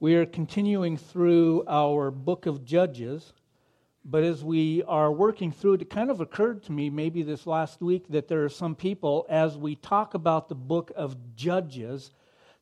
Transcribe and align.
We 0.00 0.14
are 0.14 0.26
continuing 0.26 0.96
through 0.96 1.64
our 1.66 2.12
book 2.12 2.46
of 2.46 2.64
Judges, 2.64 3.32
but 4.04 4.22
as 4.22 4.44
we 4.44 4.84
are 4.84 5.10
working 5.10 5.50
through 5.50 5.74
it, 5.74 5.82
it 5.82 5.90
kind 5.90 6.08
of 6.08 6.20
occurred 6.20 6.62
to 6.64 6.72
me 6.72 6.88
maybe 6.88 7.24
this 7.24 7.48
last 7.48 7.80
week 7.80 8.06
that 8.10 8.28
there 8.28 8.44
are 8.44 8.48
some 8.48 8.76
people, 8.76 9.26
as 9.28 9.58
we 9.58 9.74
talk 9.74 10.14
about 10.14 10.48
the 10.48 10.54
book 10.54 10.92
of 10.94 11.16
Judges, 11.34 12.12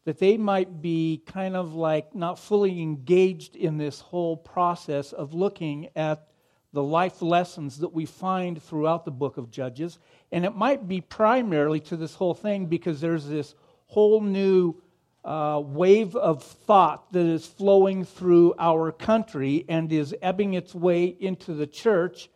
that 0.07 0.19
they 0.19 0.39
might 0.39 0.81
be 0.81 1.23
kind 1.27 1.57
of 1.57 1.75
like 1.75 2.15
not 2.15 2.39
fully 2.39 2.81
engaged 2.81 3.55
in 3.55 3.77
this 3.77 4.01
whole 4.01 4.39
process 4.39 5.13
of 5.13 5.35
looking 5.35 5.91
at 5.95 6.29
the 6.73 6.83
life 6.83 7.21
lessons 7.21 7.81
that 7.81 7.93
we 7.93 8.07
find 8.07 8.63
throughout 8.63 9.05
the 9.05 9.11
book 9.11 9.37
of 9.37 9.51
Judges. 9.51 9.99
And 10.33 10.47
it 10.47 10.57
might 10.57 10.89
be 10.89 11.03
primarily 11.03 11.81
to 11.81 11.99
this 11.99 12.15
whole 12.15 12.35
thing 12.35 12.65
because 12.65 12.99
there's 12.99 13.27
this 13.27 13.55
whole 13.89 14.23
new 14.23 14.81
uh, 15.27 15.61
wave 15.61 16.15
of 16.15 16.45
thought 16.45 17.13
that 17.13 17.27
is 17.27 17.45
flowing 17.45 18.05
through 18.05 18.55
our 18.61 18.93
country 18.93 19.65
and 19.69 19.93
is 19.93 20.15
ebbing 20.23 20.55
its 20.55 20.73
way 20.73 21.05
into 21.07 21.53
the 21.53 21.67
church. 21.67 22.31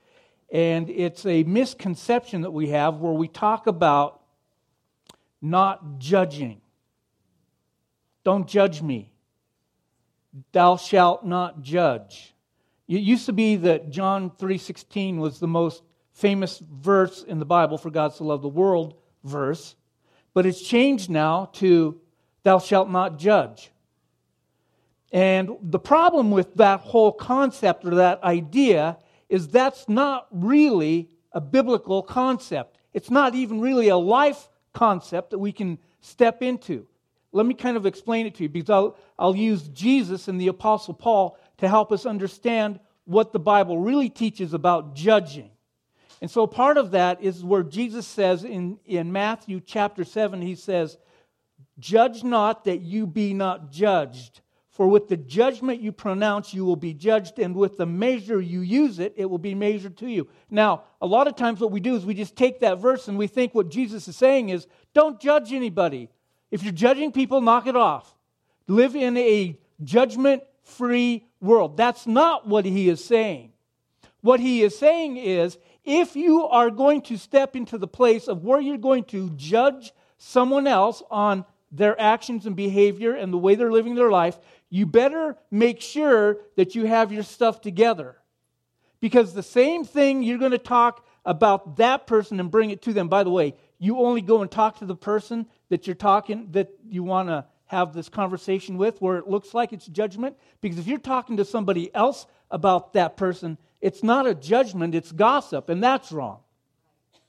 And 0.52 0.91
it's 0.91 1.24
a 1.24 1.45
misconception 1.45 2.42
that 2.42 2.51
we 2.51 2.70
have 2.70 2.96
where 2.96 3.12
we 3.12 3.29
talk 3.29 3.68
about 3.68 4.23
not 5.41 6.01
judging. 6.01 6.60
Don't 8.24 8.48
judge 8.48 8.82
me. 8.82 9.12
Thou 10.51 10.77
shalt 10.77 11.24
not 11.24 11.62
judge. 11.62 12.34
It 12.88 13.02
used 13.02 13.27
to 13.27 13.32
be 13.32 13.54
that 13.54 13.91
John 13.91 14.30
3:16 14.30 15.20
was 15.20 15.38
the 15.38 15.46
most 15.46 15.84
famous 16.10 16.59
verse 16.59 17.23
in 17.23 17.38
the 17.38 17.45
Bible 17.45 17.79
for 17.79 17.91
God 17.91 18.15
to 18.16 18.24
love 18.24 18.43
the 18.43 18.48
world 18.48 18.95
verse, 19.23 19.77
but 20.34 20.45
it's 20.45 20.60
changed 20.60 21.09
now 21.09 21.51
to 21.52 22.01
Thou 22.43 22.59
shalt 22.59 22.91
not 22.91 23.19
judge. 23.19 23.71
And 25.12 25.51
the 25.62 25.79
problem 25.79 26.30
with 26.30 26.55
that 26.55 26.80
whole 26.80 27.13
concept 27.13 27.85
or 27.85 27.97
that 27.97 28.23
idea 28.23 28.99
is 29.29 29.49
that's 29.49 29.88
not 29.88 30.27
really 30.30 31.10
a 31.32 31.41
biblical 31.41 32.02
concept. 32.02 32.79
It's 32.93 33.10
not 33.10 33.35
even 33.35 33.60
really 33.60 33.88
a 33.88 33.97
life 33.97 34.49
concept 34.73 35.30
that 35.30 35.38
we 35.38 35.52
can 35.52 35.79
step 36.01 36.43
into. 36.43 36.87
Let 37.32 37.47
me 37.47 37.55
kind 37.55 37.77
of 37.77 37.87
explain 37.87 38.27
it 38.27 38.35
to 38.37 38.45
you 38.45 38.49
because 38.49 38.71
I'll, 38.71 38.97
I'll 39.19 39.37
use 39.37 39.69
Jesus 39.69 40.29
and 40.29 40.41
the 40.41 40.49
Apostle 40.49 40.95
Paul 40.95 41.38
to 41.59 41.69
help 41.69 41.93
us 41.93 42.07
understand 42.07 42.80
what 43.04 43.32
the 43.32 43.38
Bible 43.38 43.79
really 43.79 44.09
teaches 44.09 44.52
about 44.54 44.95
judging. 44.95 45.51
And 46.21 46.30
so 46.30 46.47
part 46.47 46.77
of 46.77 46.91
that 46.91 47.23
is 47.23 47.45
where 47.45 47.63
Jesus 47.63 48.07
says 48.07 48.45
in, 48.45 48.79
in 48.85 49.10
Matthew 49.13 49.60
chapter 49.65 50.04
7, 50.04 50.43
he 50.43 50.54
says, 50.54 50.99
Judge 51.80 52.23
not 52.23 52.64
that 52.64 52.82
you 52.82 53.06
be 53.06 53.34
not 53.34 53.73
judged. 53.73 54.40
For 54.70 54.86
with 54.86 55.09
the 55.09 55.16
judgment 55.16 55.80
you 55.80 55.92
pronounce, 55.92 56.54
you 56.54 56.64
will 56.64 56.76
be 56.76 56.95
judged, 56.95 57.38
and 57.38 57.54
with 57.54 57.76
the 57.76 57.86
measure 57.86 58.40
you 58.40 58.60
use 58.60 58.98
it, 58.98 59.12
it 59.16 59.28
will 59.28 59.38
be 59.38 59.54
measured 59.54 59.96
to 59.98 60.08
you. 60.08 60.28
Now, 60.48 60.84
a 61.02 61.06
lot 61.06 61.26
of 61.26 61.36
times 61.36 61.60
what 61.60 61.73
we 61.73 61.80
do 61.80 61.96
is 61.96 62.06
we 62.06 62.14
just 62.14 62.36
take 62.36 62.60
that 62.60 62.78
verse 62.78 63.08
and 63.08 63.18
we 63.18 63.26
think 63.26 63.54
what 63.54 63.68
Jesus 63.68 64.06
is 64.08 64.16
saying 64.16 64.50
is 64.50 64.66
don't 64.94 65.20
judge 65.20 65.53
anybody. 65.53 66.08
If 66.50 66.62
you're 66.62 66.72
judging 66.72 67.12
people, 67.12 67.41
knock 67.41 67.66
it 67.66 67.76
off. 67.76 68.14
Live 68.69 68.97
in 68.97 69.16
a 69.16 69.58
judgment 69.82 70.44
free 70.62 71.26
world. 71.41 71.76
That's 71.76 72.06
not 72.06 72.47
what 72.47 72.64
he 72.64 72.88
is 72.88 73.04
saying. 73.04 73.53
What 74.20 74.41
he 74.41 74.62
is 74.62 74.78
saying 74.78 75.16
is 75.16 75.58
if 75.84 76.14
you 76.14 76.47
are 76.47 76.70
going 76.70 77.03
to 77.03 77.16
step 77.16 77.56
into 77.56 77.78
the 77.78 77.88
place 77.88 78.28
of 78.28 78.44
where 78.44 78.60
you're 78.60 78.78
going 78.78 79.04
to 79.04 79.31
judge 79.31 79.92
someone 80.19 80.66
else 80.66 81.03
on 81.10 81.44
their 81.71 81.99
actions 82.00 82.47
and 82.47 82.56
behavior 82.56 83.15
and 83.15 83.32
the 83.32 83.38
way 83.38 83.54
they're 83.54 83.72
living 83.72 83.94
their 83.94 84.10
life, 84.10 84.38
you 84.69 84.87
better 84.87 85.37
make 85.50 85.81
sure 85.81 86.38
that 86.56 86.75
you 86.75 86.87
have 86.87 87.12
your 87.12 87.22
stuff 87.22 87.60
together. 87.60 88.16
Because 89.00 89.32
the 89.32 89.43
same 89.43 89.84
thing 89.84 90.22
you're 90.22 90.38
going 90.38 90.50
to 90.50 90.59
talk 90.59 91.06
about 91.25 91.76
that 91.76 92.06
person 92.06 92.41
and 92.41 92.50
bring 92.50 92.70
it 92.70 92.82
to 92.82 92.92
them. 92.92 93.08
By 93.08 93.25
the 93.25 93.31
way, 93.31 93.54
you 93.78 93.98
only 93.98 94.20
go 94.20 94.42
and 94.42 94.50
talk 94.50 94.78
to 94.78 94.86
the 94.86 94.97
person 94.97 95.47
that 95.69 95.86
you're 95.86 95.97
talking, 95.97 96.48
that 96.53 96.70
you 96.88 97.03
want 97.03 97.28
to 97.28 97.47
have 97.66 97.94
this 97.94 98.08
conversation 98.08 98.76
with, 98.76 99.00
where 99.00 99.16
it 99.16 99.28
looks 99.28 99.54
like 99.54 99.72
it's 99.72 99.87
judgment. 99.87 100.37
Because 100.60 100.78
if 100.78 100.87
you're 100.87 100.98
talking 100.98 101.37
to 101.37 101.44
somebody 101.44 101.94
else 101.94 102.26
about 102.50 102.94
that 102.94 103.16
person, 103.16 103.58
it's 103.81 104.02
not 104.02 104.26
a 104.26 104.34
judgment, 104.34 104.94
it's 104.94 105.12
gossip, 105.12 105.69
and 105.69 105.82
that's 105.82 106.12
wrong. 106.12 106.41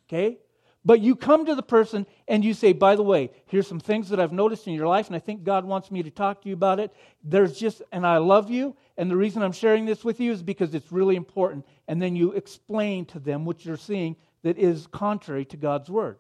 Okay? 0.08 0.40
But 0.84 1.00
you 1.00 1.16
come 1.16 1.46
to 1.46 1.54
the 1.54 1.62
person 1.62 2.08
and 2.28 2.44
you 2.44 2.54
say, 2.54 2.74
by 2.74 2.96
the 2.96 3.04
way, 3.04 3.30
here's 3.46 3.68
some 3.68 3.80
things 3.80 4.10
that 4.10 4.20
I've 4.20 4.32
noticed 4.32 4.68
in 4.68 4.74
your 4.74 4.88
life, 4.88 5.08
and 5.08 5.16
I 5.16 5.20
think 5.20 5.44
God 5.44 5.64
wants 5.64 5.92
me 5.92 6.02
to 6.02 6.10
talk 6.10 6.42
to 6.42 6.50
you 6.50 6.56
about 6.56 6.80
it. 6.80 6.92
There's 7.24 7.60
just, 7.60 7.84
and 7.92 8.06
I 8.06 8.18
love 8.18 8.50
you, 8.50 8.76
and 8.98 9.10
the 9.10 9.16
reason 9.16 9.44
I'm 9.44 9.52
sharing 9.52 9.86
this 9.86 10.04
with 10.04 10.20
you 10.20 10.32
is 10.32 10.42
because 10.42 10.74
it's 10.74 10.92
really 10.92 11.16
important. 11.16 11.66
And 11.88 12.02
then 12.02 12.16
you 12.16 12.32
explain 12.32 13.06
to 13.08 13.20
them 13.20 13.46
what 13.46 13.64
you're 13.64 13.78
seeing 13.78 14.16
that 14.42 14.58
is 14.58 14.88
contrary 14.88 15.46
to 15.46 15.58
God's 15.58 15.90
word. 15.90 16.18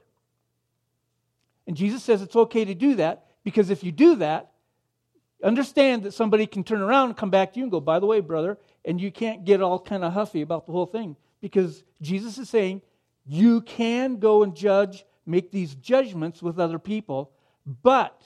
And 1.65 1.75
Jesus 1.75 2.03
says 2.03 2.21
it's 2.21 2.35
okay 2.35 2.65
to 2.65 2.75
do 2.75 2.95
that 2.95 3.25
because 3.43 3.69
if 3.69 3.83
you 3.83 3.91
do 3.91 4.15
that, 4.15 4.51
understand 5.43 6.03
that 6.03 6.13
somebody 6.13 6.45
can 6.45 6.63
turn 6.63 6.81
around 6.81 7.09
and 7.09 7.17
come 7.17 7.31
back 7.31 7.53
to 7.53 7.59
you 7.59 7.63
and 7.63 7.71
go, 7.71 7.79
by 7.79 7.99
the 7.99 8.05
way, 8.05 8.19
brother, 8.19 8.59
and 8.85 9.01
you 9.01 9.11
can't 9.11 9.43
get 9.43 9.61
all 9.61 9.79
kind 9.79 10.03
of 10.03 10.13
huffy 10.13 10.41
about 10.41 10.65
the 10.65 10.71
whole 10.71 10.85
thing 10.85 11.15
because 11.39 11.83
Jesus 12.01 12.37
is 12.37 12.49
saying, 12.49 12.81
you 13.25 13.61
can 13.61 14.17
go 14.17 14.43
and 14.43 14.55
judge, 14.55 15.05
make 15.25 15.51
these 15.51 15.75
judgments 15.75 16.41
with 16.41 16.59
other 16.59 16.79
people, 16.79 17.31
but 17.65 18.21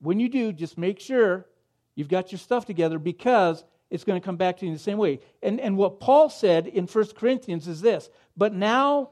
when 0.00 0.20
you 0.20 0.28
do, 0.28 0.52
just 0.52 0.76
make 0.76 1.00
sure 1.00 1.46
you've 1.94 2.08
got 2.08 2.32
your 2.32 2.38
stuff 2.38 2.66
together 2.66 2.98
because 2.98 3.64
it's 3.90 4.04
going 4.04 4.20
to 4.20 4.24
come 4.24 4.36
back 4.36 4.56
to 4.58 4.64
you 4.64 4.70
in 4.70 4.74
the 4.74 4.82
same 4.82 4.98
way. 4.98 5.20
And, 5.42 5.60
and 5.60 5.76
what 5.76 6.00
Paul 6.00 6.28
said 6.28 6.66
in 6.66 6.86
1 6.86 7.06
Corinthians 7.14 7.68
is 7.68 7.80
this 7.80 8.10
But 8.36 8.54
now 8.54 9.10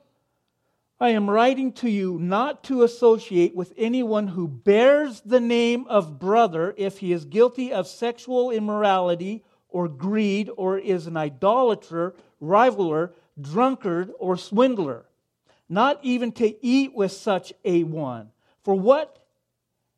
I 0.99 1.11
am 1.11 1.31
writing 1.31 1.72
to 1.75 1.88
you 1.88 2.19
not 2.19 2.65
to 2.65 2.82
associate 2.82 3.55
with 3.55 3.72
anyone 3.77 4.28
who 4.28 4.49
bears 4.49 5.21
the 5.22 5.41
name 5.41 5.87
of 5.88 6.19
brother 6.19 6.75
if 6.77 6.99
he 6.99 7.12
is 7.12 7.25
guilty 7.25 7.72
of 7.72 7.87
sexual 7.87 8.50
immorality 8.50 9.44
or 9.69 9.88
greed 9.88 10.50
or 10.56 10.78
is 10.78 11.06
an 11.06 11.17
idolater, 11.17 12.15
reviler, 12.41 13.15
drunkard, 13.41 14.11
or 14.19 14.37
swindler, 14.37 15.07
not 15.69 15.99
even 16.03 16.33
to 16.33 16.65
eat 16.65 16.95
with 16.95 17.13
such 17.13 17.53
a 17.65 17.85
one. 17.85 18.31
For 18.63 18.75
what 18.75 19.19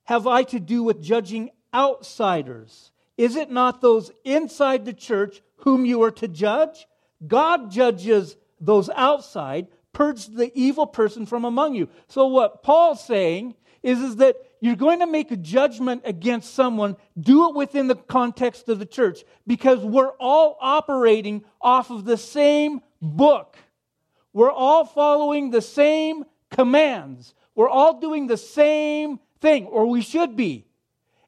have 0.04 0.26
I 0.26 0.42
to 0.44 0.60
do 0.60 0.82
with 0.82 1.02
judging 1.02 1.50
outsiders? 1.74 2.90
Is 3.16 3.36
it 3.36 3.50
not 3.50 3.80
those 3.80 4.10
inside 4.24 4.84
the 4.84 4.92
church 4.92 5.42
whom 5.56 5.84
you 5.84 6.02
are 6.02 6.10
to 6.12 6.28
judge? 6.28 6.86
God 7.26 7.70
judges 7.70 8.36
those 8.60 8.90
outside, 8.90 9.68
purge 9.92 10.26
the 10.26 10.50
evil 10.54 10.86
person 10.86 11.26
from 11.26 11.44
among 11.44 11.74
you. 11.74 11.88
So, 12.08 12.26
what 12.26 12.62
Paul's 12.62 13.04
saying 13.04 13.54
is, 13.82 14.00
is 14.00 14.16
that 14.16 14.36
you're 14.60 14.76
going 14.76 15.00
to 15.00 15.06
make 15.06 15.30
a 15.32 15.36
judgment 15.36 16.02
against 16.04 16.54
someone, 16.54 16.96
do 17.18 17.48
it 17.48 17.56
within 17.56 17.88
the 17.88 17.96
context 17.96 18.68
of 18.68 18.78
the 18.78 18.86
church 18.86 19.24
because 19.46 19.80
we're 19.80 20.12
all 20.20 20.56
operating 20.60 21.44
off 21.60 21.90
of 21.90 22.04
the 22.04 22.16
same 22.16 22.80
book. 23.02 23.58
We're 24.32 24.52
all 24.52 24.86
following 24.86 25.50
the 25.50 25.60
same 25.60 26.24
commands. 26.50 27.34
We're 27.54 27.68
all 27.68 28.00
doing 28.00 28.28
the 28.28 28.38
same 28.38 29.18
thing, 29.40 29.66
or 29.66 29.86
we 29.86 30.00
should 30.00 30.36
be. 30.36 30.64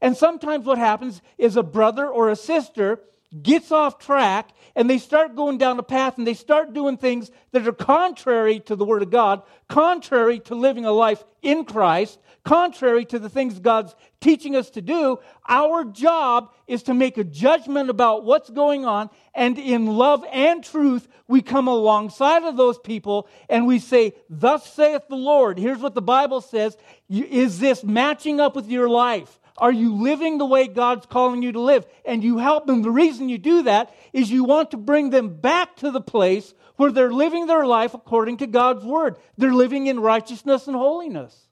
And 0.00 0.16
sometimes 0.16 0.64
what 0.64 0.78
happens 0.78 1.20
is 1.36 1.56
a 1.56 1.62
brother 1.62 2.08
or 2.08 2.30
a 2.30 2.36
sister 2.36 3.00
gets 3.42 3.72
off 3.72 3.98
track 3.98 4.50
and 4.76 4.88
they 4.88 4.98
start 4.98 5.34
going 5.34 5.58
down 5.58 5.78
a 5.78 5.82
path 5.82 6.18
and 6.18 6.26
they 6.26 6.34
start 6.34 6.72
doing 6.72 6.96
things 6.96 7.30
that 7.52 7.66
are 7.66 7.72
contrary 7.72 8.60
to 8.60 8.76
the 8.76 8.84
Word 8.84 9.02
of 9.02 9.10
God, 9.10 9.42
contrary 9.68 10.40
to 10.40 10.54
living 10.54 10.84
a 10.84 10.92
life 10.92 11.24
in 11.42 11.64
Christ, 11.64 12.18
contrary 12.44 13.04
to 13.06 13.18
the 13.18 13.28
things 13.28 13.58
God's 13.58 13.94
teaching 14.20 14.54
us 14.54 14.70
to 14.70 14.82
do, 14.82 15.18
our 15.48 15.84
job 15.84 16.52
is 16.66 16.84
to 16.84 16.94
make 16.94 17.18
a 17.18 17.24
judgment 17.24 17.90
about 17.90 18.24
what's 18.24 18.50
going 18.50 18.84
on. 18.84 19.10
And 19.34 19.58
in 19.58 19.86
love 19.86 20.24
and 20.30 20.62
truth, 20.62 21.08
we 21.26 21.42
come 21.42 21.68
alongside 21.68 22.44
of 22.44 22.56
those 22.56 22.78
people 22.78 23.28
and 23.48 23.66
we 23.66 23.78
say, 23.78 24.14
Thus 24.28 24.72
saith 24.72 25.02
the 25.08 25.16
Lord. 25.16 25.58
Here's 25.58 25.80
what 25.80 25.94
the 25.94 26.02
Bible 26.02 26.40
says. 26.40 26.76
Is 27.08 27.58
this 27.58 27.82
matching 27.82 28.40
up 28.40 28.54
with 28.54 28.68
your 28.68 28.88
life? 28.88 29.40
Are 29.56 29.72
you 29.72 29.94
living 29.94 30.38
the 30.38 30.46
way 30.46 30.66
God's 30.66 31.06
calling 31.06 31.42
you 31.42 31.52
to 31.52 31.60
live? 31.60 31.86
And 32.04 32.24
you 32.24 32.38
help 32.38 32.66
them. 32.66 32.82
The 32.82 32.90
reason 32.90 33.28
you 33.28 33.38
do 33.38 33.62
that 33.62 33.94
is 34.12 34.30
you 34.30 34.44
want 34.44 34.72
to 34.72 34.76
bring 34.76 35.10
them 35.10 35.36
back 35.40 35.76
to 35.76 35.90
the 35.90 36.00
place 36.00 36.54
where 36.76 36.90
they're 36.90 37.12
living 37.12 37.46
their 37.46 37.64
life 37.64 37.94
according 37.94 38.38
to 38.38 38.48
God's 38.48 38.84
word. 38.84 39.16
They're 39.38 39.54
living 39.54 39.86
in 39.86 40.00
righteousness 40.00 40.66
and 40.66 40.76
holiness. 40.76 41.43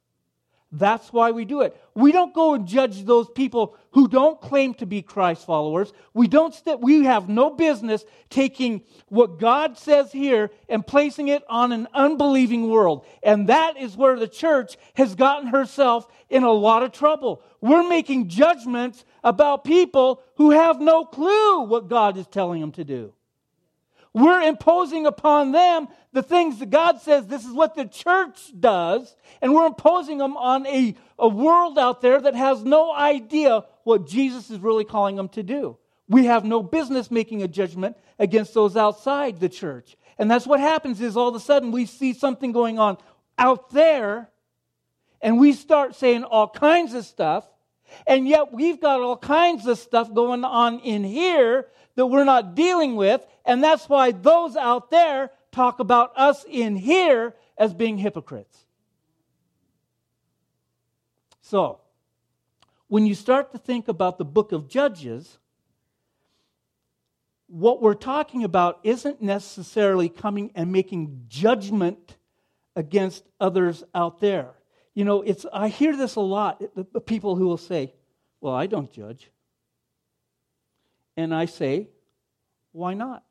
That's 0.74 1.12
why 1.12 1.32
we 1.32 1.44
do 1.44 1.60
it. 1.60 1.78
We 1.94 2.12
don't 2.12 2.32
go 2.32 2.54
and 2.54 2.66
judge 2.66 3.04
those 3.04 3.28
people 3.28 3.76
who 3.90 4.08
don't 4.08 4.40
claim 4.40 4.72
to 4.74 4.86
be 4.86 5.02
Christ 5.02 5.44
followers. 5.44 5.92
We 6.14 6.28
don't 6.28 6.54
st- 6.54 6.80
we 6.80 7.04
have 7.04 7.28
no 7.28 7.50
business 7.50 8.06
taking 8.30 8.82
what 9.08 9.38
God 9.38 9.76
says 9.76 10.10
here 10.10 10.50
and 10.70 10.86
placing 10.86 11.28
it 11.28 11.42
on 11.46 11.72
an 11.72 11.88
unbelieving 11.92 12.70
world. 12.70 13.04
And 13.22 13.50
that 13.50 13.76
is 13.76 13.98
where 13.98 14.19
the 14.19 14.26
church 14.26 14.78
has 14.94 15.14
gotten 15.14 15.48
herself 15.48 16.08
in 16.30 16.42
a 16.42 16.50
lot 16.50 16.82
of 16.82 16.92
trouble. 16.92 17.42
We're 17.60 17.86
making 17.86 18.28
judgments 18.28 19.04
about 19.22 19.64
people 19.64 20.22
who 20.36 20.52
have 20.52 20.80
no 20.80 21.04
clue 21.04 21.64
what 21.64 21.88
God 21.88 22.16
is 22.16 22.26
telling 22.28 22.62
them 22.62 22.72
to 22.72 22.84
do. 22.84 23.12
We're 24.14 24.42
imposing 24.42 25.06
upon 25.06 25.52
them 25.52 25.88
the 26.12 26.22
things 26.22 26.58
that 26.58 26.70
God 26.70 27.00
says 27.00 27.26
this 27.26 27.44
is 27.44 27.52
what 27.52 27.74
the 27.74 27.86
church 27.86 28.52
does, 28.58 29.16
and 29.40 29.54
we're 29.54 29.66
imposing 29.66 30.18
them 30.18 30.36
on 30.36 30.66
a, 30.66 30.94
a 31.18 31.28
world 31.28 31.78
out 31.78 32.02
there 32.02 32.20
that 32.20 32.34
has 32.34 32.62
no 32.62 32.92
idea 32.94 33.64
what 33.84 34.06
Jesus 34.06 34.50
is 34.50 34.58
really 34.58 34.84
calling 34.84 35.16
them 35.16 35.28
to 35.30 35.42
do. 35.42 35.78
We 36.08 36.26
have 36.26 36.44
no 36.44 36.62
business 36.62 37.10
making 37.10 37.42
a 37.42 37.48
judgment 37.48 37.96
against 38.18 38.52
those 38.52 38.76
outside 38.76 39.40
the 39.40 39.48
church. 39.48 39.96
And 40.18 40.30
that's 40.30 40.46
what 40.46 40.60
happens 40.60 41.00
is 41.00 41.16
all 41.16 41.28
of 41.28 41.34
a 41.34 41.40
sudden 41.40 41.72
we 41.72 41.86
see 41.86 42.12
something 42.12 42.52
going 42.52 42.78
on 42.78 42.98
out 43.38 43.70
there, 43.70 44.28
and 45.22 45.38
we 45.38 45.52
start 45.54 45.94
saying 45.94 46.24
all 46.24 46.48
kinds 46.48 46.92
of 46.92 47.06
stuff, 47.06 47.48
and 48.06 48.28
yet 48.28 48.52
we've 48.52 48.80
got 48.80 49.00
all 49.00 49.16
kinds 49.16 49.66
of 49.66 49.78
stuff 49.78 50.12
going 50.12 50.44
on 50.44 50.80
in 50.80 51.04
here 51.04 51.68
that 51.94 52.06
we're 52.06 52.24
not 52.24 52.54
dealing 52.54 52.96
with. 52.96 53.26
And 53.44 53.62
that's 53.62 53.88
why 53.88 54.12
those 54.12 54.56
out 54.56 54.90
there 54.90 55.30
talk 55.52 55.78
about 55.78 56.12
us 56.16 56.44
in 56.49 56.75
here 56.76 57.34
as 57.56 57.72
being 57.72 57.99
hypocrites. 57.99 58.58
So, 61.40 61.81
when 62.88 63.06
you 63.06 63.14
start 63.14 63.52
to 63.52 63.58
think 63.58 63.88
about 63.88 64.19
the 64.19 64.25
book 64.25 64.52
of 64.52 64.69
Judges, 64.69 65.38
what 67.46 67.81
we're 67.81 67.94
talking 67.94 68.44
about 68.44 68.81
isn't 68.82 69.22
necessarily 69.22 70.08
coming 70.08 70.50
and 70.54 70.72
making 70.72 71.26
judgment 71.28 72.16
against 72.75 73.25
others 73.38 73.84
out 73.94 74.20
there. 74.20 74.50
You 74.94 75.05
know, 75.05 75.22
it's 75.22 75.46
I 75.52 75.69
hear 75.69 75.96
this 75.96 76.16
a 76.16 76.20
lot, 76.20 76.62
the 76.75 77.00
people 77.00 77.37
who 77.37 77.46
will 77.46 77.58
say, 77.58 77.94
"Well, 78.40 78.55
I 78.55 78.66
don't 78.66 78.90
judge." 78.90 79.31
And 81.16 81.34
I 81.34 81.44
say, 81.44 81.88
why 82.72 82.94
not? 82.94 83.22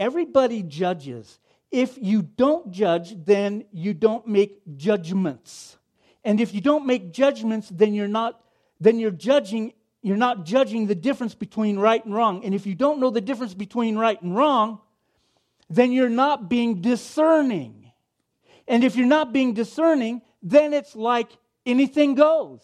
Everybody 0.00 0.62
judges. 0.62 1.38
If 1.70 1.98
you 2.00 2.22
don't 2.22 2.72
judge, 2.72 3.14
then 3.22 3.66
you 3.70 3.92
don't 3.92 4.26
make 4.26 4.62
judgments. 4.78 5.76
And 6.24 6.40
if 6.40 6.54
you 6.54 6.62
don't 6.62 6.86
make 6.86 7.12
judgments, 7.12 7.68
then 7.68 7.92
you're 7.92 8.08
not 8.08 8.42
then 8.80 8.98
you're 8.98 9.10
judging 9.10 9.74
you're 10.02 10.16
not 10.16 10.46
judging 10.46 10.86
the 10.86 10.94
difference 10.94 11.34
between 11.34 11.78
right 11.78 12.02
and 12.02 12.14
wrong. 12.14 12.42
And 12.44 12.54
if 12.54 12.66
you 12.66 12.74
don't 12.74 12.98
know 12.98 13.10
the 13.10 13.20
difference 13.20 13.52
between 13.52 13.98
right 13.98 14.20
and 14.22 14.34
wrong, 14.34 14.80
then 15.68 15.92
you're 15.92 16.08
not 16.08 16.48
being 16.48 16.80
discerning. 16.80 17.92
And 18.66 18.82
if 18.82 18.96
you're 18.96 19.06
not 19.06 19.34
being 19.34 19.52
discerning, 19.52 20.22
then 20.42 20.72
it's 20.72 20.96
like 20.96 21.30
anything 21.66 22.14
goes. 22.14 22.62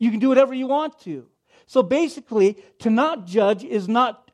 You 0.00 0.10
can 0.10 0.18
do 0.18 0.28
whatever 0.28 0.54
you 0.54 0.66
want 0.66 0.98
to. 1.00 1.28
So 1.66 1.84
basically, 1.84 2.56
to 2.80 2.90
not 2.90 3.26
judge 3.26 3.62
is 3.62 3.88
not 3.88 4.32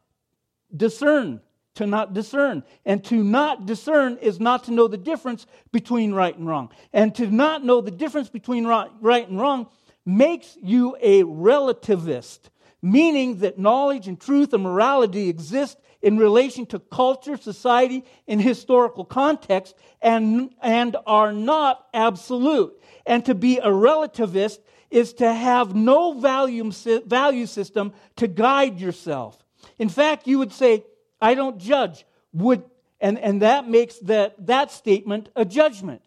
discern, 0.74 1.40
to 1.74 1.86
not 1.86 2.14
discern. 2.14 2.62
And 2.84 3.04
to 3.04 3.22
not 3.22 3.66
discern 3.66 4.18
is 4.18 4.40
not 4.40 4.64
to 4.64 4.72
know 4.72 4.88
the 4.88 4.96
difference 4.96 5.46
between 5.72 6.12
right 6.12 6.36
and 6.36 6.46
wrong. 6.46 6.70
And 6.92 7.14
to 7.16 7.26
not 7.26 7.64
know 7.64 7.80
the 7.80 7.90
difference 7.90 8.28
between 8.28 8.66
right 8.66 9.28
and 9.28 9.40
wrong 9.40 9.68
makes 10.06 10.56
you 10.62 10.96
a 11.00 11.22
relativist, 11.22 12.40
meaning 12.82 13.38
that 13.38 13.58
knowledge 13.58 14.08
and 14.08 14.20
truth 14.20 14.52
and 14.52 14.62
morality 14.62 15.28
exist 15.28 15.78
in 16.02 16.18
relation 16.18 16.66
to 16.66 16.78
culture, 16.78 17.36
society, 17.36 18.04
and 18.28 18.40
historical 18.40 19.04
context 19.04 19.74
and, 20.02 20.50
and 20.62 20.96
are 21.06 21.32
not 21.32 21.86
absolute. 21.94 22.78
And 23.06 23.24
to 23.24 23.34
be 23.34 23.58
a 23.58 23.68
relativist 23.68 24.58
is 24.90 25.14
to 25.14 25.32
have 25.32 25.74
no 25.74 26.20
value, 26.20 26.70
value 27.06 27.46
system 27.46 27.94
to 28.16 28.28
guide 28.28 28.78
yourself. 28.78 29.42
In 29.78 29.88
fact, 29.88 30.26
you 30.26 30.38
would 30.38 30.52
say, 30.52 30.84
I 31.24 31.32
don't 31.32 31.56
judge. 31.56 32.04
Would, 32.34 32.64
and, 33.00 33.18
and 33.18 33.40
that 33.40 33.66
makes 33.66 33.98
that, 34.00 34.34
that 34.46 34.70
statement 34.70 35.30
a 35.34 35.46
judgment. 35.46 36.02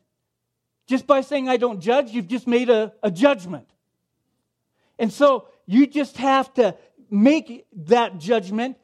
Just 0.85 1.07
by 1.07 1.21
saying 1.21 1.49
I 1.49 1.57
don't 1.57 1.79
judge, 1.79 2.11
you've 2.11 2.27
just 2.27 2.45
made 2.45 2.69
a, 2.69 2.93
a 3.01 3.09
judgment. 3.09 3.67
And 4.99 5.11
so 5.11 5.47
you 5.65 5.87
just 5.87 6.17
have 6.17 6.53
to 6.53 6.75
make 7.09 7.65
that 7.87 8.19
judgment 8.19 8.77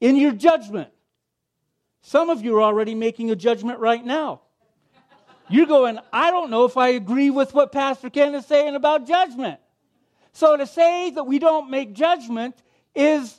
in 0.00 0.16
your 0.16 0.32
judgment. 0.32 0.88
Some 2.00 2.30
of 2.30 2.42
you 2.42 2.56
are 2.56 2.62
already 2.62 2.94
making 2.94 3.30
a 3.30 3.36
judgment 3.36 3.80
right 3.80 4.02
now. 4.02 4.40
You're 5.50 5.66
going, 5.66 5.98
I 6.10 6.30
don't 6.30 6.48
know 6.48 6.64
if 6.64 6.78
I 6.78 6.88
agree 6.90 7.28
with 7.28 7.52
what 7.52 7.70
Pastor 7.70 8.08
Ken 8.08 8.34
is 8.34 8.46
saying 8.46 8.76
about 8.76 9.06
judgment. 9.06 9.60
So 10.32 10.56
to 10.56 10.66
say 10.66 11.10
that 11.10 11.24
we 11.24 11.38
don't 11.38 11.68
make 11.70 11.92
judgment 11.92 12.54
is, 12.94 13.38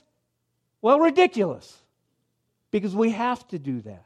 well, 0.83 1.00
ridiculous. 1.00 1.81
Because 2.71 2.95
we 2.95 3.12
have 3.12 3.47
to 3.50 3.59
do 3.59 3.81
that. 3.81 4.06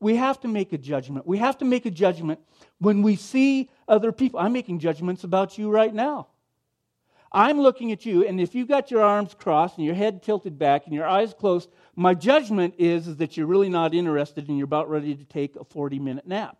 We 0.00 0.16
have 0.16 0.40
to 0.40 0.48
make 0.48 0.72
a 0.72 0.78
judgment. 0.78 1.26
We 1.26 1.38
have 1.38 1.58
to 1.58 1.64
make 1.64 1.86
a 1.86 1.90
judgment 1.90 2.40
when 2.78 3.02
we 3.02 3.16
see 3.16 3.70
other 3.88 4.12
people. 4.12 4.40
I'm 4.40 4.52
making 4.52 4.80
judgments 4.80 5.24
about 5.24 5.56
you 5.56 5.70
right 5.70 5.94
now. 5.94 6.28
I'm 7.34 7.60
looking 7.60 7.90
at 7.90 8.06
you, 8.06 8.24
and 8.24 8.40
if 8.40 8.54
you've 8.54 8.68
got 8.68 8.92
your 8.92 9.02
arms 9.02 9.34
crossed 9.34 9.76
and 9.76 9.84
your 9.84 9.96
head 9.96 10.22
tilted 10.22 10.56
back 10.56 10.84
and 10.86 10.94
your 10.94 11.06
eyes 11.06 11.34
closed, 11.34 11.68
my 11.96 12.14
judgment 12.14 12.74
is, 12.78 13.08
is 13.08 13.16
that 13.16 13.36
you're 13.36 13.48
really 13.48 13.68
not 13.68 13.92
interested 13.92 14.48
and 14.48 14.56
you're 14.56 14.66
about 14.66 14.88
ready 14.88 15.16
to 15.16 15.24
take 15.24 15.56
a 15.56 15.64
40 15.64 15.98
minute 15.98 16.28
nap. 16.28 16.58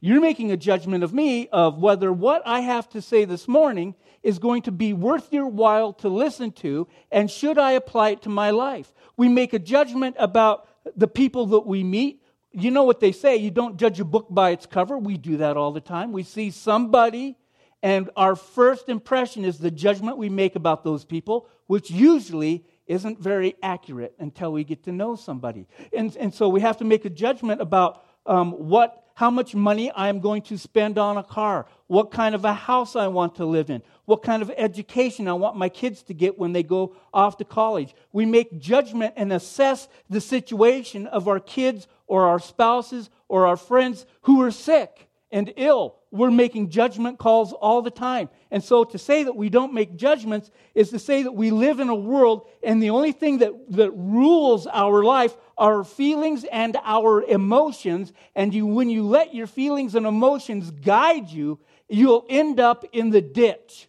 You're 0.00 0.20
making 0.20 0.52
a 0.52 0.56
judgment 0.56 1.02
of 1.02 1.12
me 1.12 1.48
of 1.48 1.78
whether 1.78 2.12
what 2.12 2.42
I 2.46 2.60
have 2.60 2.88
to 2.90 3.02
say 3.02 3.24
this 3.24 3.48
morning 3.48 3.96
is 4.22 4.38
going 4.38 4.62
to 4.62 4.72
be 4.72 4.92
worth 4.92 5.32
your 5.32 5.48
while 5.48 5.92
to 5.94 6.08
listen 6.08 6.52
to 6.52 6.86
and 7.10 7.28
should 7.28 7.58
I 7.58 7.72
apply 7.72 8.10
it 8.10 8.22
to 8.22 8.28
my 8.28 8.50
life. 8.50 8.94
We 9.16 9.28
make 9.28 9.52
a 9.54 9.58
judgment 9.58 10.14
about 10.18 10.68
the 10.96 11.08
people 11.08 11.46
that 11.46 11.66
we 11.66 11.82
meet. 11.82 12.22
You 12.52 12.70
know 12.70 12.84
what 12.84 13.00
they 13.00 13.10
say, 13.10 13.36
you 13.36 13.50
don't 13.50 13.76
judge 13.76 13.98
a 13.98 14.04
book 14.04 14.28
by 14.30 14.50
its 14.50 14.66
cover. 14.66 14.96
We 14.96 15.16
do 15.16 15.38
that 15.38 15.56
all 15.56 15.72
the 15.72 15.80
time. 15.80 16.12
We 16.12 16.22
see 16.22 16.52
somebody 16.52 17.36
and 17.82 18.10
our 18.16 18.34
first 18.34 18.88
impression 18.88 19.44
is 19.44 19.58
the 19.58 19.70
judgment 19.70 20.16
we 20.16 20.28
make 20.28 20.56
about 20.56 20.82
those 20.82 21.04
people, 21.04 21.48
which 21.66 21.90
usually 21.90 22.64
isn't 22.86 23.20
very 23.20 23.54
accurate 23.62 24.14
until 24.18 24.52
we 24.52 24.64
get 24.64 24.84
to 24.84 24.92
know 24.92 25.14
somebody. 25.14 25.66
And, 25.92 26.16
and 26.16 26.32
so 26.32 26.48
we 26.48 26.60
have 26.60 26.78
to 26.78 26.84
make 26.84 27.04
a 27.04 27.10
judgment 27.10 27.60
about 27.60 28.04
um, 28.26 28.52
what 28.52 29.04
how 29.18 29.30
much 29.32 29.52
money 29.52 29.90
I 29.90 30.10
am 30.10 30.20
going 30.20 30.42
to 30.42 30.56
spend 30.56 30.96
on 30.96 31.16
a 31.16 31.24
car, 31.24 31.66
what 31.88 32.12
kind 32.12 32.36
of 32.36 32.44
a 32.44 32.54
house 32.54 32.94
I 32.94 33.08
want 33.08 33.34
to 33.34 33.44
live 33.44 33.68
in, 33.68 33.82
what 34.04 34.22
kind 34.22 34.42
of 34.42 34.52
education 34.56 35.26
I 35.26 35.32
want 35.32 35.56
my 35.56 35.68
kids 35.68 36.04
to 36.04 36.14
get 36.14 36.38
when 36.38 36.52
they 36.52 36.62
go 36.62 36.94
off 37.12 37.36
to 37.38 37.44
college. 37.44 37.96
We 38.12 38.26
make 38.26 38.60
judgment 38.60 39.14
and 39.16 39.32
assess 39.32 39.88
the 40.08 40.20
situation 40.20 41.08
of 41.08 41.26
our 41.26 41.40
kids 41.40 41.88
or 42.06 42.28
our 42.28 42.38
spouses 42.38 43.10
or 43.26 43.48
our 43.48 43.56
friends 43.56 44.06
who 44.22 44.40
are 44.40 44.52
sick 44.52 45.08
and 45.32 45.52
ill 45.56 45.97
we're 46.10 46.30
making 46.30 46.70
judgment 46.70 47.18
calls 47.18 47.52
all 47.52 47.82
the 47.82 47.90
time. 47.90 48.30
And 48.50 48.64
so 48.64 48.84
to 48.84 48.98
say 48.98 49.24
that 49.24 49.36
we 49.36 49.50
don't 49.50 49.74
make 49.74 49.96
judgments 49.96 50.50
is 50.74 50.90
to 50.90 50.98
say 50.98 51.22
that 51.22 51.32
we 51.32 51.50
live 51.50 51.80
in 51.80 51.88
a 51.88 51.94
world 51.94 52.48
and 52.62 52.82
the 52.82 52.90
only 52.90 53.12
thing 53.12 53.38
that, 53.38 53.52
that 53.70 53.90
rules 53.90 54.66
our 54.66 55.04
life 55.04 55.36
are 55.58 55.84
feelings 55.84 56.44
and 56.44 56.76
our 56.82 57.22
emotions. 57.22 58.12
And 58.34 58.54
you, 58.54 58.64
when 58.66 58.88
you 58.88 59.02
let 59.02 59.34
your 59.34 59.46
feelings 59.46 59.94
and 59.94 60.06
emotions 60.06 60.70
guide 60.70 61.28
you, 61.28 61.58
you'll 61.88 62.24
end 62.28 62.58
up 62.58 62.84
in 62.92 63.10
the 63.10 63.20
ditch. 63.20 63.88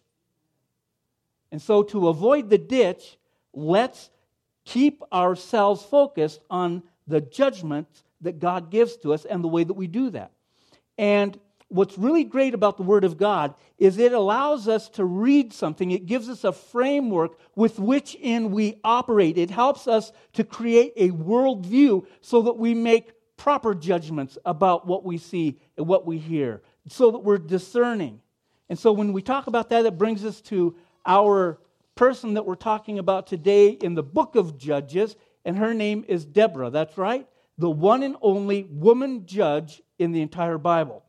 And 1.50 1.60
so 1.60 1.82
to 1.84 2.08
avoid 2.08 2.50
the 2.50 2.58
ditch, 2.58 3.18
let's 3.54 4.10
keep 4.64 5.02
ourselves 5.12 5.82
focused 5.82 6.40
on 6.50 6.82
the 7.06 7.20
judgment 7.20 7.88
that 8.20 8.38
God 8.38 8.70
gives 8.70 8.96
to 8.98 9.14
us 9.14 9.24
and 9.24 9.42
the 9.42 9.48
way 9.48 9.64
that 9.64 9.74
we 9.74 9.86
do 9.86 10.10
that. 10.10 10.32
And 10.98 11.38
what's 11.70 11.96
really 11.96 12.24
great 12.24 12.52
about 12.52 12.76
the 12.76 12.82
Word 12.82 13.04
of 13.04 13.16
God 13.16 13.54
is 13.78 13.96
it 13.96 14.12
allows 14.12 14.68
us 14.68 14.88
to 14.90 15.04
read 15.04 15.52
something. 15.52 15.90
It 15.90 16.04
gives 16.06 16.28
us 16.28 16.44
a 16.44 16.52
framework 16.52 17.38
with 17.56 17.78
which 17.78 18.14
in 18.16 18.50
we 18.50 18.78
operate. 18.84 19.38
It 19.38 19.50
helps 19.50 19.88
us 19.88 20.12
to 20.34 20.44
create 20.44 20.92
a 20.96 21.10
worldview 21.10 22.06
so 22.20 22.42
that 22.42 22.58
we 22.58 22.74
make 22.74 23.12
proper 23.36 23.74
judgments 23.74 24.36
about 24.44 24.86
what 24.86 25.04
we 25.04 25.16
see 25.16 25.58
and 25.78 25.86
what 25.86 26.04
we 26.06 26.18
hear, 26.18 26.60
so 26.88 27.10
that 27.12 27.20
we're 27.20 27.38
discerning. 27.38 28.20
And 28.68 28.78
so 28.78 28.92
when 28.92 29.12
we 29.12 29.22
talk 29.22 29.46
about 29.46 29.70
that, 29.70 29.86
it 29.86 29.96
brings 29.96 30.24
us 30.24 30.40
to 30.42 30.76
our 31.06 31.58
person 31.94 32.34
that 32.34 32.44
we're 32.44 32.54
talking 32.54 32.98
about 32.98 33.26
today 33.26 33.68
in 33.70 33.94
the 33.94 34.02
book 34.02 34.34
of 34.34 34.58
Judges, 34.58 35.16
and 35.44 35.56
her 35.56 35.72
name 35.72 36.04
is 36.08 36.24
Deborah. 36.24 36.70
That's 36.70 36.98
right. 36.98 37.26
the 37.60 37.70
one 37.70 38.02
and 38.02 38.16
only 38.22 38.64
woman 38.64 39.26
judge 39.26 39.82
in 39.98 40.12
the 40.12 40.22
entire 40.22 40.58
Bible. 40.58 41.04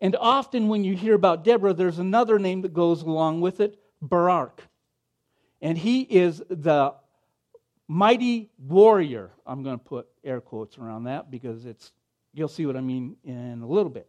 And 0.00 0.16
often 0.16 0.68
when 0.68 0.84
you 0.84 0.94
hear 0.94 1.14
about 1.14 1.44
Deborah, 1.44 1.74
there's 1.74 1.98
another 1.98 2.38
name 2.38 2.62
that 2.62 2.72
goes 2.72 3.02
along 3.02 3.40
with 3.40 3.60
it 3.60 3.78
Barak. 4.00 4.62
And 5.60 5.76
he 5.76 6.02
is 6.02 6.42
the 6.48 6.94
mighty 7.88 8.50
warrior. 8.58 9.30
I'm 9.44 9.62
going 9.62 9.78
to 9.78 9.84
put 9.84 10.06
air 10.22 10.40
quotes 10.40 10.78
around 10.78 11.04
that 11.04 11.30
because 11.30 11.64
it's 11.66 11.92
you'll 12.32 12.48
see 12.48 12.66
what 12.66 12.76
I 12.76 12.80
mean 12.80 13.16
in 13.24 13.62
a 13.62 13.66
little 13.66 13.90
bit. 13.90 14.06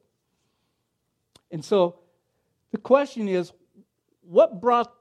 And 1.50 1.66
so 1.66 2.00
the 2.72 2.78
question 2.78 3.28
is 3.28 3.52
what 4.22 4.62
brought 4.62 4.94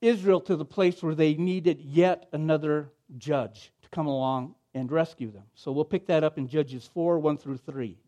Israel 0.00 0.40
to 0.42 0.56
the 0.56 0.64
place 0.64 1.02
where 1.02 1.14
they 1.14 1.34
needed 1.34 1.80
yet 1.80 2.28
another 2.32 2.90
judge 3.18 3.72
to 3.82 3.88
come 3.90 4.06
along 4.06 4.54
and 4.72 4.90
rescue 4.90 5.30
them? 5.30 5.44
So 5.54 5.72
we'll 5.72 5.84
pick 5.84 6.06
that 6.06 6.24
up 6.24 6.38
in 6.38 6.48
Judges 6.48 6.88
4 6.94 7.18
1 7.18 7.36
through 7.36 7.58
3. 7.58 7.98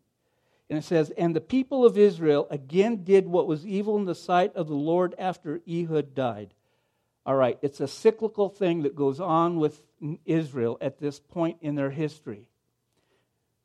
And 0.69 0.77
it 0.77 0.83
says, 0.83 1.09
And 1.11 1.35
the 1.35 1.41
people 1.41 1.85
of 1.85 1.97
Israel 1.97 2.47
again 2.51 3.03
did 3.03 3.27
what 3.27 3.47
was 3.47 3.65
evil 3.65 3.97
in 3.97 4.05
the 4.05 4.15
sight 4.15 4.55
of 4.55 4.67
the 4.67 4.75
Lord 4.75 5.15
after 5.17 5.61
Ehud 5.67 6.13
died. 6.13 6.53
All 7.25 7.35
right, 7.35 7.57
it's 7.61 7.79
a 7.79 7.87
cyclical 7.87 8.49
thing 8.49 8.83
that 8.83 8.95
goes 8.95 9.19
on 9.19 9.57
with 9.57 9.81
Israel 10.25 10.77
at 10.81 10.99
this 10.99 11.19
point 11.19 11.57
in 11.61 11.75
their 11.75 11.91
history. 11.91 12.47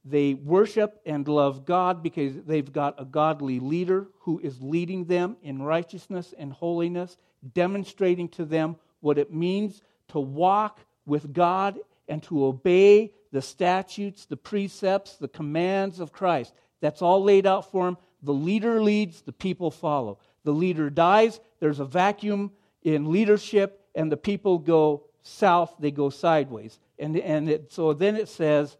They 0.05 0.35
worship 0.35 1.01
and 1.07 1.27
love 1.27 1.65
God 1.65 2.03
because 2.03 2.35
they've 2.43 2.71
got 2.71 3.01
a 3.01 3.07
godly 3.07 3.59
leader 3.59 4.09
who 4.21 4.39
is 4.39 4.61
leading 4.61 5.07
them 5.07 5.37
in 5.43 5.63
righteousness 5.63 6.35
and 6.37 6.53
holiness, 6.53 7.17
demonstrating 7.55 8.29
to 8.31 8.45
them 8.45 8.77
what 9.01 9.19
it 9.19 9.33
means 9.33 9.83
to 10.09 10.21
walk 10.21 10.81
with 11.07 11.33
God 11.33 11.79
and 12.07 12.23
to 12.25 12.45
obey 12.45 13.13
the 13.33 13.41
statutes, 13.41 14.27
the 14.27 14.37
precepts, 14.37 15.17
the 15.17 15.29
commands 15.29 16.01
of 16.01 16.13
Christ. 16.13 16.53
That's 16.85 17.01
all 17.01 17.25
laid 17.25 17.47
out 17.47 17.71
for 17.71 17.89
him. 17.89 17.97
The 18.23 18.35
leader 18.35 18.83
leads, 18.83 19.23
the 19.23 19.33
people 19.33 19.71
follow. 19.71 20.19
The 20.43 20.53
leader 20.53 20.91
dies, 20.91 21.41
there's 21.59 21.81
a 21.81 21.87
vacuum 21.87 22.53
in 22.83 23.11
leadership, 23.11 23.81
and 23.95 24.13
the 24.13 24.19
people 24.19 24.59
go 24.59 25.05
south, 25.23 25.77
they 25.79 25.91
go 25.91 26.11
sideways. 26.11 26.79
And, 26.99 27.17
and 27.17 27.49
it, 27.49 27.73
so 27.73 27.95
then 27.95 28.17
it 28.17 28.29
says, 28.29 28.77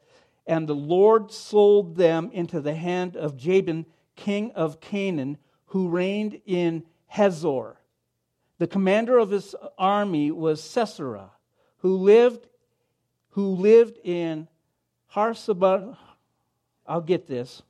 And 0.47 0.69
the 0.69 0.75
Lord 0.75 1.33
sold 1.33 1.97
them 1.97 2.29
into 2.35 2.61
the 2.61 2.75
hand 2.75 3.17
of 3.17 3.39
Jabin, 3.39 3.87
king 4.17 4.53
of 4.53 4.83
Canaan, 4.83 5.39
who 5.69 5.89
reigned 5.89 6.43
in 6.45 6.83
Hazor. 7.07 7.79
The 8.59 8.67
commander 8.67 9.17
of 9.17 9.31
his 9.31 9.55
army 9.79 10.31
was 10.31 10.63
Sisera, 10.63 11.31
who 11.79 11.97
lived, 11.97 12.49
who 13.31 13.55
lived 13.55 13.97
in 14.05 14.47
Harsaba. 15.15 15.97
I'll 16.87 17.01
get 17.01 17.27
this. 17.27 17.63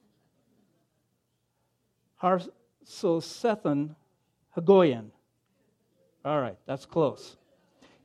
Harsosethon 2.25 3.95
Hagoyan. 4.57 5.11
All 6.25 6.40
right, 6.40 6.57
that's 6.66 6.87
close. 6.87 7.37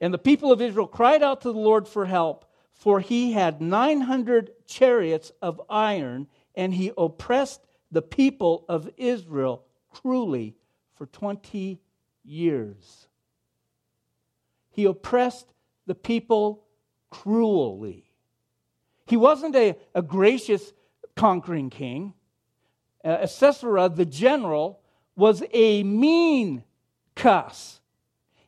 And 0.01 0.13
the 0.13 0.17
people 0.17 0.51
of 0.51 0.61
Israel 0.61 0.87
cried 0.87 1.23
out 1.23 1.41
to 1.41 1.51
the 1.53 1.59
Lord 1.59 1.87
for 1.87 2.05
help, 2.05 2.45
for 2.73 2.99
he 2.99 3.31
had 3.31 3.61
900 3.61 4.51
chariots 4.67 5.31
of 5.41 5.61
iron, 5.69 6.27
and 6.53 6.73
he 6.73 6.91
oppressed 6.97 7.61
the 7.91 8.01
people 8.01 8.65
of 8.67 8.89
Israel 8.97 9.63
cruelly 9.89 10.55
for 10.95 11.05
20 11.05 11.79
years. 12.25 13.07
He 14.71 14.83
oppressed 14.85 15.53
the 15.87 15.95
people 15.95 16.65
cruelly. 17.09 18.11
He 19.05 19.17
wasn't 19.17 19.55
a, 19.55 19.75
a 19.95 20.01
gracious 20.01 20.73
conquering 21.15 21.69
king 21.69 22.13
uh, 23.03 23.25
Sisera, 23.25 23.89
the 23.89 24.05
general, 24.05 24.79
was 25.15 25.43
a 25.53 25.83
mean 25.83 26.63
cuss. 27.15 27.79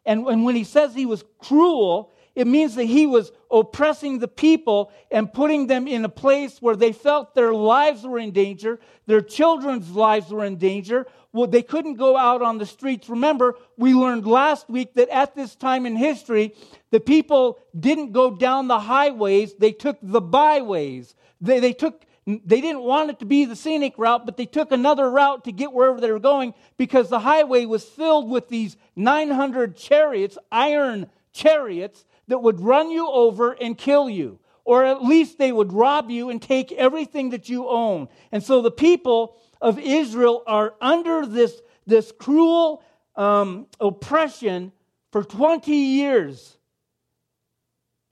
And, 0.06 0.26
when 0.26 0.56
he 0.56 0.64
says 0.64 0.96
he 0.96 1.06
was 1.06 1.24
cruel, 1.38 2.12
it 2.34 2.48
means 2.48 2.76
that 2.76 2.86
he 2.86 3.06
was 3.06 3.32
oppressing 3.52 4.20
the 4.20 4.28
people 4.28 4.92
and 5.12 5.32
putting 5.32 5.68
them 5.68 5.88
in 5.88 6.06
a 6.06 6.10
place 6.10 6.62
where 6.62 6.76
they 6.76 6.94
felt 6.94 7.36
their 7.36 7.54
lives 7.54 8.04
were 8.04 8.20
in 8.20 8.32
danger, 8.32 8.80
their 9.06 9.22
children's 9.22 9.92
lives 9.92 10.32
were 10.32 10.46
in 10.46 10.56
danger. 10.56 11.06
Well, 11.34 11.48
they 11.48 11.62
couldn't 11.62 11.96
go 11.96 12.18
out 12.18 12.42
on 12.42 12.58
the 12.58 12.66
streets. 12.66 13.10
Remember, 13.10 13.56
we 13.78 13.94
learned 13.94 14.26
last 14.26 14.70
week 14.70 14.94
that 14.96 15.10
at 15.10 15.36
this 15.36 15.56
time 15.56 15.86
in 15.86 15.96
history, 15.96 16.56
the 16.90 17.00
people 17.00 17.60
didn't 17.78 18.12
go 18.12 18.36
down 18.36 18.68
the 18.68 18.80
highways, 18.80 19.54
they 19.56 19.72
took 19.72 19.98
the 20.02 20.22
byways. 20.22 21.16
They, 21.40 21.60
they 21.60 21.74
took 21.74 22.06
they 22.26 22.62
didn't 22.62 22.84
want 22.84 23.10
it 23.10 23.20
to 23.20 23.26
be 23.26 23.46
the 23.46 23.56
scenic 23.56 23.94
route, 23.98 24.26
but 24.26 24.38
they 24.38 24.46
took 24.46 24.72
another 24.72 25.10
route 25.10 25.44
to 25.46 25.52
get 25.52 25.74
wherever 25.74 26.00
they 26.00 26.12
were 26.12 26.20
going 26.20 26.54
because 26.78 27.10
the 27.10 27.20
highway 27.20 27.66
was 27.66 27.84
filled 27.84 28.30
with 28.30 28.48
these 28.48 28.78
900 28.96 29.76
chariots, 29.76 30.38
iron 30.52 31.10
chariots, 31.34 32.06
that 32.28 32.40
would 32.40 32.60
run 32.60 32.92
you 32.92 33.08
over 33.10 33.54
and 33.54 33.78
kill 33.78 34.10
you. 34.10 34.40
Or 34.64 34.86
at 34.86 35.04
least 35.04 35.40
they 35.40 35.52
would 35.52 35.74
rob 35.74 36.12
you 36.12 36.30
and 36.30 36.40
take 36.40 36.72
everything 36.72 37.32
that 37.32 37.50
you 37.50 37.68
own. 37.68 38.08
And 38.32 38.44
so 38.44 38.62
the 38.62 38.72
people 38.72 39.36
of 39.60 39.80
Israel 39.80 40.44
are 40.46 40.76
under 40.80 41.26
this, 41.26 41.60
this 41.88 42.12
cruel 42.18 42.84
um, 43.16 43.66
oppression 43.80 44.72
for 45.12 45.24
20 45.24 45.72
years. 45.74 46.58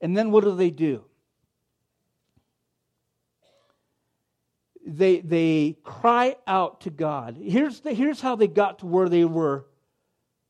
And 0.00 0.16
then 0.16 0.32
what 0.32 0.42
do 0.44 0.54
they 0.56 0.70
do? 0.70 1.04
They, 4.96 5.20
they 5.20 5.76
cry 5.84 6.36
out 6.46 6.80
to 6.82 6.90
God. 6.90 7.36
Here's, 7.40 7.80
the, 7.80 7.92
here's 7.92 8.20
how 8.20 8.34
they 8.34 8.48
got 8.48 8.80
to 8.80 8.86
where 8.86 9.08
they 9.08 9.24
were 9.24 9.66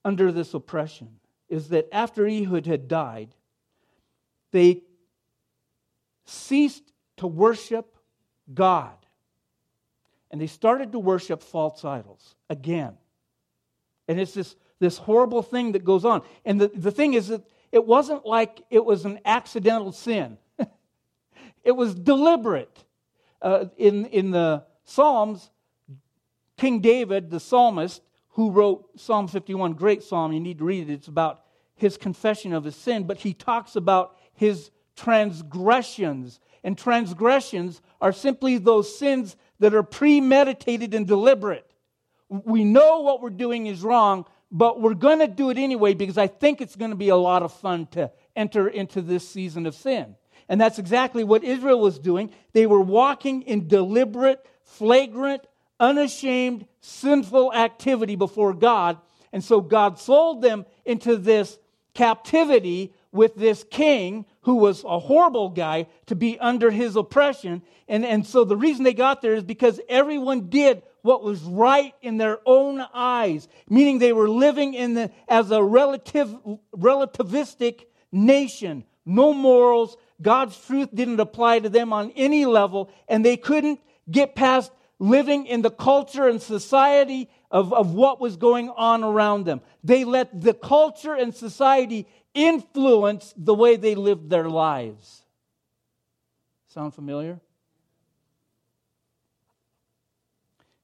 under 0.04 0.32
this 0.32 0.54
oppression 0.54 1.16
is 1.48 1.68
that 1.68 1.88
after 1.92 2.26
Ehud 2.26 2.66
had 2.66 2.88
died, 2.88 3.34
they 4.52 4.82
ceased 6.24 6.92
to 7.18 7.26
worship 7.26 7.96
God. 8.52 8.94
And 10.30 10.40
they 10.40 10.46
started 10.46 10.92
to 10.92 10.98
worship 10.98 11.42
false 11.42 11.84
idols 11.84 12.36
again. 12.48 12.96
And 14.08 14.18
it's 14.18 14.32
this, 14.32 14.56
this 14.78 14.96
horrible 14.96 15.42
thing 15.42 15.72
that 15.72 15.84
goes 15.84 16.04
on. 16.04 16.22
And 16.44 16.60
the, 16.60 16.68
the 16.68 16.92
thing 16.92 17.14
is 17.14 17.28
that 17.28 17.42
it 17.72 17.84
wasn't 17.84 18.24
like 18.24 18.62
it 18.70 18.84
was 18.84 19.04
an 19.04 19.20
accidental 19.24 19.92
sin, 19.92 20.38
it 21.64 21.72
was 21.72 21.94
deliberate 21.94 22.84
uh, 23.42 23.66
in, 23.76 24.06
in 24.06 24.30
the 24.30 24.64
Psalms, 24.84 25.50
King 26.56 26.80
David, 26.80 27.30
the 27.30 27.40
psalmist, 27.40 28.02
who 28.30 28.50
wrote 28.50 28.88
Psalm 28.98 29.28
51, 29.28 29.74
great 29.74 30.02
psalm, 30.02 30.32
you 30.32 30.40
need 30.40 30.58
to 30.58 30.64
read 30.64 30.88
it. 30.88 30.92
It's 30.92 31.08
about 31.08 31.42
his 31.74 31.96
confession 31.96 32.52
of 32.52 32.64
his 32.64 32.76
sin, 32.76 33.04
but 33.04 33.18
he 33.18 33.32
talks 33.32 33.76
about 33.76 34.16
his 34.34 34.70
transgressions. 34.94 36.40
And 36.62 36.76
transgressions 36.76 37.80
are 38.00 38.12
simply 38.12 38.58
those 38.58 38.98
sins 38.98 39.36
that 39.58 39.74
are 39.74 39.82
premeditated 39.82 40.94
and 40.94 41.06
deliberate. 41.06 41.70
We 42.28 42.64
know 42.64 43.00
what 43.00 43.22
we're 43.22 43.30
doing 43.30 43.66
is 43.66 43.82
wrong, 43.82 44.26
but 44.52 44.80
we're 44.80 44.94
going 44.94 45.20
to 45.20 45.28
do 45.28 45.50
it 45.50 45.58
anyway 45.58 45.94
because 45.94 46.18
I 46.18 46.26
think 46.26 46.60
it's 46.60 46.76
going 46.76 46.90
to 46.90 46.96
be 46.96 47.08
a 47.08 47.16
lot 47.16 47.42
of 47.42 47.52
fun 47.52 47.86
to 47.92 48.10
enter 48.36 48.68
into 48.68 49.00
this 49.00 49.28
season 49.28 49.66
of 49.66 49.74
sin. 49.74 50.16
And 50.50 50.60
that's 50.60 50.80
exactly 50.80 51.22
what 51.22 51.44
Israel 51.44 51.80
was 51.80 52.00
doing. 52.00 52.30
They 52.52 52.66
were 52.66 52.80
walking 52.80 53.42
in 53.42 53.68
deliberate, 53.68 54.44
flagrant, 54.64 55.46
unashamed, 55.78 56.66
sinful 56.80 57.54
activity 57.54 58.16
before 58.16 58.52
God. 58.52 58.98
And 59.32 59.44
so 59.44 59.60
God 59.60 60.00
sold 60.00 60.42
them 60.42 60.66
into 60.84 61.16
this 61.16 61.56
captivity 61.94 62.92
with 63.12 63.36
this 63.36 63.64
king 63.70 64.26
who 64.42 64.56
was 64.56 64.82
a 64.82 64.98
horrible 64.98 65.50
guy 65.50 65.86
to 66.06 66.16
be 66.16 66.36
under 66.40 66.72
his 66.72 66.96
oppression. 66.96 67.62
And, 67.86 68.04
and 68.04 68.26
so 68.26 68.44
the 68.44 68.56
reason 68.56 68.82
they 68.82 68.92
got 68.92 69.22
there 69.22 69.34
is 69.34 69.44
because 69.44 69.80
everyone 69.88 70.48
did 70.48 70.82
what 71.02 71.22
was 71.22 71.40
right 71.42 71.94
in 72.02 72.16
their 72.16 72.38
own 72.44 72.84
eyes, 72.92 73.46
meaning 73.68 73.98
they 74.00 74.12
were 74.12 74.28
living 74.28 74.74
in 74.74 74.94
the, 74.94 75.12
as 75.28 75.52
a 75.52 75.62
relative, 75.62 76.34
relativistic 76.76 77.84
nation. 78.10 78.84
No 79.06 79.32
morals, 79.32 79.96
God's 80.22 80.56
truth 80.66 80.88
didn't 80.94 81.20
apply 81.20 81.60
to 81.60 81.68
them 81.68 81.92
on 81.92 82.12
any 82.16 82.44
level, 82.44 82.90
and 83.08 83.24
they 83.24 83.36
couldn't 83.36 83.80
get 84.10 84.34
past 84.34 84.70
living 84.98 85.46
in 85.46 85.62
the 85.62 85.70
culture 85.70 86.28
and 86.28 86.40
society 86.40 87.30
of, 87.50 87.72
of 87.72 87.94
what 87.94 88.20
was 88.20 88.36
going 88.36 88.68
on 88.68 89.02
around 89.02 89.44
them. 89.44 89.62
They 89.82 90.04
let 90.04 90.40
the 90.40 90.54
culture 90.54 91.14
and 91.14 91.34
society 91.34 92.06
influence 92.34 93.32
the 93.36 93.54
way 93.54 93.76
they 93.76 93.94
lived 93.94 94.30
their 94.30 94.48
lives. 94.48 95.22
Sound 96.68 96.94
familiar? 96.94 97.40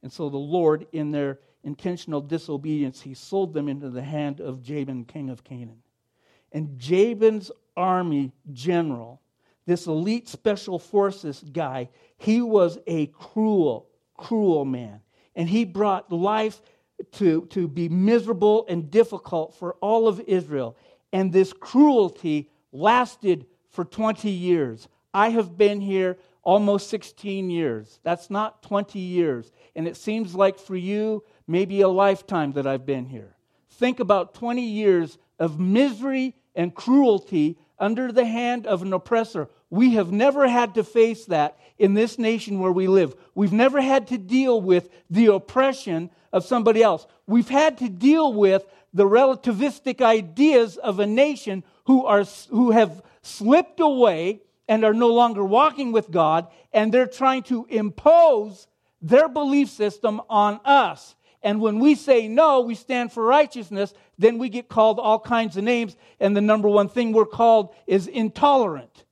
And 0.02 0.12
so 0.12 0.28
the 0.28 0.36
Lord, 0.36 0.86
in 0.92 1.10
their 1.10 1.38
intentional 1.62 2.20
disobedience, 2.20 3.02
he 3.02 3.14
sold 3.14 3.52
them 3.52 3.68
into 3.68 3.90
the 3.90 4.02
hand 4.02 4.40
of 4.40 4.62
Jabin, 4.62 5.04
king 5.04 5.30
of 5.30 5.44
Canaan. 5.44 5.82
And 6.52 6.78
Jabin's 6.78 7.50
army 7.76 8.32
general 8.52 9.20
this 9.66 9.86
elite 9.86 10.28
special 10.28 10.78
forces 10.78 11.44
guy, 11.52 11.88
he 12.16 12.40
was 12.40 12.78
a 12.86 13.06
cruel, 13.08 13.88
cruel 14.16 14.64
man. 14.64 15.00
And 15.34 15.48
he 15.48 15.64
brought 15.64 16.10
life 16.10 16.62
to, 17.12 17.46
to 17.46 17.68
be 17.68 17.88
miserable 17.88 18.64
and 18.68 18.90
difficult 18.90 19.54
for 19.54 19.74
all 19.74 20.08
of 20.08 20.20
Israel. 20.20 20.76
And 21.12 21.32
this 21.32 21.52
cruelty 21.52 22.50
lasted 22.72 23.46
for 23.70 23.84
20 23.84 24.30
years. 24.30 24.88
I 25.12 25.30
have 25.30 25.58
been 25.58 25.80
here 25.80 26.16
almost 26.42 26.88
16 26.90 27.50
years. 27.50 28.00
That's 28.02 28.30
not 28.30 28.62
20 28.62 28.98
years. 28.98 29.50
And 29.74 29.88
it 29.88 29.96
seems 29.96 30.34
like 30.34 30.58
for 30.58 30.76
you, 30.76 31.24
maybe 31.46 31.80
a 31.80 31.88
lifetime 31.88 32.52
that 32.52 32.66
I've 32.66 32.86
been 32.86 33.06
here. 33.06 33.36
Think 33.70 34.00
about 34.00 34.34
20 34.34 34.62
years 34.62 35.18
of 35.38 35.60
misery 35.60 36.34
and 36.54 36.74
cruelty 36.74 37.58
under 37.78 38.10
the 38.12 38.24
hand 38.24 38.66
of 38.66 38.82
an 38.82 38.92
oppressor. 38.92 39.48
We 39.70 39.94
have 39.94 40.12
never 40.12 40.46
had 40.48 40.74
to 40.74 40.84
face 40.84 41.24
that 41.26 41.58
in 41.78 41.94
this 41.94 42.18
nation 42.18 42.60
where 42.60 42.72
we 42.72 42.86
live. 42.86 43.14
We've 43.34 43.52
never 43.52 43.80
had 43.80 44.08
to 44.08 44.18
deal 44.18 44.60
with 44.60 44.88
the 45.10 45.26
oppression 45.26 46.10
of 46.32 46.44
somebody 46.44 46.82
else. 46.82 47.06
We've 47.26 47.48
had 47.48 47.78
to 47.78 47.88
deal 47.88 48.32
with 48.32 48.64
the 48.94 49.04
relativistic 49.04 50.00
ideas 50.00 50.76
of 50.76 51.00
a 51.00 51.06
nation 51.06 51.64
who, 51.84 52.06
are, 52.06 52.24
who 52.50 52.70
have 52.70 53.02
slipped 53.22 53.80
away 53.80 54.40
and 54.68 54.84
are 54.84 54.94
no 54.94 55.08
longer 55.08 55.44
walking 55.44 55.92
with 55.92 56.10
God, 56.10 56.48
and 56.72 56.92
they're 56.92 57.06
trying 57.06 57.42
to 57.44 57.66
impose 57.66 58.66
their 59.00 59.28
belief 59.28 59.68
system 59.68 60.20
on 60.28 60.60
us. 60.64 61.14
And 61.42 61.60
when 61.60 61.78
we 61.78 61.94
say 61.94 62.26
no, 62.26 62.62
we 62.62 62.74
stand 62.74 63.12
for 63.12 63.24
righteousness, 63.24 63.94
then 64.18 64.38
we 64.38 64.48
get 64.48 64.68
called 64.68 64.98
all 64.98 65.20
kinds 65.20 65.56
of 65.56 65.64
names. 65.64 65.96
And 66.18 66.36
the 66.36 66.40
number 66.40 66.68
one 66.68 66.88
thing 66.88 67.12
we're 67.12 67.26
called 67.26 67.74
is 67.86 68.08
intolerant. 68.08 69.04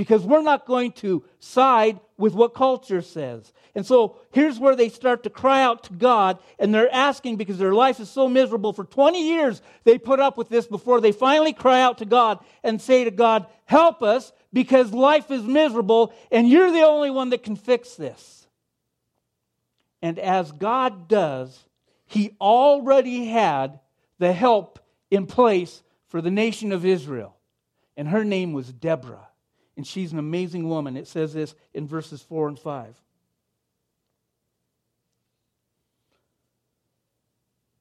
Because 0.00 0.24
we're 0.24 0.40
not 0.40 0.64
going 0.64 0.92
to 0.92 1.22
side 1.40 2.00
with 2.16 2.32
what 2.32 2.54
culture 2.54 3.02
says. 3.02 3.52
And 3.74 3.84
so 3.84 4.16
here's 4.32 4.58
where 4.58 4.74
they 4.74 4.88
start 4.88 5.24
to 5.24 5.28
cry 5.28 5.60
out 5.60 5.84
to 5.84 5.92
God, 5.92 6.38
and 6.58 6.74
they're 6.74 6.90
asking 6.90 7.36
because 7.36 7.58
their 7.58 7.74
life 7.74 8.00
is 8.00 8.08
so 8.08 8.26
miserable. 8.26 8.72
For 8.72 8.84
20 8.84 9.22
years, 9.22 9.60
they 9.84 9.98
put 9.98 10.18
up 10.18 10.38
with 10.38 10.48
this 10.48 10.66
before 10.66 11.02
they 11.02 11.12
finally 11.12 11.52
cry 11.52 11.82
out 11.82 11.98
to 11.98 12.06
God 12.06 12.38
and 12.62 12.80
say 12.80 13.04
to 13.04 13.10
God, 13.10 13.44
Help 13.66 14.02
us 14.02 14.32
because 14.54 14.94
life 14.94 15.30
is 15.30 15.42
miserable, 15.42 16.14
and 16.32 16.48
you're 16.48 16.72
the 16.72 16.86
only 16.86 17.10
one 17.10 17.28
that 17.28 17.42
can 17.42 17.54
fix 17.54 17.94
this. 17.94 18.48
And 20.00 20.18
as 20.18 20.50
God 20.50 21.08
does, 21.08 21.62
He 22.06 22.36
already 22.40 23.26
had 23.26 23.80
the 24.18 24.32
help 24.32 24.78
in 25.10 25.26
place 25.26 25.82
for 26.08 26.22
the 26.22 26.30
nation 26.30 26.72
of 26.72 26.86
Israel. 26.86 27.36
And 27.98 28.08
her 28.08 28.24
name 28.24 28.54
was 28.54 28.72
Deborah. 28.72 29.29
And 29.80 29.86
she's 29.86 30.12
an 30.12 30.18
amazing 30.18 30.68
woman. 30.68 30.94
It 30.94 31.08
says 31.08 31.32
this 31.32 31.54
in 31.72 31.86
verses 31.86 32.20
4 32.20 32.48
and 32.48 32.58
5. 32.58 33.00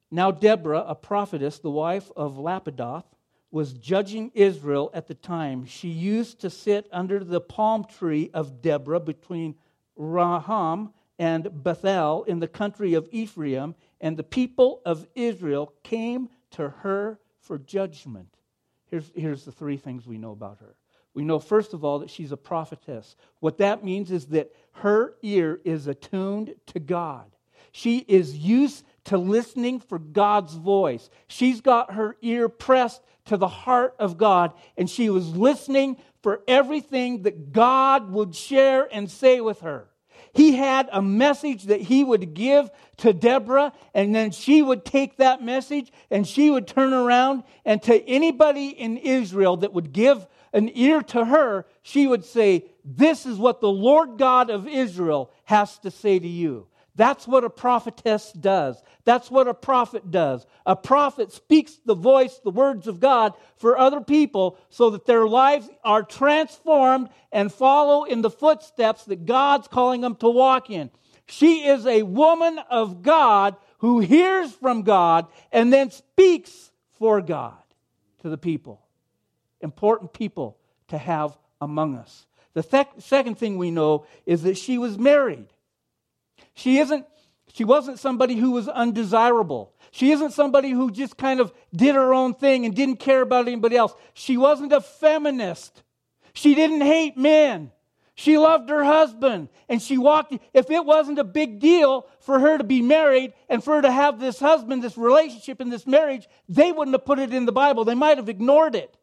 Now, 0.10 0.32
Deborah, 0.32 0.86
a 0.88 0.96
prophetess, 0.96 1.60
the 1.60 1.70
wife 1.70 2.10
of 2.16 2.38
Lapidoth, 2.38 3.04
was 3.52 3.74
judging 3.74 4.32
Israel 4.34 4.90
at 4.94 5.08
the 5.08 5.14
time. 5.14 5.66
She 5.66 5.90
used 5.90 6.40
to 6.40 6.50
sit 6.50 6.88
under 6.94 7.22
the 7.22 7.42
palm 7.42 7.84
tree 7.84 8.30
of 8.34 8.62
Deborah 8.62 9.02
between 9.02 9.56
Ramah 9.98 10.94
and 11.18 11.50
Bethel 11.52 12.24
in 12.24 12.40
the 12.40 12.48
country 12.48 12.94
of 12.94 13.10
Ephraim, 13.12 13.76
and 14.00 14.16
the 14.16 14.24
people 14.24 14.82
of 14.86 15.06
Israel 15.16 15.74
came 15.84 16.30
to 16.52 16.70
her 16.70 17.20
for 17.42 17.58
judgment. 17.58 18.38
Here's, 18.86 19.12
here's 19.14 19.44
the 19.44 19.52
three 19.52 19.76
things 19.76 20.08
we 20.08 20.18
know 20.18 20.32
about 20.32 20.60
her. 20.60 20.78
We 21.20 21.26
know, 21.26 21.40
first 21.40 21.74
of 21.74 21.84
all, 21.84 22.00
that 22.00 22.10
she's 22.10 22.32
a 22.32 22.38
prophetess. 22.38 23.18
What 23.42 23.58
that 23.58 23.84
means 23.84 24.10
is 24.10 24.28
that 24.28 24.54
her 24.76 25.16
ear 25.22 25.60
is 25.66 25.86
attuned 25.86 26.56
to 26.68 26.80
God. 26.80 27.26
She 27.74 27.98
is 28.08 28.38
used 28.38 28.86
to 29.04 29.18
listening 29.18 29.82
for 29.82 30.00
God's 30.00 30.54
voice. 30.54 31.10
She's 31.28 31.60
got 31.60 31.92
her 31.96 32.16
ear 32.22 32.48
pressed 32.48 33.02
to 33.26 33.36
the 33.36 33.50
heart 33.50 33.96
of 34.00 34.18
God, 34.18 34.54
and 34.78 34.90
she 34.90 35.10
was 35.10 35.36
listening 35.36 35.98
for 36.24 36.42
everything 36.48 37.24
that 37.24 37.52
God 37.52 38.10
would 38.12 38.34
share 38.34 38.88
and 38.90 39.12
say 39.12 39.42
with 39.42 39.60
her. 39.60 39.90
He 40.32 40.56
had 40.56 40.88
a 40.90 41.02
message 41.02 41.64
that 41.66 41.82
he 41.82 42.02
would 42.02 42.34
give 42.34 42.72
to 42.98 43.12
Deborah, 43.12 43.74
and 43.94 44.16
then 44.16 44.32
she 44.32 44.62
would 44.62 44.86
take 44.86 45.18
that 45.18 45.44
message 45.44 45.92
and 46.10 46.26
she 46.26 46.50
would 46.50 46.66
turn 46.66 46.94
around 46.94 47.44
and 47.66 47.82
to 47.84 48.02
anybody 48.08 48.70
in 48.70 48.96
Israel 48.96 49.58
that 49.58 49.74
would 49.74 49.92
give 49.92 50.26
an 50.54 50.70
ear 50.74 51.02
to 51.02 51.26
her, 51.26 51.66
she 51.82 52.08
would 52.08 52.26
say, 52.26 52.66
This 52.84 53.26
is 53.26 53.38
what 53.38 53.62
the 53.62 53.72
Lord 53.72 54.18
God 54.18 54.50
of 54.50 54.68
Israel 54.68 55.32
has 55.46 55.78
to 55.80 55.92
say 55.92 56.20
to 56.20 56.28
you. 56.28 56.68
That's 57.00 57.26
what 57.26 57.46
a 57.46 57.50
prophetess 57.50 58.34
does. 58.34 58.82
That's 59.06 59.32
what 59.32 59.48
a 59.48 59.54
prophet 59.54 60.12
does. 60.12 60.46
A 60.66 60.76
prophet 60.76 61.32
speaks 61.32 61.80
the 61.86 61.96
voice, 61.96 62.42
the 62.44 62.52
words 62.52 62.88
of 62.88 63.00
God 63.00 63.36
for 63.56 63.78
other 63.78 64.02
people 64.02 64.58
so 64.70 64.90
that 64.90 65.06
their 65.06 65.26
lives 65.26 65.70
are 65.82 66.04
transformed 66.04 67.08
and 67.32 67.54
follow 67.54 68.04
in 68.04 68.22
the 68.22 68.30
footsteps 68.30 69.06
that 69.06 69.26
God's 69.26 69.70
calling 69.70 70.02
them 70.02 70.16
to 70.18 70.30
walk 70.30 70.70
in. 70.70 70.90
She 71.26 71.66
is 71.66 71.86
a 71.86 72.04
woman 72.04 72.60
of 72.70 73.02
God 73.02 73.56
who 73.78 74.00
hears 74.02 74.52
from 74.52 74.82
God 74.82 75.28
and 75.54 75.72
then 75.72 75.92
speaks 75.92 76.70
for 76.98 77.22
God 77.22 77.54
to 78.24 78.30
the 78.30 78.38
people. 78.38 78.82
Important 79.62 80.14
people 80.14 80.58
to 80.88 80.98
have 80.98 81.38
among 81.62 81.96
us. 81.96 82.26
The 82.54 82.64
th- 82.64 82.88
second 83.00 83.36
thing 83.38 83.58
we 83.58 83.72
know 83.72 84.06
is 84.26 84.44
that 84.44 84.58
she 84.58 84.78
was 84.78 84.98
married. 84.98 85.48
She 86.54 86.80
isn't 86.80 87.06
she 87.54 87.64
wasn't 87.64 88.00
somebody 88.00 88.36
who 88.36 88.52
was 88.52 88.68
undesirable. 88.68 89.74
She 89.92 90.12
isn't 90.12 90.34
somebody 90.34 90.70
who 90.70 90.92
just 90.92 91.18
kind 91.18 91.40
of 91.40 91.52
did 91.76 91.96
her 91.96 92.14
own 92.14 92.36
thing 92.36 92.66
and 92.66 92.76
didn't 92.76 92.98
care 92.98 93.22
about 93.22 93.48
anybody 93.48 93.76
else. 93.76 93.94
She 94.14 94.38
wasn't 94.38 94.72
a 94.72 94.82
feminist. 94.82 95.82
She 96.34 96.54
didn't 96.54 96.82
hate 96.82 97.18
men. 97.18 97.72
She 98.14 98.38
loved 98.38 98.70
her 98.70 98.84
husband 98.84 99.50
and 99.68 99.82
she 99.82 99.98
walked. 99.98 100.38
If 100.54 100.70
it 100.70 100.86
wasn't 100.86 101.20
a 101.20 101.24
big 101.24 101.60
deal 101.60 102.06
for 102.20 102.40
her 102.40 102.58
to 102.58 102.64
be 102.64 102.82
married 102.82 103.34
and 103.48 103.64
for 103.64 103.76
her 103.76 103.82
to 103.82 103.92
have 103.92 104.20
this 104.20 104.40
husband, 104.40 104.84
this 104.84 104.98
relationship, 104.98 105.60
and 105.60 105.72
this 105.72 105.88
marriage, 105.88 106.28
they 106.50 106.72
wouldn't 106.72 106.94
have 106.94 107.06
put 107.06 107.20
it 107.20 107.34
in 107.34 107.46
the 107.46 107.52
Bible. 107.52 107.86
They 107.86 107.96
might 107.96 108.18
have 108.18 108.30
ignored 108.30 108.76
it. 108.76 108.94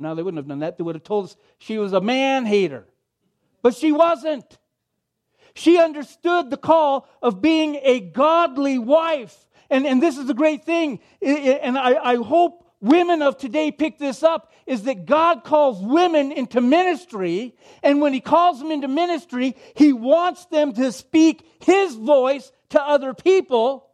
No, 0.00 0.14
they 0.14 0.22
wouldn't 0.22 0.38
have 0.38 0.48
done 0.48 0.60
that. 0.60 0.78
They 0.78 0.84
would 0.84 0.94
have 0.96 1.04
told 1.04 1.26
us 1.26 1.36
she 1.58 1.78
was 1.78 1.92
a 1.92 2.00
man 2.00 2.46
hater. 2.46 2.86
But 3.62 3.74
she 3.74 3.92
wasn't. 3.92 4.58
She 5.54 5.78
understood 5.78 6.48
the 6.48 6.56
call 6.56 7.06
of 7.22 7.42
being 7.42 7.78
a 7.82 8.00
godly 8.00 8.78
wife. 8.78 9.36
And, 9.68 9.86
and 9.86 10.02
this 10.02 10.16
is 10.16 10.26
the 10.26 10.34
great 10.34 10.64
thing. 10.64 11.00
And 11.20 11.76
I, 11.76 12.12
I 12.12 12.16
hope 12.16 12.64
women 12.80 13.20
of 13.20 13.36
today 13.36 13.70
pick 13.70 13.98
this 13.98 14.22
up 14.22 14.52
is 14.66 14.84
that 14.84 15.04
God 15.04 15.44
calls 15.44 15.82
women 15.82 16.32
into 16.32 16.62
ministry. 16.62 17.54
And 17.82 18.00
when 18.00 18.14
He 18.14 18.20
calls 18.20 18.58
them 18.58 18.70
into 18.70 18.88
ministry, 18.88 19.54
He 19.74 19.92
wants 19.92 20.46
them 20.46 20.72
to 20.74 20.92
speak 20.92 21.46
His 21.60 21.94
voice 21.94 22.50
to 22.70 22.82
other 22.82 23.12
people. 23.12 23.89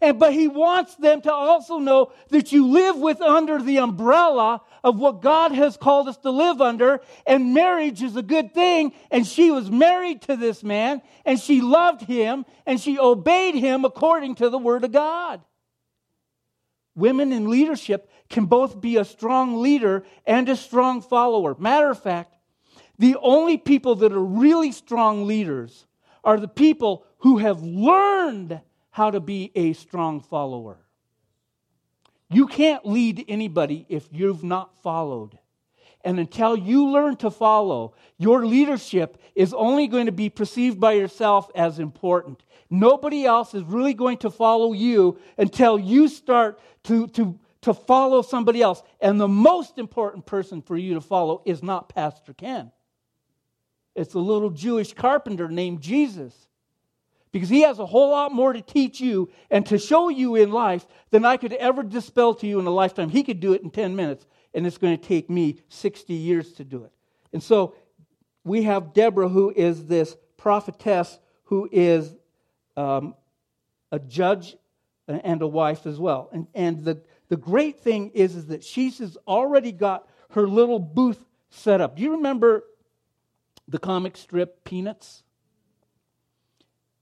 And, 0.00 0.18
but 0.18 0.32
he 0.32 0.48
wants 0.48 0.94
them 0.96 1.20
to 1.22 1.32
also 1.32 1.78
know 1.78 2.12
that 2.30 2.52
you 2.52 2.68
live 2.68 2.96
with 2.96 3.20
under 3.20 3.60
the 3.60 3.78
umbrella 3.78 4.62
of 4.84 4.98
what 4.98 5.22
God 5.22 5.52
has 5.52 5.76
called 5.76 6.08
us 6.08 6.16
to 6.18 6.30
live 6.30 6.60
under. 6.60 7.00
And 7.26 7.54
marriage 7.54 8.02
is 8.02 8.16
a 8.16 8.22
good 8.22 8.54
thing. 8.54 8.92
And 9.10 9.26
she 9.26 9.50
was 9.50 9.70
married 9.70 10.22
to 10.22 10.36
this 10.36 10.62
man 10.62 11.02
and 11.24 11.40
she 11.40 11.60
loved 11.60 12.02
him 12.02 12.44
and 12.66 12.80
she 12.80 12.98
obeyed 12.98 13.54
him 13.54 13.84
according 13.84 14.36
to 14.36 14.50
the 14.50 14.58
word 14.58 14.84
of 14.84 14.92
God. 14.92 15.40
Women 16.94 17.32
in 17.32 17.48
leadership 17.48 18.10
can 18.28 18.46
both 18.46 18.80
be 18.80 18.96
a 18.96 19.04
strong 19.04 19.60
leader 19.60 20.04
and 20.26 20.48
a 20.48 20.56
strong 20.56 21.00
follower. 21.00 21.54
Matter 21.58 21.90
of 21.90 22.02
fact, 22.02 22.34
the 22.98 23.16
only 23.22 23.56
people 23.56 23.94
that 23.96 24.12
are 24.12 24.24
really 24.24 24.72
strong 24.72 25.26
leaders 25.26 25.86
are 26.24 26.40
the 26.40 26.48
people 26.48 27.06
who 27.18 27.38
have 27.38 27.62
learned 27.62 28.60
how 28.90 29.10
to 29.10 29.20
be 29.20 29.52
a 29.54 29.72
strong 29.72 30.20
follower. 30.20 30.78
You 32.30 32.46
can't 32.46 32.84
lead 32.84 33.24
anybody 33.28 33.86
if 33.88 34.08
you've 34.10 34.44
not 34.44 34.76
followed. 34.82 35.38
And 36.04 36.18
until 36.18 36.56
you 36.56 36.88
learn 36.88 37.16
to 37.16 37.30
follow, 37.30 37.94
your 38.18 38.46
leadership 38.46 39.20
is 39.34 39.52
only 39.52 39.88
going 39.88 40.06
to 40.06 40.12
be 40.12 40.30
perceived 40.30 40.78
by 40.78 40.92
yourself 40.92 41.50
as 41.54 41.78
important. 41.78 42.42
Nobody 42.70 43.24
else 43.24 43.54
is 43.54 43.62
really 43.64 43.94
going 43.94 44.18
to 44.18 44.30
follow 44.30 44.72
you 44.72 45.18
until 45.36 45.78
you 45.78 46.08
start 46.08 46.60
to, 46.84 47.08
to, 47.08 47.38
to 47.62 47.74
follow 47.74 48.22
somebody 48.22 48.62
else. 48.62 48.82
And 49.00 49.20
the 49.20 49.28
most 49.28 49.78
important 49.78 50.26
person 50.26 50.62
for 50.62 50.76
you 50.76 50.94
to 50.94 51.00
follow 51.00 51.42
is 51.44 51.62
not 51.62 51.88
Pastor 51.88 52.34
Ken, 52.34 52.72
it's 53.94 54.14
a 54.14 54.20
little 54.20 54.50
Jewish 54.50 54.92
carpenter 54.92 55.48
named 55.48 55.80
Jesus 55.80 56.47
because 57.32 57.48
he 57.48 57.62
has 57.62 57.78
a 57.78 57.86
whole 57.86 58.10
lot 58.10 58.32
more 58.32 58.52
to 58.52 58.62
teach 58.62 59.00
you 59.00 59.30
and 59.50 59.66
to 59.66 59.78
show 59.78 60.08
you 60.08 60.34
in 60.34 60.50
life 60.50 60.86
than 61.10 61.24
I 61.24 61.36
could 61.36 61.52
ever 61.52 61.82
dispel 61.82 62.34
to 62.34 62.46
you 62.46 62.58
in 62.58 62.66
a 62.66 62.70
lifetime. 62.70 63.10
He 63.10 63.22
could 63.22 63.40
do 63.40 63.52
it 63.52 63.62
in 63.62 63.70
10 63.70 63.96
minutes, 63.96 64.26
and 64.54 64.66
it's 64.66 64.78
going 64.78 64.96
to 64.96 65.02
take 65.02 65.28
me 65.28 65.60
60 65.68 66.14
years 66.14 66.52
to 66.54 66.64
do 66.64 66.84
it. 66.84 66.92
And 67.32 67.42
so 67.42 67.74
we 68.44 68.62
have 68.62 68.94
Deborah, 68.94 69.28
who 69.28 69.52
is 69.54 69.86
this 69.86 70.16
prophetess, 70.36 71.18
who 71.44 71.68
is 71.70 72.14
um, 72.76 73.14
a 73.92 73.98
judge 73.98 74.56
and 75.06 75.42
a 75.42 75.46
wife 75.46 75.86
as 75.86 75.98
well. 75.98 76.28
And, 76.32 76.46
and 76.54 76.84
the, 76.84 77.02
the 77.28 77.36
great 77.36 77.80
thing 77.80 78.10
is, 78.14 78.36
is 78.36 78.46
that 78.46 78.62
she's 78.62 79.16
already 79.26 79.72
got 79.72 80.08
her 80.30 80.46
little 80.46 80.78
booth 80.78 81.24
set 81.50 81.80
up. 81.80 81.96
Do 81.96 82.02
you 82.02 82.12
remember 82.12 82.64
the 83.66 83.78
comic 83.78 84.16
strip 84.16 84.64
Peanuts? 84.64 85.22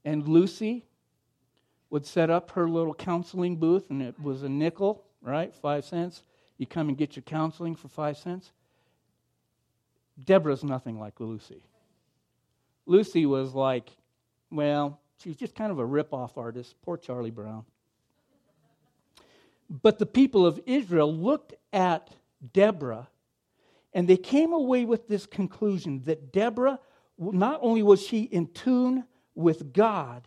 And 0.07 0.29
Lucy 0.29 0.85
would 1.91 2.07
set 2.07 2.31
up 2.31 2.53
her 2.53 2.69
little 2.69 2.95
counseling 2.95 3.57
booth, 3.57 3.91
and 3.91 4.01
it 4.01 4.15
was 4.23 4.45
a 4.45 4.49
nickel, 4.49 5.05
right? 5.21 5.53
Five 5.55 5.85
cents. 5.85 6.23
You 6.59 6.67
come 6.67 6.89
and 6.89 6.97
get 6.97 7.17
your 7.17 7.25
counseling 7.25 7.75
for 7.75 7.89
five 7.89 8.17
cents. 8.17 8.53
Deborah's 10.25 10.63
nothing 10.63 10.99
like 10.99 11.19
Lucy. 11.19 11.61
Lucy 12.87 13.27
was 13.27 13.53
like, 13.53 13.91
well, 14.51 15.01
she 15.19 15.29
was 15.29 15.37
just 15.37 15.57
kind 15.57 15.73
of 15.73 15.81
a 15.81 15.85
rip-off 15.85 16.39
artist. 16.39 16.77
Poor 16.83 16.97
Charlie 16.97 17.33
Brown. 17.33 17.65
But 19.69 19.99
the 19.99 20.07
people 20.07 20.47
of 20.47 20.61
Israel 20.67 21.13
looked 21.13 21.55
at 21.73 22.11
Deborah 22.53 23.09
and 23.93 24.07
they 24.07 24.17
came 24.17 24.53
away 24.53 24.85
with 24.85 25.09
this 25.09 25.27
conclusion 25.27 26.03
that 26.05 26.33
Deborah, 26.33 26.79
not 27.19 27.59
only 27.61 27.83
was 27.83 28.01
she 28.01 28.23
in 28.23 28.47
tune 28.49 29.05
with 29.37 29.73
God, 29.73 30.27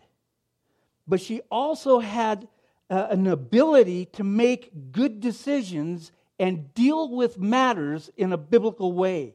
but 1.06 1.20
she 1.20 1.42
also 1.50 1.98
had 1.98 2.48
uh, 2.88 3.08
an 3.10 3.26
ability 3.26 4.06
to 4.06 4.24
make 4.24 4.92
good 4.92 5.20
decisions 5.20 6.12
and 6.38 6.72
deal 6.72 7.10
with 7.14 7.38
matters 7.38 8.10
in 8.16 8.32
a 8.32 8.38
biblical 8.38 8.92
way. 8.92 9.34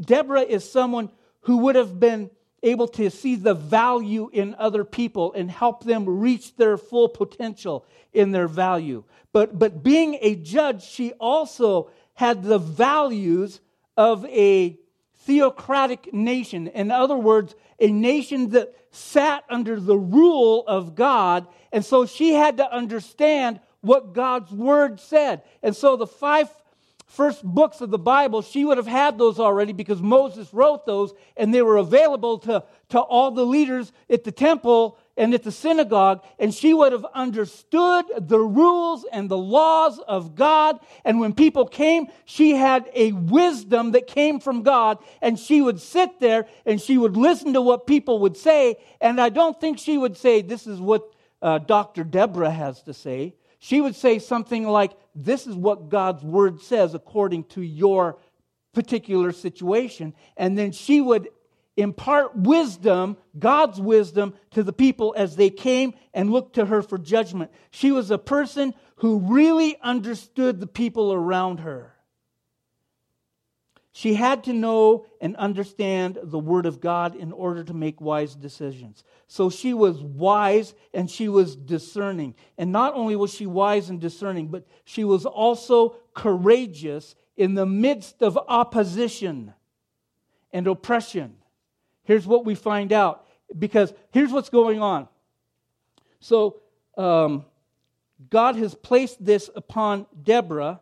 Deborah 0.00 0.40
is 0.40 0.70
someone 0.70 1.10
who 1.42 1.58
would 1.58 1.76
have 1.76 2.00
been 2.00 2.30
able 2.62 2.88
to 2.88 3.10
see 3.10 3.36
the 3.36 3.54
value 3.54 4.30
in 4.32 4.54
other 4.58 4.84
people 4.84 5.32
and 5.34 5.50
help 5.50 5.84
them 5.84 6.08
reach 6.08 6.56
their 6.56 6.76
full 6.76 7.08
potential 7.08 7.84
in 8.12 8.32
their 8.32 8.48
value. 8.48 9.04
But, 9.32 9.58
but 9.58 9.82
being 9.82 10.18
a 10.20 10.34
judge, 10.34 10.82
she 10.82 11.12
also 11.12 11.90
had 12.14 12.42
the 12.42 12.58
values 12.58 13.60
of 13.96 14.24
a 14.26 14.78
theocratic 15.28 16.14
nation. 16.14 16.68
In 16.68 16.90
other 16.90 17.16
words, 17.16 17.54
a 17.78 17.92
nation 17.92 18.48
that 18.50 18.74
sat 18.90 19.44
under 19.50 19.78
the 19.78 19.96
rule 19.96 20.64
of 20.66 20.94
God. 20.94 21.46
And 21.70 21.84
so 21.84 22.06
she 22.06 22.32
had 22.32 22.56
to 22.56 22.72
understand 22.74 23.60
what 23.82 24.14
God's 24.14 24.50
word 24.50 24.98
said. 24.98 25.42
And 25.62 25.76
so 25.76 25.96
the 25.96 26.06
five 26.06 26.48
first 27.04 27.44
books 27.44 27.82
of 27.82 27.90
the 27.90 27.98
Bible, 27.98 28.40
she 28.40 28.64
would 28.64 28.78
have 28.78 28.86
had 28.86 29.18
those 29.18 29.38
already 29.38 29.74
because 29.74 30.00
Moses 30.00 30.48
wrote 30.54 30.86
those 30.86 31.12
and 31.36 31.52
they 31.52 31.60
were 31.60 31.76
available 31.76 32.38
to, 32.38 32.64
to 32.88 32.98
all 32.98 33.30
the 33.30 33.44
leaders 33.44 33.92
at 34.08 34.24
the 34.24 34.32
temple 34.32 34.98
and 35.18 35.34
at 35.34 35.42
the 35.42 35.52
synagogue. 35.52 36.24
And 36.38 36.54
she 36.54 36.72
would 36.72 36.92
have 36.92 37.04
understood 37.12 38.06
the 38.18 38.38
rules 38.38 39.04
and 39.12 39.28
the 39.28 39.36
laws 39.36 39.98
of 39.98 40.34
God. 40.34 40.78
And 41.04 41.20
when 41.20 41.34
people 41.34 41.66
came, 41.66 42.06
she 42.24 42.52
had 42.52 42.88
a 42.94 43.12
wisdom 43.12 43.90
that 43.92 44.06
came 44.06 44.40
from 44.40 44.62
God. 44.62 44.98
And 45.20 45.38
she 45.38 45.60
would 45.60 45.80
sit 45.80 46.20
there 46.20 46.46
and 46.64 46.80
she 46.80 46.96
would 46.96 47.16
listen 47.16 47.52
to 47.52 47.60
what 47.60 47.86
people 47.86 48.20
would 48.20 48.36
say. 48.36 48.76
And 49.00 49.20
I 49.20 49.28
don't 49.28 49.60
think 49.60 49.78
she 49.78 49.98
would 49.98 50.16
say, 50.16 50.40
This 50.40 50.66
is 50.66 50.80
what 50.80 51.12
uh, 51.42 51.58
Dr. 51.58 52.04
Deborah 52.04 52.50
has 52.50 52.82
to 52.84 52.94
say. 52.94 53.34
She 53.58 53.80
would 53.80 53.96
say 53.96 54.20
something 54.20 54.66
like, 54.66 54.92
This 55.14 55.46
is 55.46 55.56
what 55.56 55.88
God's 55.88 56.22
word 56.22 56.62
says 56.62 56.94
according 56.94 57.44
to 57.44 57.60
your 57.60 58.18
particular 58.72 59.32
situation. 59.32 60.14
And 60.36 60.56
then 60.56 60.70
she 60.70 61.00
would 61.00 61.28
impart 61.78 62.36
wisdom, 62.36 63.16
God's 63.38 63.80
wisdom, 63.80 64.34
to 64.50 64.62
the 64.62 64.72
people 64.72 65.14
as 65.16 65.36
they 65.36 65.48
came 65.48 65.94
and 66.12 66.30
looked 66.30 66.56
to 66.56 66.66
her 66.66 66.82
for 66.82 66.98
judgment. 66.98 67.52
She 67.70 67.92
was 67.92 68.10
a 68.10 68.18
person 68.18 68.74
who 68.96 69.20
really 69.20 69.78
understood 69.80 70.58
the 70.58 70.66
people 70.66 71.12
around 71.12 71.60
her. 71.60 71.94
She 73.92 74.14
had 74.14 74.44
to 74.44 74.52
know 74.52 75.06
and 75.20 75.34
understand 75.36 76.18
the 76.22 76.38
Word 76.38 76.66
of 76.66 76.80
God 76.80 77.16
in 77.16 77.32
order 77.32 77.64
to 77.64 77.74
make 77.74 78.00
wise 78.00 78.34
decisions. 78.34 79.02
So 79.26 79.50
she 79.50 79.74
was 79.74 80.00
wise 80.00 80.74
and 80.94 81.10
she 81.10 81.28
was 81.28 81.56
discerning. 81.56 82.34
And 82.56 82.70
not 82.70 82.94
only 82.94 83.16
was 83.16 83.32
she 83.32 83.46
wise 83.46 83.90
and 83.90 84.00
discerning, 84.00 84.48
but 84.48 84.66
she 84.84 85.02
was 85.02 85.26
also 85.26 85.96
courageous 86.14 87.16
in 87.36 87.54
the 87.54 87.66
midst 87.66 88.22
of 88.22 88.38
opposition 88.48 89.54
and 90.52 90.66
oppression. 90.66 91.37
Here's 92.08 92.26
what 92.26 92.46
we 92.46 92.54
find 92.54 92.90
out 92.90 93.26
because 93.58 93.92
here's 94.12 94.32
what's 94.32 94.48
going 94.48 94.80
on. 94.80 95.08
So, 96.20 96.62
um, 96.96 97.44
God 98.30 98.56
has 98.56 98.74
placed 98.74 99.22
this 99.22 99.50
upon 99.54 100.06
Deborah 100.22 100.80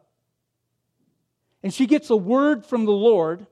and 1.64 1.74
she 1.74 1.86
gets 1.86 2.10
a 2.10 2.16
word 2.16 2.64
from 2.64 2.84
the 2.84 2.92
Lord. 2.92 3.44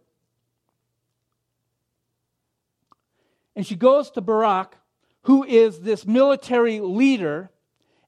And 3.57 3.67
she 3.67 3.75
goes 3.75 4.09
to 4.13 4.21
Barak, 4.21 4.77
who 5.23 5.43
is 5.43 5.81
this 5.81 6.07
military 6.07 6.79
leader, 6.79 7.51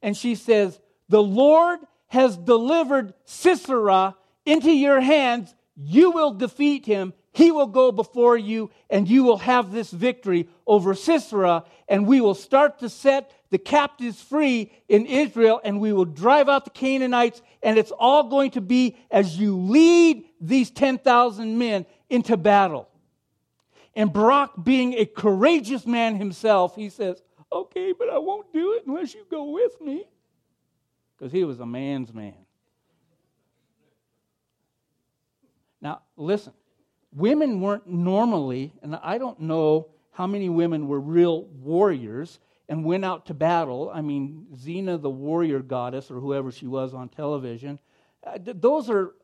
and 0.01 0.17
she 0.17 0.37
says, 0.37 0.79
The 1.09 1.23
Lord 1.23 1.81
has 2.07 2.37
delivered 2.37 3.15
Sisera 3.25 4.15
into 4.45 4.71
your 4.71 5.01
hands. 5.01 5.57
You 5.75 6.13
will 6.13 6.35
defeat 6.35 6.87
him. 6.87 7.13
He 7.37 7.53
will 7.53 7.67
go 7.67 7.93
before 7.93 8.39
you, 8.39 8.71
and 8.89 9.07
you 9.07 9.23
will 9.23 9.37
have 9.37 9.71
this 9.71 9.91
victory 9.91 10.49
over 10.67 10.95
Sisera, 10.95 11.65
and 11.87 12.07
we 12.07 12.23
will 12.23 12.35
start 12.35 12.79
to 12.79 12.89
set 12.89 13.31
the 13.51 13.59
captives 13.59 14.23
free 14.23 14.73
in 14.89 15.05
Israel, 15.05 15.61
and 15.63 15.79
we 15.79 15.93
will 15.93 16.07
drive 16.07 16.49
out 16.49 16.65
the 16.65 16.71
Canaanites, 16.71 17.43
and 17.63 17.79
it's 17.79 17.91
all 17.91 18.31
going 18.31 18.53
to 18.53 18.63
be 18.63 18.97
as 19.11 19.39
you 19.39 19.55
lead 19.55 20.25
these 20.41 20.71
10,000 20.71 21.59
men 21.59 21.85
into 22.09 22.39
battle. 22.39 22.89
And 23.95 24.11
Barak, 24.11 24.53
being 24.65 24.95
a 24.95 25.05
courageous 25.05 25.85
man 25.87 26.17
himself, 26.17 26.75
he 26.75 26.89
says, 26.89 27.23
Okay, 27.53 27.93
but 27.93 28.09
I 28.09 28.17
won't 28.17 28.51
do 28.51 28.73
it 28.73 28.87
unless 28.87 29.13
you 29.13 29.27
go 29.31 29.51
with 29.51 29.79
me. 29.83 30.05
Because 31.19 31.33
he 31.33 31.45
was 31.45 31.61
a 31.61 31.67
man's 31.67 32.15
man. 32.15 32.47
Now, 35.83 36.01
listen, 36.17 36.55
women 37.17 37.61
weren't 37.61 37.89
normally, 37.89 38.73
and 38.83 38.95
I 39.03 39.19
don't 39.19 39.41
know 39.41 39.89
how 40.13 40.27
many 40.27 40.49
women 40.49 40.87
were 40.87 41.01
real 41.01 41.45
warriors, 41.45 42.39
and 42.69 42.85
went 42.85 43.05
out 43.05 43.27
to 43.27 43.35
battle. 43.35 43.91
I 43.93 44.03
mean, 44.03 44.47
Xena, 44.55 45.01
the 45.01 45.11
warrior 45.11 45.61
goddess, 45.61 46.11
or 46.11 46.21
whoever 46.21 46.51
she 46.51 46.67
was 46.67 46.95
on 46.95 47.09
television, 47.09 47.79
uh, 48.27 48.39
th- 48.39 48.57
those 48.61 48.91
are 48.91 49.15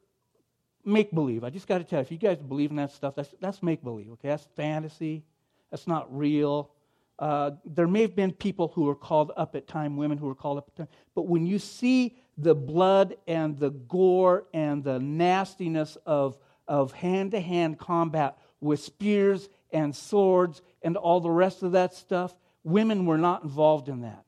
make 0.84 1.12
believe. 1.12 1.44
I 1.44 1.50
just 1.50 1.66
got 1.66 1.78
to 1.78 1.84
tell 1.84 2.00
you, 2.00 2.02
if 2.02 2.12
you 2.12 2.18
guys 2.18 2.38
believe 2.38 2.70
in 2.70 2.76
that 2.76 2.92
stuff, 2.92 3.14
that's, 3.14 3.34
that's 3.40 3.62
make 3.62 3.82
believe, 3.82 4.10
okay? 4.12 4.28
That's 4.28 4.46
fantasy. 4.56 5.24
That's 5.70 5.86
not 5.86 6.14
real. 6.16 6.70
Uh, 7.18 7.52
there 7.64 7.86
may 7.86 8.02
have 8.02 8.16
been 8.16 8.32
people 8.32 8.68
who 8.74 8.82
were 8.84 8.94
called 8.94 9.32
up 9.36 9.54
at 9.54 9.66
time, 9.66 9.96
women 9.96 10.18
who 10.18 10.26
were 10.26 10.34
called 10.34 10.58
up 10.58 10.68
at 10.68 10.76
time, 10.76 10.88
but 11.14 11.26
when 11.26 11.46
you 11.46 11.58
see 11.58 12.16
the 12.38 12.54
blood 12.54 13.16
and 13.26 13.58
the 13.58 13.70
gore 13.70 14.46
and 14.54 14.82
the 14.82 14.98
nastiness 14.98 15.96
of, 16.06 16.38
of 16.72 16.92
hand-to-hand 16.92 17.78
combat 17.78 18.38
with 18.60 18.80
spears 18.80 19.48
and 19.70 19.94
swords 19.94 20.62
and 20.82 20.96
all 20.96 21.20
the 21.20 21.30
rest 21.30 21.62
of 21.62 21.72
that 21.72 21.94
stuff, 21.94 22.34
Women 22.64 23.06
were 23.06 23.18
not 23.18 23.42
involved 23.42 23.88
in 23.88 24.02
that. 24.02 24.24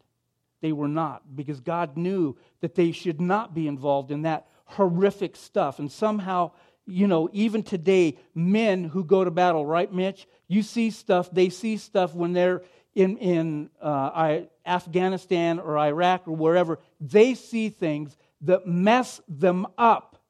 They 0.60 0.72
were 0.72 0.88
not, 0.88 1.36
because 1.36 1.60
God 1.60 1.96
knew 1.96 2.36
that 2.60 2.74
they 2.74 2.92
should 2.92 3.20
not 3.20 3.54
be 3.54 3.68
involved 3.68 4.10
in 4.10 4.22
that 4.22 4.48
horrific 4.64 5.36
stuff. 5.36 5.78
And 5.78 5.92
somehow, 5.92 6.52
you 6.86 7.06
know, 7.06 7.28
even 7.32 7.62
today, 7.62 8.18
men 8.34 8.84
who 8.84 9.04
go 9.04 9.22
to 9.24 9.30
battle, 9.30 9.64
right, 9.64 9.92
Mitch? 9.92 10.26
You 10.48 10.62
see 10.62 10.90
stuff, 10.90 11.30
they 11.30 11.48
see 11.48 11.76
stuff 11.76 12.14
when 12.14 12.32
they're 12.32 12.62
in, 12.94 13.18
in 13.18 13.70
uh, 13.80 14.40
Afghanistan 14.66 15.58
or 15.58 15.78
Iraq 15.78 16.26
or 16.26 16.34
wherever. 16.34 16.80
They 17.00 17.34
see 17.34 17.68
things 17.68 18.16
that 18.40 18.66
mess 18.66 19.20
them 19.28 19.66
up, 19.78 20.22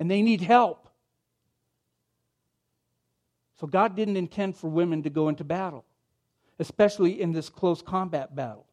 and 0.00 0.10
they 0.10 0.22
need 0.22 0.40
help. 0.40 0.87
So 3.60 3.66
God 3.66 3.96
didn't 3.96 4.16
intend 4.16 4.56
for 4.56 4.68
women 4.68 5.02
to 5.02 5.10
go 5.10 5.28
into 5.28 5.44
battle 5.44 5.84
especially 6.58 7.20
in 7.20 7.32
this 7.32 7.48
close 7.48 7.82
combat 7.82 8.34
battle. 8.34 8.66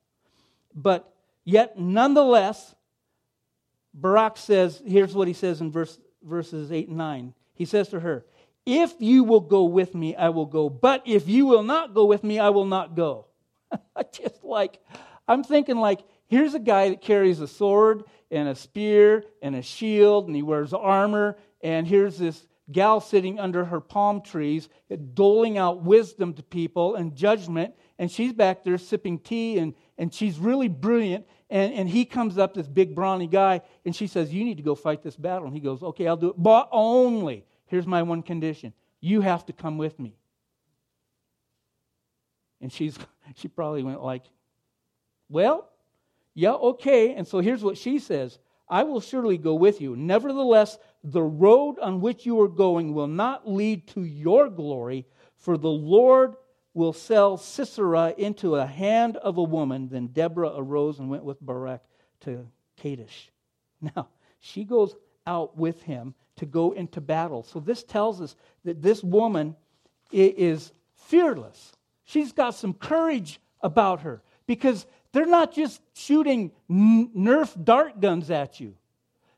But 0.73 1.13
yet, 1.43 1.77
nonetheless, 1.77 2.75
Barak 3.93 4.37
says, 4.37 4.81
here's 4.85 5.13
what 5.13 5.27
he 5.27 5.33
says 5.33 5.61
in 5.61 5.71
verse, 5.71 5.99
verses 6.23 6.71
8 6.71 6.89
and 6.89 6.97
9. 6.97 7.33
He 7.53 7.65
says 7.65 7.89
to 7.89 7.99
her, 7.99 8.25
If 8.65 8.95
you 8.99 9.23
will 9.23 9.39
go 9.39 9.65
with 9.65 9.95
me, 9.95 10.15
I 10.15 10.29
will 10.29 10.45
go. 10.45 10.69
But 10.69 11.03
if 11.05 11.29
you 11.29 11.45
will 11.45 11.63
not 11.63 11.93
go 11.93 12.05
with 12.05 12.23
me, 12.23 12.39
I 12.39 12.49
will 12.49 12.65
not 12.65 12.95
go. 12.95 13.27
Just 14.11 14.43
like, 14.43 14.79
I'm 15.27 15.43
thinking 15.43 15.77
like, 15.77 16.01
here's 16.27 16.55
a 16.55 16.59
guy 16.59 16.89
that 16.89 17.01
carries 17.01 17.39
a 17.39 17.47
sword 17.47 18.03
and 18.31 18.49
a 18.49 18.55
spear 18.55 19.23
and 19.41 19.55
a 19.55 19.61
shield 19.61 20.27
and 20.27 20.35
he 20.35 20.41
wears 20.41 20.73
armor. 20.73 21.37
And 21.61 21.87
here's 21.87 22.17
this, 22.17 22.45
gal 22.71 22.99
sitting 22.99 23.39
under 23.39 23.65
her 23.65 23.80
palm 23.80 24.21
trees, 24.21 24.69
doling 25.13 25.58
out 25.58 25.84
wisdom 25.84 26.34
to 26.34 26.43
people 26.43 26.95
and 26.95 27.15
judgment. 27.15 27.73
And 27.99 28.12
she's 28.12 28.34
back 28.34 28.63
there 28.63 28.78
sipping 28.78 29.19
tea, 29.19 29.58
and, 29.60 29.73
and 29.97 30.13
she's 30.13 30.38
really 30.38 30.67
brilliant. 30.67 31.25
And, 31.49 31.73
and 31.73 31.89
he 31.89 32.06
comes 32.06 32.38
up, 32.38 32.54
this 32.54 32.67
big 32.67 32.95
brawny 32.95 33.28
guy, 33.28 33.62
and 33.86 33.95
she 33.95 34.08
says, 34.08 34.34
You 34.34 34.43
need 34.43 34.58
to 34.58 34.63
go 34.63 34.75
fight 34.75 35.04
this 35.04 35.15
battle. 35.15 35.45
And 35.45 35.54
he 35.54 35.62
goes, 35.62 35.84
Okay, 35.84 36.08
I'll 36.08 36.17
do 36.17 36.30
it. 36.30 36.36
But 36.38 36.69
only, 36.71 37.45
here's 37.67 37.88
my 37.88 38.04
one 38.04 38.23
condition 38.23 38.73
you 38.99 39.21
have 39.21 39.45
to 39.45 39.54
come 39.54 39.78
with 39.78 39.99
me. 39.99 40.15
And 42.62 42.71
she's, 42.73 42.97
she 43.36 43.47
probably 43.47 43.84
went 43.84 44.04
like, 44.04 44.23
Well, 45.30 45.69
yeah, 46.34 46.54
okay. 46.54 47.13
And 47.13 47.28
so 47.28 47.39
here's 47.39 47.63
what 47.63 47.78
she 47.78 47.99
says 47.99 48.39
I 48.67 48.84
will 48.84 49.01
surely 49.01 49.38
go 49.38 49.54
with 49.56 49.80
you. 49.82 49.95
Nevertheless, 49.95 50.78
the 51.04 51.21
road 51.21 51.78
on 51.80 52.01
which 52.01 52.25
you 52.25 52.41
are 52.41 52.47
going 52.47 52.93
will 52.93 53.08
not 53.08 53.47
lead 53.47 53.88
to 53.89 54.04
your 54.04 54.49
glory, 54.49 55.06
for 55.38 55.58
the 55.58 55.69
Lord 55.69 56.36
will 56.73 56.93
sell 56.93 57.38
Sisera 57.38 58.13
into 58.17 58.56
a 58.56 58.65
hand 58.65 59.17
of 59.17 59.38
a 59.38 59.43
woman. 59.43 59.88
Then 59.89 60.08
Deborah 60.08 60.54
arose 60.56 60.99
and 60.99 61.10
went 61.10 61.23
with 61.23 61.39
Barak 61.41 61.84
to 62.21 62.47
Kadesh. 62.78 63.32
Now, 63.82 64.10
she 64.39 64.63
goes 64.63 64.95
out 65.28 65.58
with 65.58 65.82
him 65.84 66.15
to 66.38 66.45
go 66.45 66.71
into 66.71 67.01
battle. 67.01 67.43
So 67.43 67.60
this 67.60 67.84
tells 67.84 68.21
us 68.21 68.36
that 68.63 68.82
this 68.82 69.04
woman 69.04 69.56
is 70.12 70.71
fearless. 70.95 71.71
She's 72.04 72.32
got 72.32 72.56
some 72.56 72.73
courage 72.73 73.39
about 73.62 74.01
her 74.01 74.21
because 74.45 74.86
they're 75.15 75.25
not 75.25 75.54
just 75.54 75.82
shooting 75.93 76.51
Nerf 76.69 77.63
dart 77.63 78.01
guns 78.01 78.30
at 78.30 78.60
you. 78.60 78.75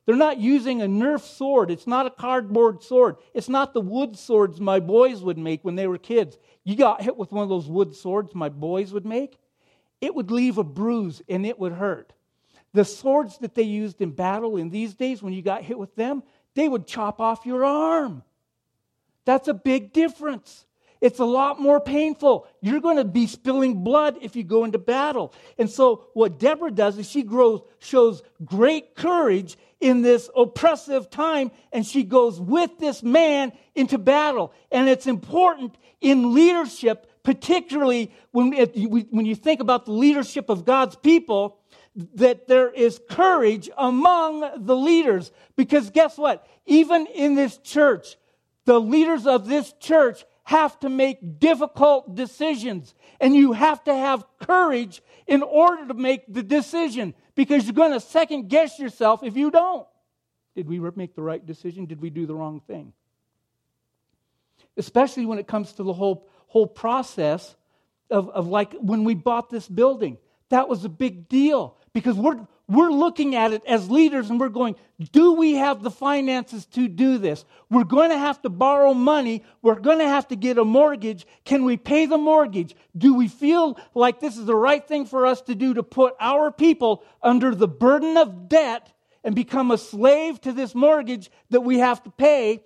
They're 0.07 0.15
not 0.15 0.39
using 0.39 0.81
a 0.81 0.87
Nerf 0.87 1.21
sword. 1.21 1.69
It's 1.69 1.85
not 1.85 2.07
a 2.07 2.09
cardboard 2.09 2.81
sword. 2.81 3.17
It's 3.35 3.47
not 3.47 3.75
the 3.75 3.81
wood 3.81 4.17
swords 4.17 4.59
my 4.59 4.79
boys 4.79 5.21
would 5.21 5.37
make 5.37 5.63
when 5.63 5.75
they 5.75 5.85
were 5.85 5.99
kids. 5.99 6.39
You 6.63 6.75
got 6.75 7.03
hit 7.03 7.15
with 7.15 7.31
one 7.31 7.43
of 7.43 7.49
those 7.49 7.67
wood 7.67 7.93
swords 7.95 8.33
my 8.33 8.49
boys 8.49 8.91
would 8.91 9.05
make, 9.05 9.37
it 10.01 10.15
would 10.15 10.31
leave 10.31 10.57
a 10.57 10.63
bruise 10.63 11.21
and 11.29 11.45
it 11.45 11.59
would 11.59 11.73
hurt. 11.73 12.11
The 12.73 12.83
swords 12.83 13.37
that 13.37 13.53
they 13.53 13.61
used 13.61 14.01
in 14.01 14.09
battle 14.09 14.57
in 14.57 14.71
these 14.71 14.95
days, 14.95 15.21
when 15.21 15.33
you 15.33 15.43
got 15.43 15.61
hit 15.61 15.77
with 15.77 15.95
them, 15.95 16.23
they 16.55 16.67
would 16.67 16.87
chop 16.87 17.21
off 17.21 17.45
your 17.45 17.63
arm. 17.63 18.23
That's 19.25 19.47
a 19.47 19.53
big 19.53 19.93
difference. 19.93 20.65
It's 21.01 21.19
a 21.19 21.25
lot 21.25 21.59
more 21.59 21.79
painful. 21.79 22.47
You're 22.61 22.81
going 22.81 22.97
to 22.97 23.05
be 23.05 23.27
spilling 23.27 23.83
blood 23.83 24.17
if 24.21 24.35
you 24.35 24.43
go 24.43 24.63
into 24.63 24.79
battle. 24.79 25.33
And 25.57 25.69
so, 25.69 26.07
what 26.13 26.39
Deborah 26.39 26.71
does 26.71 26.97
is 26.97 27.09
she 27.09 27.23
grows, 27.23 27.61
shows 27.79 28.23
great 28.43 28.95
courage 28.95 29.57
in 29.79 30.01
this 30.01 30.29
oppressive 30.35 31.09
time, 31.09 31.51
and 31.71 31.85
she 31.85 32.03
goes 32.03 32.39
with 32.39 32.79
this 32.79 33.03
man 33.03 33.51
into 33.75 33.97
battle. 33.97 34.51
And 34.71 34.89
it's 34.89 35.07
important 35.07 35.77
in 36.01 36.33
leadership, 36.33 37.11
particularly 37.23 38.11
when, 38.31 38.51
when 38.53 39.25
you 39.25 39.35
think 39.35 39.59
about 39.59 39.85
the 39.85 39.91
leadership 39.91 40.49
of 40.49 40.65
God's 40.65 40.95
people, 40.95 41.59
that 42.15 42.47
there 42.47 42.69
is 42.71 42.99
courage 43.09 43.69
among 43.77 44.65
the 44.65 44.75
leaders. 44.75 45.31
Because 45.55 45.89
guess 45.89 46.17
what? 46.17 46.47
Even 46.65 47.07
in 47.07 47.35
this 47.35 47.57
church, 47.57 48.17
the 48.65 48.79
leaders 48.79 49.25
of 49.25 49.47
this 49.47 49.73
church 49.79 50.25
have 50.47 50.79
to 50.79 50.87
make 50.87 51.39
difficult 51.39 52.15
decisions. 52.15 52.95
And 53.19 53.35
you 53.35 53.51
have 53.51 53.83
to 53.83 53.93
have 53.93 54.23
courage 54.39 55.01
in 55.27 55.43
order 55.43 55.85
to 55.89 55.93
make 55.93 56.23
the 56.33 56.41
decision 56.41 57.15
because 57.35 57.65
you're 57.65 57.73
going 57.73 57.91
to 57.91 57.99
second 57.99 58.47
guess 58.47 58.79
yourself 58.79 59.23
if 59.23 59.35
you 59.35 59.51
don't. 59.51 59.85
Did 60.55 60.69
we 60.69 60.79
make 60.95 61.15
the 61.15 61.21
right 61.21 61.45
decision? 61.45 61.85
Did 61.85 61.99
we 61.99 62.09
do 62.09 62.25
the 62.25 62.33
wrong 62.33 62.61
thing? 62.61 62.93
Especially 64.77 65.25
when 65.25 65.37
it 65.37 65.47
comes 65.47 65.73
to 65.73 65.83
the 65.83 65.91
whole, 65.91 66.29
whole 66.47 66.65
process 66.65 67.53
of, 68.09 68.29
of 68.29 68.47
like 68.47 68.73
when 68.79 69.03
we 69.03 69.15
bought 69.15 69.49
this 69.49 69.67
building. 69.67 70.17
That 70.47 70.69
was 70.69 70.85
a 70.85 70.89
big 70.89 71.27
deal 71.27 71.75
because 71.91 72.15
we're, 72.15 72.47
we're 72.67 72.91
looking 72.91 73.35
at 73.35 73.53
it 73.53 73.63
as 73.65 73.89
leaders 73.89 74.29
and 74.29 74.39
we're 74.39 74.49
going, 74.49 74.75
do 75.13 75.33
we 75.33 75.53
have 75.53 75.83
the 75.83 75.91
finances 75.91 76.65
to 76.67 76.89
do 76.89 77.17
this? 77.17 77.45
We're 77.69 77.85
going 77.85 78.09
to 78.09 78.17
have 78.17 78.41
to 78.41 78.49
borrow 78.49 78.93
money. 78.93 79.43
We're 79.61 79.79
going 79.79 79.99
to 79.99 80.07
have 80.07 80.27
to 80.29 80.35
get 80.35 80.57
a 80.57 80.65
mortgage. 80.65 81.25
Can 81.45 81.63
we 81.63 81.77
pay 81.77 82.07
the 82.07 82.17
mortgage? 82.17 82.75
Do 82.97 83.13
we 83.13 83.29
feel 83.29 83.79
like 83.93 84.19
this 84.19 84.37
is 84.37 84.45
the 84.45 84.55
right 84.55 84.85
thing 84.85 85.05
for 85.05 85.25
us 85.25 85.41
to 85.43 85.55
do 85.55 85.75
to 85.75 85.83
put 85.83 86.15
our 86.19 86.51
people 86.51 87.03
under 87.23 87.55
the 87.55 87.69
burden 87.69 88.17
of 88.17 88.49
debt 88.49 88.91
and 89.23 89.33
become 89.33 89.71
a 89.71 89.77
slave 89.77 90.41
to 90.41 90.51
this 90.51 90.75
mortgage 90.75 91.31
that 91.51 91.61
we 91.61 91.79
have 91.79 92.03
to 92.03 92.09
pay? 92.09 92.63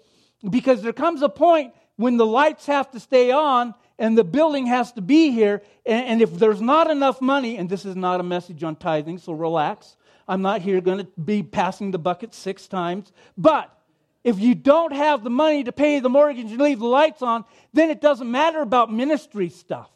Because 0.49 0.81
there 0.81 0.93
comes 0.93 1.21
a 1.21 1.29
point 1.29 1.73
when 1.97 2.17
the 2.17 2.25
lights 2.25 2.65
have 2.65 2.89
to 2.91 2.99
stay 2.99 3.29
on 3.29 3.75
and 3.97 4.17
the 4.17 4.23
building 4.23 4.65
has 4.67 4.91
to 4.93 5.01
be 5.01 5.31
here. 5.31 5.61
And, 5.85 6.05
and 6.05 6.21
if 6.21 6.33
there's 6.33 6.61
not 6.61 6.89
enough 6.89 7.21
money, 7.21 7.57
and 7.57 7.69
this 7.69 7.85
is 7.85 7.95
not 7.95 8.19
a 8.19 8.23
message 8.23 8.63
on 8.63 8.75
tithing, 8.75 9.19
so 9.19 9.33
relax. 9.33 9.95
I'm 10.27 10.41
not 10.41 10.61
here 10.61 10.81
going 10.81 10.99
to 10.99 11.07
be 11.19 11.43
passing 11.43 11.91
the 11.91 11.99
bucket 11.99 12.33
six 12.33 12.67
times. 12.67 13.11
But 13.37 13.75
if 14.23 14.39
you 14.39 14.55
don't 14.55 14.93
have 14.93 15.23
the 15.23 15.29
money 15.29 15.63
to 15.63 15.71
pay 15.71 15.99
the 15.99 16.09
mortgage 16.09 16.51
and 16.51 16.61
leave 16.61 16.79
the 16.79 16.85
lights 16.85 17.21
on, 17.21 17.43
then 17.73 17.89
it 17.89 18.01
doesn't 18.01 18.29
matter 18.29 18.61
about 18.61 18.91
ministry 18.91 19.49
stuff. 19.49 19.89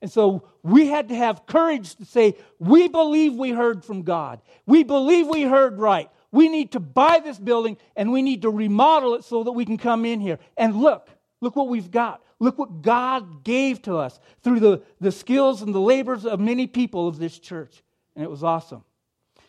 And 0.00 0.10
so 0.10 0.48
we 0.64 0.88
had 0.88 1.10
to 1.10 1.14
have 1.14 1.46
courage 1.46 1.94
to 1.96 2.04
say, 2.04 2.36
we 2.58 2.88
believe 2.88 3.34
we 3.34 3.50
heard 3.50 3.84
from 3.84 4.02
God. 4.02 4.40
We 4.66 4.82
believe 4.82 5.28
we 5.28 5.42
heard 5.42 5.78
right. 5.78 6.10
We 6.32 6.48
need 6.48 6.72
to 6.72 6.80
buy 6.80 7.20
this 7.20 7.38
building 7.38 7.76
and 7.94 8.10
we 8.10 8.22
need 8.22 8.42
to 8.42 8.50
remodel 8.50 9.14
it 9.14 9.24
so 9.24 9.44
that 9.44 9.52
we 9.52 9.64
can 9.64 9.76
come 9.76 10.04
in 10.04 10.20
here. 10.20 10.40
And 10.56 10.74
look, 10.76 11.08
Look 11.42 11.56
what 11.56 11.68
we've 11.68 11.90
got. 11.90 12.22
Look 12.38 12.56
what 12.56 12.82
God 12.82 13.44
gave 13.44 13.82
to 13.82 13.96
us 13.96 14.18
through 14.42 14.60
the, 14.60 14.82
the 15.00 15.12
skills 15.12 15.60
and 15.60 15.74
the 15.74 15.80
labors 15.80 16.24
of 16.24 16.40
many 16.40 16.66
people 16.66 17.08
of 17.08 17.18
this 17.18 17.38
church. 17.38 17.82
And 18.14 18.24
it 18.24 18.30
was 18.30 18.44
awesome. 18.44 18.84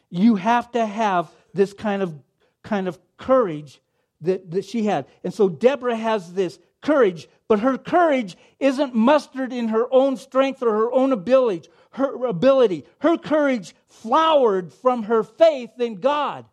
You 0.09 0.35
have 0.35 0.71
to 0.71 0.85
have 0.85 1.31
this 1.53 1.71
kind 1.71 2.01
of, 2.01 2.13
kind 2.63 2.87
of 2.87 2.99
courage 3.17 3.79
that, 4.21 4.49
that 4.51 4.65
she 4.65 4.85
had. 4.85 5.05
And 5.23 5.31
so 5.31 5.47
Deborah 5.47 5.95
has 5.95 6.33
this 6.33 6.57
courage, 6.81 7.29
but 7.47 7.59
her 7.59 7.77
courage 7.77 8.37
isn't 8.59 8.95
mustered 8.95 9.53
in 9.53 9.67
her 9.67 9.85
own 9.91 10.17
strength 10.17 10.63
or 10.63 10.71
her 10.71 10.91
own 10.91 11.11
ability. 11.11 11.69
Her 11.91 12.25
ability. 12.25 12.85
Her 13.01 13.17
courage 13.17 13.75
flowered 13.85 14.73
from 14.73 15.03
her 15.03 15.23
faith 15.23 15.79
in 15.79 15.95
God. 15.95 16.45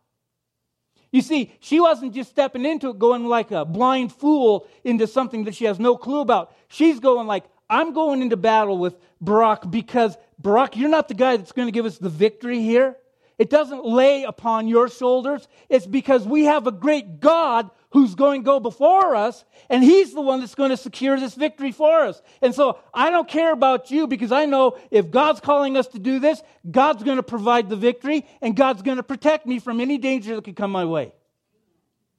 You 1.13 1.23
see, 1.23 1.53
she 1.61 1.81
wasn't 1.81 2.15
just 2.15 2.31
stepping 2.31 2.65
into 2.65 2.91
it 2.91 2.99
going 2.99 3.27
like 3.27 3.51
a 3.51 3.65
blind 3.65 4.13
fool 4.13 4.67
into 4.85 5.07
something 5.07 5.45
that 5.45 5.55
she 5.55 5.65
has 5.65 5.81
no 5.81 5.97
clue 5.97 6.21
about. 6.21 6.55
She's 6.69 7.01
going 7.01 7.27
like, 7.27 7.45
I'm 7.69 7.93
going 7.93 8.23
into 8.23 8.37
battle 8.37 8.79
with 8.79 8.97
Barak 9.21 9.71
because, 9.71 10.17
Barak, 10.39 10.77
you're 10.77 10.89
not 10.89 11.09
the 11.09 11.15
guy 11.15 11.37
that's 11.37 11.53
going 11.53 11.69
to 11.69 11.73
give 11.73 11.87
us 11.87 11.99
the 11.99 12.09
victory 12.09 12.61
here. 12.61 12.97
It 13.39 13.49
doesn't 13.49 13.85
lay 13.85 14.25
upon 14.25 14.69
your 14.69 14.89
shoulders. 14.89 15.49
It's 15.69 15.87
because 15.87 16.27
we 16.27 16.45
have 16.45 16.67
a 16.67 16.73
great 16.73 17.21
God 17.21 17.71
who's 17.91 18.15
going 18.15 18.43
to 18.43 18.45
go 18.45 18.61
before 18.61 19.17
us, 19.17 19.45
and 19.69 19.83
He's 19.83 20.15
the 20.15 20.21
one 20.21 20.41
that's 20.41 20.55
going 20.55 20.71
to 20.71 20.77
secure 20.77 21.19
this 21.19 21.35
victory 21.35 21.73
for 21.73 22.01
us. 22.01 22.23
And 22.41 22.55
so 22.55 22.79
I 22.95 23.11
don't 23.11 23.29
care 23.29 23.53
about 23.53 23.91
you 23.91 24.07
because 24.07 24.33
I 24.33 24.47
know 24.47 24.79
if 24.91 25.11
God's 25.11 25.41
calling 25.41 25.77
us 25.77 25.89
to 25.89 25.99
do 25.99 26.19
this, 26.19 26.43
God's 26.71 27.03
going 27.03 27.17
to 27.17 27.23
provide 27.23 27.69
the 27.69 27.77
victory, 27.77 28.27
and 28.41 28.57
God's 28.57 28.83
going 28.83 28.97
to 28.97 29.03
protect 29.03 29.47
me 29.47 29.59
from 29.59 29.81
any 29.81 29.99
danger 29.99 30.35
that 30.37 30.45
could 30.45 30.57
come 30.57 30.71
my 30.71 30.85
way. 30.85 31.13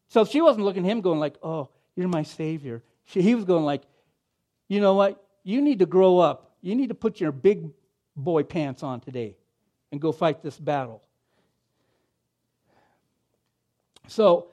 So 0.10 0.26
she 0.26 0.42
wasn't 0.42 0.66
looking 0.66 0.86
at 0.86 0.92
him 0.92 1.02
going 1.02 1.20
like, 1.20 1.36
"Oh, 1.42 1.70
you're 1.96 2.10
my 2.10 2.24
savior." 2.24 2.84
She, 3.06 3.22
he 3.22 3.34
was 3.34 3.46
going 3.46 3.64
like, 3.64 3.84
"You 4.68 4.82
know 4.82 4.94
what? 4.94 5.26
You 5.44 5.62
need 5.62 5.80
to 5.80 5.86
grow 5.86 6.20
up. 6.20 6.56
You 6.62 6.76
need 6.76 6.90
to 6.90 6.96
put 6.96 7.22
your 7.22 7.32
big 7.32 7.70
boy 8.16 8.44
pants 8.44 8.84
on 8.84 9.00
today 9.00 9.38
and 9.92 10.02
go 10.02 10.12
fight 10.12 10.44
this 10.44 10.60
battle." 10.60 11.02
So 14.08 14.48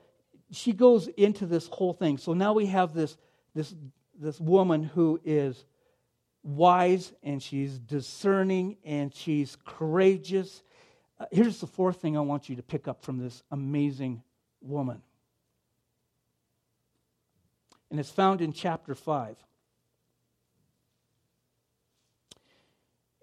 she 0.51 0.73
goes 0.73 1.07
into 1.07 1.45
this 1.45 1.67
whole 1.67 1.93
thing. 1.93 2.17
So 2.17 2.33
now 2.33 2.53
we 2.53 2.67
have 2.67 2.93
this, 2.93 3.17
this, 3.53 3.73
this 4.19 4.39
woman 4.39 4.83
who 4.83 5.19
is 5.23 5.65
wise 6.43 7.13
and 7.23 7.41
she's 7.41 7.77
discerning 7.79 8.77
and 8.83 9.13
she's 9.13 9.57
courageous. 9.65 10.63
Uh, 11.19 11.25
here's 11.31 11.59
the 11.59 11.67
fourth 11.67 12.01
thing 12.01 12.17
I 12.17 12.21
want 12.21 12.49
you 12.49 12.55
to 12.55 12.63
pick 12.63 12.87
up 12.87 13.03
from 13.03 13.17
this 13.17 13.43
amazing 13.51 14.23
woman. 14.61 15.01
And 17.91 17.99
it's 17.99 18.11
found 18.11 18.41
in 18.41 18.53
chapter 18.53 18.95
5. 18.95 19.35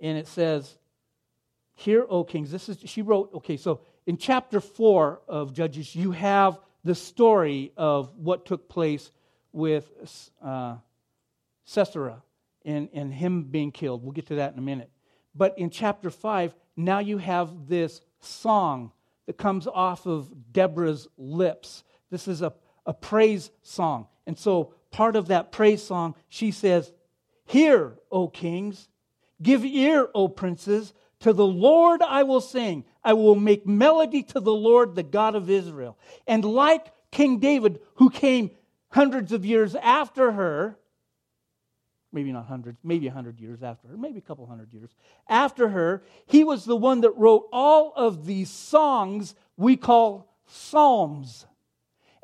And 0.00 0.18
it 0.18 0.26
says, 0.26 0.76
Hear, 1.74 2.06
O 2.08 2.24
kings. 2.24 2.50
This 2.50 2.68
is, 2.70 2.78
she 2.84 3.02
wrote, 3.02 3.30
okay, 3.34 3.58
so 3.58 3.80
in 4.06 4.16
chapter 4.16 4.60
4 4.60 5.20
of 5.28 5.52
Judges, 5.52 5.94
you 5.94 6.12
have 6.12 6.58
the 6.86 6.94
story 6.94 7.72
of 7.76 8.16
what 8.16 8.46
took 8.46 8.68
place 8.68 9.10
with 9.52 9.90
uh, 10.42 10.76
Sisera 11.64 12.22
and, 12.64 12.88
and 12.92 13.12
him 13.12 13.42
being 13.42 13.72
killed. 13.72 14.04
We'll 14.04 14.12
get 14.12 14.26
to 14.26 14.36
that 14.36 14.52
in 14.52 14.58
a 14.58 14.62
minute. 14.62 14.90
But 15.34 15.58
in 15.58 15.70
chapter 15.70 16.10
5, 16.10 16.54
now 16.76 17.00
you 17.00 17.18
have 17.18 17.68
this 17.68 18.00
song 18.20 18.92
that 19.26 19.36
comes 19.36 19.66
off 19.66 20.06
of 20.06 20.30
Deborah's 20.52 21.08
lips 21.18 21.82
This 22.10 22.28
is 22.28 22.40
a, 22.40 22.52
a 22.86 22.94
praise 22.94 23.50
song. 23.62 24.06
And 24.26 24.38
so, 24.38 24.72
part 24.92 25.16
of 25.16 25.28
that 25.28 25.50
praise 25.50 25.82
song, 25.82 26.14
she 26.28 26.52
says, 26.52 26.92
Hear, 27.46 27.96
O 28.12 28.28
kings, 28.28 28.88
give 29.42 29.64
ear, 29.64 30.08
O 30.14 30.28
princes, 30.28 30.94
to 31.20 31.32
the 31.32 31.46
Lord 31.46 32.00
I 32.02 32.22
will 32.22 32.40
sing. 32.40 32.84
I 33.06 33.12
will 33.12 33.36
make 33.36 33.64
melody 33.68 34.24
to 34.24 34.40
the 34.40 34.52
Lord, 34.52 34.96
the 34.96 35.04
God 35.04 35.36
of 35.36 35.48
Israel. 35.48 35.96
And 36.26 36.44
like 36.44 36.92
King 37.12 37.38
David, 37.38 37.78
who 37.94 38.10
came 38.10 38.50
hundreds 38.88 39.30
of 39.30 39.46
years 39.46 39.76
after 39.76 40.32
her, 40.32 40.76
maybe 42.10 42.32
not 42.32 42.46
hundreds, 42.46 42.78
maybe 42.82 43.06
a 43.06 43.12
hundred 43.12 43.38
years 43.38 43.62
after 43.62 43.86
her, 43.86 43.96
maybe 43.96 44.18
a 44.18 44.22
couple 44.22 44.44
hundred 44.44 44.72
years 44.72 44.90
after 45.28 45.68
her, 45.68 46.02
he 46.26 46.42
was 46.42 46.64
the 46.64 46.74
one 46.74 47.02
that 47.02 47.16
wrote 47.16 47.48
all 47.52 47.92
of 47.94 48.26
these 48.26 48.50
songs 48.50 49.36
we 49.56 49.76
call 49.76 50.34
psalms. 50.46 51.46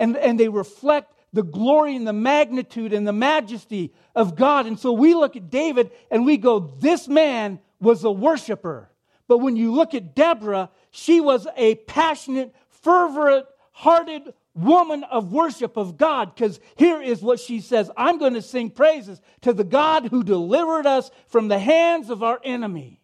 And, 0.01 0.17
and 0.17 0.39
they 0.39 0.49
reflect 0.49 1.15
the 1.33 1.45
glory 1.45 1.95
and 1.95 2.09
the 2.09 2.13
magnitude 2.13 2.93
and 2.93 3.07
the 3.07 3.13
majesty 3.13 3.95
of 4.17 4.35
God. 4.35 4.67
And 4.67 4.81
so 4.81 4.93
we 4.93 5.15
look 5.15 5.37
at 5.37 5.49
David 5.49 5.93
and 6.11 6.27
we 6.27 6.39
go, 6.39 6.59
this 6.59 7.07
man 7.07 7.61
was 7.81 8.03
a 8.03 8.11
worshiper. 8.11 8.89
But 9.33 9.39
when 9.39 9.57
you 9.57 9.73
look 9.73 9.95
at 9.95 10.15
Deborah, 10.15 10.69
she 10.91 11.19
was 11.19 11.47
a 11.57 11.77
passionate, 11.77 12.55
fervent 12.69 13.47
hearted 13.71 14.35
woman 14.55 15.05
of 15.05 15.33
worship 15.33 15.79
of 15.79 15.97
God. 15.97 16.35
Because 16.35 16.61
here 16.77 17.01
is 17.01 17.23
what 17.23 17.41
she 17.41 17.61
says 17.61 17.91
I'm 17.97 18.19
going 18.19 18.35
to 18.35 18.43
sing 18.43 18.69
praises 18.69 19.23
to 19.41 19.55
the 19.55 19.65
God 19.65 20.09
who 20.09 20.23
delivered 20.23 20.85
us 20.85 21.11
from 21.29 21.49
the 21.49 21.59
hands 21.59 22.11
of 22.11 22.23
our 22.23 22.43
enemy. 22.45 23.01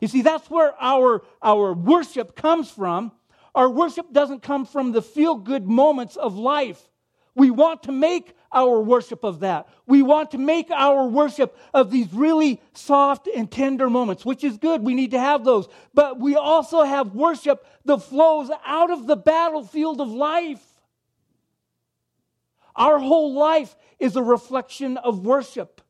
You 0.00 0.08
see, 0.08 0.22
that's 0.22 0.48
where 0.48 0.72
our, 0.80 1.22
our 1.42 1.74
worship 1.74 2.34
comes 2.34 2.70
from. 2.70 3.12
Our 3.54 3.68
worship 3.68 4.14
doesn't 4.14 4.40
come 4.40 4.64
from 4.64 4.92
the 4.92 5.02
feel 5.02 5.34
good 5.34 5.68
moments 5.68 6.16
of 6.16 6.38
life. 6.38 6.80
We 7.34 7.50
want 7.50 7.82
to 7.82 7.92
make 7.92 8.34
our 8.52 8.80
worship 8.80 9.24
of 9.24 9.40
that. 9.40 9.68
We 9.86 10.02
want 10.02 10.30
to 10.32 10.38
make 10.38 10.70
our 10.70 11.06
worship 11.06 11.58
of 11.74 11.90
these 11.90 12.12
really 12.12 12.60
soft 12.72 13.28
and 13.28 13.50
tender 13.50 13.90
moments, 13.90 14.24
which 14.24 14.44
is 14.44 14.56
good. 14.58 14.82
We 14.82 14.94
need 14.94 15.12
to 15.12 15.20
have 15.20 15.44
those. 15.44 15.68
But 15.94 16.18
we 16.18 16.36
also 16.36 16.82
have 16.82 17.14
worship 17.14 17.66
that 17.84 17.98
flows 17.98 18.50
out 18.64 18.90
of 18.90 19.06
the 19.06 19.16
battlefield 19.16 20.00
of 20.00 20.08
life. 20.10 20.64
Our 22.74 22.98
whole 22.98 23.34
life 23.34 23.74
is 23.98 24.16
a 24.16 24.22
reflection 24.22 24.96
of 24.98 25.24
worship. 25.24 25.80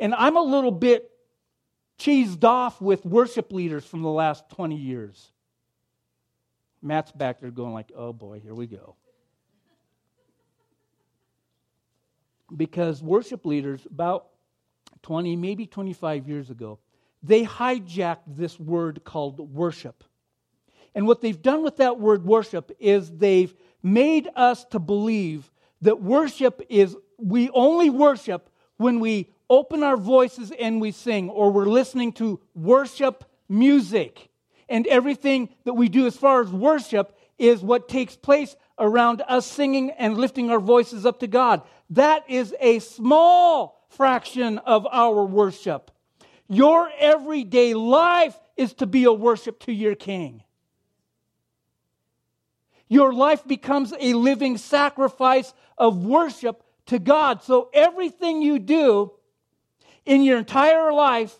And 0.00 0.14
I'm 0.14 0.36
a 0.36 0.42
little 0.42 0.70
bit 0.70 1.10
cheesed 1.98 2.44
off 2.44 2.80
with 2.80 3.04
worship 3.04 3.52
leaders 3.52 3.84
from 3.84 4.02
the 4.02 4.10
last 4.10 4.48
20 4.50 4.76
years. 4.76 5.32
Matt's 6.80 7.10
back 7.12 7.40
there 7.40 7.50
going 7.50 7.72
like, 7.72 7.90
"Oh 7.94 8.12
boy, 8.12 8.40
here 8.40 8.54
we 8.54 8.66
go." 8.66 8.94
Because 12.56 13.02
worship 13.02 13.44
leaders 13.44 13.86
about 13.90 14.28
20, 15.02 15.36
maybe 15.36 15.66
25 15.66 16.28
years 16.28 16.50
ago, 16.50 16.78
they 17.22 17.44
hijacked 17.44 18.22
this 18.26 18.58
word 18.58 19.04
called 19.04 19.38
worship. 19.54 20.04
And 20.94 21.06
what 21.06 21.20
they've 21.20 21.40
done 21.40 21.62
with 21.62 21.76
that 21.76 22.00
word 22.00 22.24
worship 22.24 22.72
is 22.78 23.10
they've 23.10 23.54
made 23.82 24.28
us 24.34 24.64
to 24.66 24.78
believe 24.78 25.50
that 25.82 26.02
worship 26.02 26.62
is 26.68 26.96
we 27.18 27.50
only 27.50 27.90
worship 27.90 28.50
when 28.76 29.00
we 29.00 29.30
open 29.50 29.82
our 29.82 29.96
voices 29.96 30.52
and 30.58 30.80
we 30.80 30.90
sing, 30.90 31.30
or 31.30 31.50
we're 31.50 31.66
listening 31.66 32.12
to 32.12 32.40
worship 32.54 33.24
music. 33.48 34.28
And 34.68 34.86
everything 34.86 35.48
that 35.64 35.74
we 35.74 35.88
do 35.88 36.06
as 36.06 36.16
far 36.16 36.42
as 36.42 36.50
worship 36.50 37.16
is 37.38 37.62
what 37.62 37.88
takes 37.88 38.16
place 38.16 38.56
around 38.78 39.22
us 39.26 39.46
singing 39.46 39.90
and 39.92 40.18
lifting 40.18 40.50
our 40.50 40.60
voices 40.60 41.06
up 41.06 41.20
to 41.20 41.26
God. 41.26 41.62
That 41.90 42.28
is 42.28 42.54
a 42.60 42.80
small 42.80 43.86
fraction 43.88 44.58
of 44.58 44.86
our 44.90 45.24
worship. 45.24 45.90
Your 46.48 46.90
everyday 46.98 47.74
life 47.74 48.38
is 48.56 48.74
to 48.74 48.86
be 48.86 49.04
a 49.04 49.12
worship 49.12 49.60
to 49.60 49.72
your 49.72 49.94
King. 49.94 50.42
Your 52.88 53.12
life 53.12 53.46
becomes 53.46 53.92
a 53.98 54.14
living 54.14 54.56
sacrifice 54.56 55.52
of 55.76 56.04
worship 56.04 56.62
to 56.86 56.98
God. 56.98 57.42
So 57.42 57.68
everything 57.72 58.42
you 58.42 58.58
do 58.58 59.12
in 60.06 60.22
your 60.22 60.38
entire 60.38 60.92
life, 60.92 61.38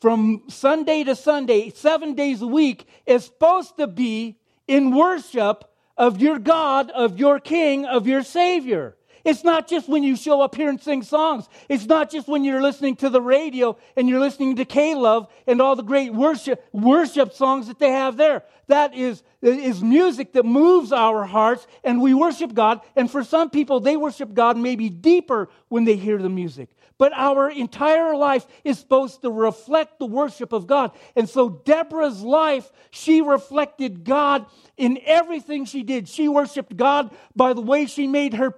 from 0.00 0.42
Sunday 0.48 1.04
to 1.04 1.14
Sunday, 1.14 1.70
seven 1.70 2.14
days 2.14 2.42
a 2.42 2.46
week, 2.46 2.88
is 3.06 3.24
supposed 3.24 3.76
to 3.76 3.86
be 3.86 4.36
in 4.66 4.92
worship 4.92 5.71
of 5.96 6.20
your 6.20 6.38
God, 6.38 6.90
of 6.90 7.18
your 7.18 7.40
King, 7.40 7.84
of 7.84 8.06
your 8.06 8.22
Savior. 8.22 8.96
It's 9.24 9.44
not 9.44 9.68
just 9.68 9.88
when 9.88 10.02
you 10.02 10.16
show 10.16 10.40
up 10.40 10.54
here 10.54 10.68
and 10.68 10.80
sing 10.80 11.02
songs. 11.02 11.48
It's 11.68 11.86
not 11.86 12.10
just 12.10 12.26
when 12.26 12.44
you're 12.44 12.62
listening 12.62 12.96
to 12.96 13.08
the 13.08 13.20
radio 13.20 13.76
and 13.96 14.08
you're 14.08 14.20
listening 14.20 14.56
to 14.56 14.64
K-Love 14.64 15.28
and 15.46 15.62
all 15.62 15.76
the 15.76 15.82
great 15.82 16.12
worship, 16.12 16.64
worship 16.72 17.32
songs 17.32 17.68
that 17.68 17.78
they 17.78 17.90
have 17.90 18.16
there. 18.16 18.42
That 18.66 18.94
is, 18.94 19.22
is 19.40 19.82
music 19.82 20.32
that 20.32 20.44
moves 20.44 20.90
our 20.90 21.24
hearts 21.24 21.66
and 21.84 22.00
we 22.00 22.14
worship 22.14 22.52
God. 22.52 22.80
And 22.96 23.08
for 23.10 23.22
some 23.22 23.50
people, 23.50 23.78
they 23.78 23.96
worship 23.96 24.34
God 24.34 24.56
maybe 24.56 24.88
deeper 24.88 25.48
when 25.68 25.84
they 25.84 25.96
hear 25.96 26.18
the 26.18 26.28
music. 26.28 26.68
But 27.02 27.14
our 27.14 27.50
entire 27.50 28.14
life 28.14 28.46
is 28.62 28.78
supposed 28.78 29.22
to 29.22 29.30
reflect 29.32 29.98
the 29.98 30.06
worship 30.06 30.52
of 30.52 30.68
God. 30.68 30.92
And 31.16 31.28
so 31.28 31.48
Deborah's 31.48 32.22
life, 32.22 32.70
she 32.92 33.22
reflected 33.22 34.04
God 34.04 34.46
in 34.76 35.00
everything 35.04 35.64
she 35.64 35.82
did. 35.82 36.08
She 36.08 36.28
worshiped 36.28 36.76
God 36.76 37.10
by 37.34 37.54
the 37.54 37.60
way 37.60 37.86
she 37.86 38.06
made 38.06 38.34
her 38.34 38.52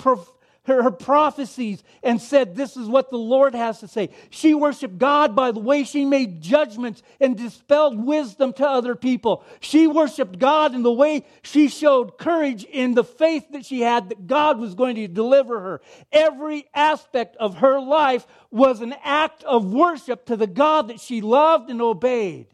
her, 0.67 0.83
her 0.83 0.91
prophecies 0.91 1.83
and 2.03 2.21
said, 2.21 2.57
This 2.57 2.77
is 2.77 2.89
what 2.89 3.11
the 3.11 3.19
Lord 3.19 3.55
has 3.55 3.81
to 3.81 3.89
say. 3.89 4.11
She 4.31 4.55
worshiped 4.55 4.99
God 4.99 5.37
by 5.37 5.51
the 5.53 5.61
way 5.61 5.85
she 5.85 6.05
made 6.05 6.41
judgments 6.41 7.03
and 7.21 7.37
dispelled 7.37 8.03
wisdom 8.03 8.53
to 8.55 8.67
other 8.67 8.95
people. 8.95 9.45
She 9.61 9.87
worshiped 9.87 10.39
God 10.39 10.75
in 10.75 10.83
the 10.83 10.93
way 10.93 11.27
she 11.43 11.69
showed 11.69 12.19
courage 12.19 12.65
in 12.65 12.95
the 12.95 13.05
faith 13.05 13.45
that 13.53 13.67
she 13.67 13.83
had 13.83 14.09
that 14.09 14.27
God 14.27 14.59
was 14.59 14.75
going 14.75 14.97
to 14.97 15.09
deliver 15.09 15.61
her. 15.61 15.81
Every 16.13 16.67
aspect 16.75 17.37
of 17.37 17.59
her 17.59 17.81
life 17.81 18.27
was 18.51 18.81
an 18.81 18.95
act 19.05 19.45
of 19.45 19.73
worship 19.73 20.27
to 20.27 20.37
the 20.37 20.47
God 20.47 20.89
that 20.89 21.01
she 21.01 21.21
loved 21.21 21.71
and 21.71 21.83
obeyed. 21.83 22.54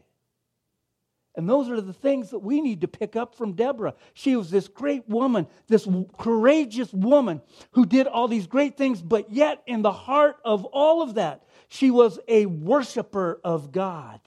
And 1.35 1.47
those 1.47 1.69
are 1.69 1.79
the 1.79 1.93
things 1.93 2.31
that 2.31 2.39
we 2.39 2.59
need 2.59 2.81
to 2.81 2.87
pick 2.87 3.15
up 3.15 3.35
from 3.35 3.53
Deborah. 3.53 3.93
She 4.13 4.35
was 4.35 4.49
this 4.49 4.67
great 4.67 5.07
woman, 5.07 5.47
this 5.67 5.87
courageous 6.17 6.91
woman 6.91 7.41
who 7.71 7.85
did 7.85 8.07
all 8.07 8.27
these 8.27 8.47
great 8.47 8.77
things, 8.77 9.01
but 9.01 9.31
yet 9.31 9.63
in 9.65 9.81
the 9.81 9.93
heart 9.93 10.37
of 10.43 10.65
all 10.65 11.01
of 11.01 11.15
that, 11.15 11.43
she 11.69 11.89
was 11.89 12.19
a 12.27 12.45
worshiper 12.47 13.39
of 13.45 13.71
God. 13.71 14.19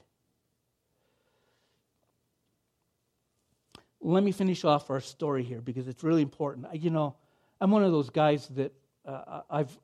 Let 4.01 4.23
me 4.23 4.31
finish 4.31 4.63
off 4.63 4.89
our 4.89 4.99
story 4.99 5.43
here 5.43 5.61
because 5.61 5.87
it's 5.87 6.03
really 6.03 6.21
important. 6.23 6.67
You 6.75 6.89
know, 6.89 7.15
I'm 7.61 7.69
one 7.69 7.83
of 7.83 7.91
those 7.91 8.09
guys 8.09 8.47
that 8.49 8.73
uh, 9.05 9.41
I've 9.49 9.77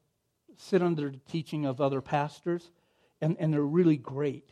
sit 0.58 0.82
under 0.82 1.10
the 1.10 1.18
teaching 1.30 1.66
of 1.66 1.82
other 1.82 2.02
pastors, 2.02 2.72
and, 3.20 3.36
and 3.40 3.54
they're 3.54 3.62
really 3.62 3.98
great. 3.98 4.50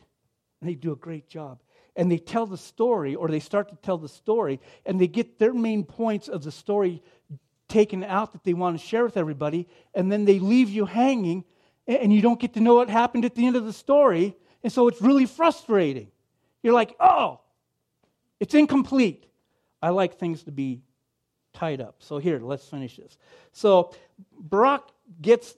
They 0.62 0.74
do 0.74 0.92
a 0.92 0.96
great 0.96 1.28
job 1.28 1.60
and 1.96 2.10
they 2.10 2.18
tell 2.18 2.46
the 2.46 2.56
story, 2.56 3.14
or 3.14 3.28
they 3.28 3.40
start 3.40 3.68
to 3.68 3.76
tell 3.76 3.98
the 3.98 4.08
story, 4.08 4.60
and 4.86 5.00
they 5.00 5.06
get 5.06 5.38
their 5.38 5.52
main 5.52 5.84
points 5.84 6.28
of 6.28 6.42
the 6.42 6.52
story 6.52 7.02
taken 7.68 8.02
out 8.02 8.32
that 8.32 8.44
they 8.44 8.54
want 8.54 8.78
to 8.78 8.86
share 8.86 9.04
with 9.04 9.16
everybody, 9.16 9.68
and 9.94 10.10
then 10.10 10.24
they 10.24 10.38
leave 10.38 10.68
you 10.68 10.84
hanging, 10.86 11.44
and 11.86 12.12
you 12.12 12.20
don't 12.20 12.40
get 12.40 12.54
to 12.54 12.60
know 12.60 12.74
what 12.74 12.90
happened 12.90 13.24
at 13.24 13.34
the 13.34 13.46
end 13.46 13.56
of 13.56 13.64
the 13.64 13.72
story, 13.72 14.36
and 14.62 14.72
so 14.72 14.88
it's 14.88 15.00
really 15.00 15.26
frustrating. 15.26 16.08
You're 16.62 16.74
like, 16.74 16.94
oh, 17.00 17.40
it's 18.38 18.54
incomplete. 18.54 19.26
I 19.82 19.90
like 19.90 20.18
things 20.18 20.42
to 20.44 20.52
be 20.52 20.82
tied 21.52 21.80
up. 21.80 21.96
So 21.98 22.18
here, 22.18 22.38
let's 22.38 22.66
finish 22.66 22.96
this. 22.96 23.18
So 23.52 23.94
Barak 24.38 24.84
gets 25.20 25.54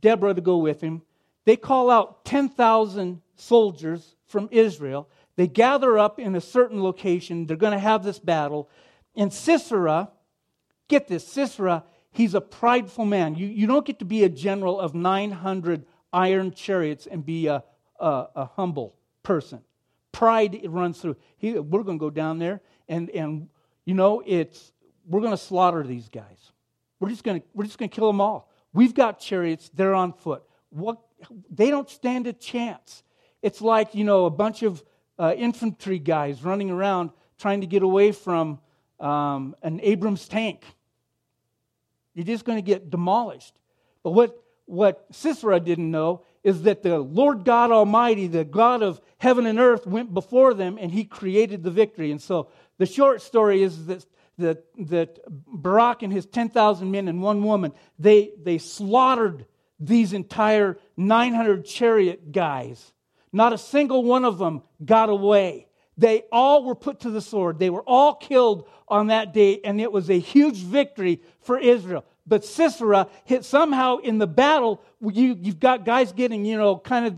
Deborah 0.00 0.34
to 0.34 0.40
go 0.40 0.58
with 0.58 0.80
him. 0.80 1.02
They 1.44 1.56
call 1.56 1.90
out 1.90 2.24
10,000 2.24 3.20
soldiers 3.36 4.14
from 4.26 4.48
Israel 4.50 5.08
they 5.36 5.46
gather 5.46 5.98
up 5.98 6.18
in 6.18 6.34
a 6.34 6.40
certain 6.40 6.82
location. 6.82 7.46
They're 7.46 7.56
going 7.56 7.72
to 7.72 7.78
have 7.78 8.02
this 8.02 8.18
battle. 8.18 8.68
And 9.16 9.32
Sisera, 9.32 10.10
get 10.88 11.08
this, 11.08 11.26
Sisera, 11.26 11.84
he's 12.10 12.34
a 12.34 12.40
prideful 12.40 13.04
man. 13.04 13.34
You, 13.34 13.46
you 13.46 13.66
don't 13.66 13.86
get 13.86 13.98
to 14.00 14.04
be 14.04 14.24
a 14.24 14.28
general 14.28 14.80
of 14.80 14.94
900 14.94 15.86
iron 16.12 16.52
chariots 16.52 17.06
and 17.06 17.24
be 17.24 17.46
a, 17.46 17.62
a, 17.98 18.26
a 18.34 18.44
humble 18.56 18.96
person. 19.22 19.60
Pride 20.12 20.60
runs 20.68 21.00
through. 21.00 21.16
He, 21.36 21.58
we're 21.58 21.84
going 21.84 21.98
to 21.98 22.02
go 22.02 22.10
down 22.10 22.38
there 22.38 22.60
and, 22.88 23.08
and 23.10 23.48
you 23.84 23.94
know, 23.94 24.22
it's, 24.26 24.72
we're 25.06 25.20
going 25.20 25.32
to 25.32 25.38
slaughter 25.38 25.82
these 25.82 26.08
guys. 26.08 26.52
We're 26.98 27.08
just 27.08 27.24
going 27.24 27.40
to, 27.40 27.46
we're 27.54 27.64
just 27.64 27.78
going 27.78 27.88
to 27.88 27.94
kill 27.94 28.08
them 28.08 28.20
all. 28.20 28.50
We've 28.72 28.94
got 28.94 29.18
chariots, 29.18 29.70
they're 29.72 29.94
on 29.94 30.12
foot. 30.12 30.42
What, 30.70 30.98
they 31.50 31.70
don't 31.70 31.88
stand 31.88 32.26
a 32.26 32.32
chance. 32.32 33.02
It's 33.42 33.60
like, 33.60 33.94
you 33.94 34.04
know, 34.04 34.26
a 34.26 34.30
bunch 34.30 34.62
of 34.62 34.84
uh, 35.20 35.34
infantry 35.36 35.98
guys 35.98 36.42
running 36.42 36.70
around 36.70 37.10
trying 37.38 37.60
to 37.60 37.66
get 37.66 37.82
away 37.82 38.10
from 38.10 38.58
um, 38.98 39.54
an 39.62 39.78
Abrams 39.82 40.26
tank. 40.26 40.64
You're 42.14 42.24
just 42.24 42.44
going 42.44 42.58
to 42.58 42.62
get 42.62 42.90
demolished. 42.90 43.54
But 44.02 44.12
what, 44.12 44.42
what 44.64 45.06
Sisera 45.12 45.60
didn't 45.60 45.90
know 45.90 46.24
is 46.42 46.62
that 46.62 46.82
the 46.82 46.98
Lord 46.98 47.44
God 47.44 47.70
Almighty, 47.70 48.26
the 48.26 48.44
God 48.44 48.82
of 48.82 49.00
heaven 49.18 49.46
and 49.46 49.58
earth, 49.58 49.86
went 49.86 50.12
before 50.14 50.54
them 50.54 50.78
and 50.80 50.90
he 50.90 51.04
created 51.04 51.62
the 51.62 51.70
victory. 51.70 52.10
And 52.10 52.20
so 52.20 52.48
the 52.78 52.86
short 52.86 53.20
story 53.20 53.62
is 53.62 53.86
that, 53.86 54.06
that, 54.38 54.64
that 54.88 55.18
Barak 55.28 56.02
and 56.02 56.12
his 56.12 56.24
10,000 56.24 56.90
men 56.90 57.08
and 57.08 57.22
one 57.22 57.42
woman, 57.42 57.72
they, 57.98 58.32
they 58.42 58.56
slaughtered 58.56 59.44
these 59.78 60.14
entire 60.14 60.78
900 60.96 61.66
chariot 61.66 62.32
guys. 62.32 62.92
Not 63.32 63.52
a 63.52 63.58
single 63.58 64.04
one 64.04 64.24
of 64.24 64.38
them 64.38 64.62
got 64.84 65.08
away. 65.08 65.68
They 65.96 66.24
all 66.32 66.64
were 66.64 66.74
put 66.74 67.00
to 67.00 67.10
the 67.10 67.20
sword. 67.20 67.58
They 67.58 67.70
were 67.70 67.82
all 67.82 68.14
killed 68.14 68.66
on 68.88 69.08
that 69.08 69.34
day, 69.34 69.60
and 69.64 69.80
it 69.80 69.92
was 69.92 70.10
a 70.10 70.18
huge 70.18 70.58
victory 70.58 71.20
for 71.40 71.58
Israel. 71.58 72.04
But 72.26 72.44
Sisera 72.44 73.08
hit 73.24 73.44
somehow 73.44 73.98
in 73.98 74.18
the 74.18 74.26
battle. 74.26 74.82
You, 75.00 75.36
you've 75.38 75.60
got 75.60 75.84
guys 75.84 76.12
getting, 76.12 76.44
you 76.44 76.56
know, 76.56 76.78
kind 76.78 77.06
of 77.06 77.16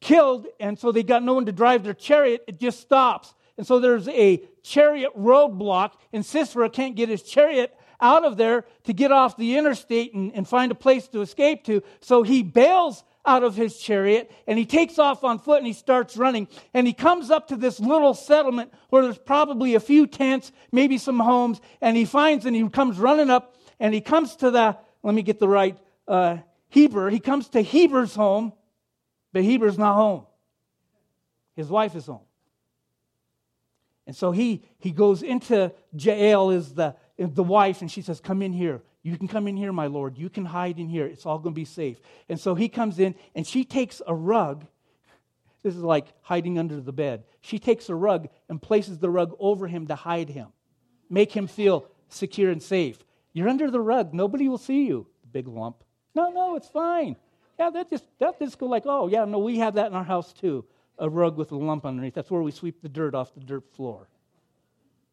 killed, 0.00 0.46
and 0.58 0.78
so 0.78 0.92
they 0.92 1.02
got 1.02 1.22
no 1.22 1.34
one 1.34 1.46
to 1.46 1.52
drive 1.52 1.84
their 1.84 1.94
chariot. 1.94 2.44
It 2.46 2.58
just 2.58 2.80
stops. 2.80 3.34
And 3.56 3.66
so 3.66 3.78
there's 3.78 4.08
a 4.08 4.42
chariot 4.62 5.16
roadblock, 5.16 5.92
and 6.12 6.24
Sisera 6.24 6.70
can't 6.70 6.96
get 6.96 7.08
his 7.08 7.22
chariot 7.22 7.76
out 8.00 8.24
of 8.24 8.36
there 8.36 8.64
to 8.84 8.92
get 8.92 9.12
off 9.12 9.36
the 9.36 9.56
interstate 9.56 10.14
and, 10.14 10.34
and 10.34 10.48
find 10.48 10.72
a 10.72 10.74
place 10.74 11.06
to 11.08 11.20
escape 11.20 11.64
to. 11.64 11.82
So 12.00 12.22
he 12.22 12.42
bails 12.42 13.04
out 13.26 13.44
of 13.44 13.54
his 13.54 13.76
chariot 13.76 14.30
and 14.46 14.58
he 14.58 14.64
takes 14.64 14.98
off 14.98 15.24
on 15.24 15.38
foot 15.38 15.58
and 15.58 15.66
he 15.66 15.72
starts 15.72 16.16
running. 16.16 16.48
And 16.72 16.86
he 16.86 16.92
comes 16.92 17.30
up 17.30 17.48
to 17.48 17.56
this 17.56 17.78
little 17.80 18.14
settlement 18.14 18.72
where 18.88 19.02
there's 19.02 19.18
probably 19.18 19.74
a 19.74 19.80
few 19.80 20.06
tents, 20.06 20.52
maybe 20.72 20.98
some 20.98 21.20
homes. 21.20 21.60
And 21.80 21.96
he 21.96 22.04
finds 22.04 22.46
and 22.46 22.56
he 22.56 22.68
comes 22.68 22.98
running 22.98 23.30
up 23.30 23.56
and 23.78 23.92
he 23.94 24.00
comes 24.00 24.36
to 24.36 24.50
the, 24.50 24.76
let 25.02 25.14
me 25.14 25.22
get 25.22 25.38
the 25.38 25.48
right, 25.48 25.76
uh, 26.08 26.38
Heber. 26.68 27.10
He 27.10 27.20
comes 27.20 27.48
to 27.50 27.62
Heber's 27.62 28.14
home, 28.14 28.52
but 29.32 29.42
Heber's 29.42 29.78
not 29.78 29.94
home. 29.94 30.26
His 31.56 31.68
wife 31.68 31.94
is 31.94 32.06
home. 32.06 32.20
And 34.06 34.16
so 34.16 34.32
he, 34.32 34.64
he 34.78 34.92
goes 34.92 35.22
into 35.22 35.72
Jael, 35.92 36.50
is 36.50 36.74
the, 36.74 36.96
the 37.16 37.42
wife, 37.42 37.80
and 37.80 37.90
she 37.90 38.02
says, 38.02 38.20
Come 38.20 38.42
in 38.42 38.52
here. 38.52 38.82
You 39.02 39.16
can 39.16 39.28
come 39.28 39.48
in 39.48 39.56
here, 39.56 39.72
my 39.72 39.86
Lord. 39.86 40.18
You 40.18 40.28
can 40.28 40.44
hide 40.44 40.78
in 40.78 40.88
here. 40.88 41.06
It's 41.06 41.24
all 41.24 41.38
going 41.38 41.54
to 41.54 41.60
be 41.60 41.64
safe. 41.64 41.98
And 42.28 42.38
so 42.38 42.54
he 42.54 42.68
comes 42.68 42.98
in, 42.98 43.14
and 43.34 43.46
she 43.46 43.64
takes 43.64 44.02
a 44.06 44.14
rug. 44.14 44.66
This 45.62 45.74
is 45.74 45.82
like 45.82 46.06
hiding 46.22 46.58
under 46.58 46.80
the 46.80 46.92
bed. 46.92 47.24
She 47.40 47.58
takes 47.58 47.88
a 47.88 47.94
rug 47.94 48.28
and 48.48 48.60
places 48.60 48.98
the 48.98 49.10
rug 49.10 49.34
over 49.38 49.66
him 49.66 49.86
to 49.86 49.94
hide 49.94 50.28
him, 50.28 50.48
make 51.08 51.32
him 51.32 51.46
feel 51.46 51.86
secure 52.08 52.50
and 52.50 52.62
safe. 52.62 52.98
You're 53.32 53.48
under 53.48 53.70
the 53.70 53.80
rug. 53.80 54.12
Nobody 54.12 54.48
will 54.48 54.58
see 54.58 54.86
you. 54.86 55.06
Big 55.32 55.46
lump. 55.46 55.84
No, 56.14 56.30
no, 56.30 56.56
it's 56.56 56.68
fine. 56.68 57.16
Yeah, 57.58 57.70
that 57.70 57.90
just 57.90 58.04
that 58.18 58.38
just 58.38 58.58
go 58.58 58.66
like, 58.66 58.84
oh 58.86 59.06
yeah, 59.06 59.24
no, 59.24 59.38
we 59.38 59.58
have 59.58 59.74
that 59.74 59.86
in 59.86 59.94
our 59.94 60.04
house 60.04 60.32
too. 60.32 60.64
A 60.98 61.08
rug 61.08 61.36
with 61.36 61.52
a 61.52 61.56
lump 61.56 61.86
underneath. 61.86 62.14
That's 62.14 62.30
where 62.30 62.42
we 62.42 62.50
sweep 62.50 62.82
the 62.82 62.88
dirt 62.88 63.14
off 63.14 63.32
the 63.34 63.40
dirt 63.40 63.70
floor. 63.74 64.08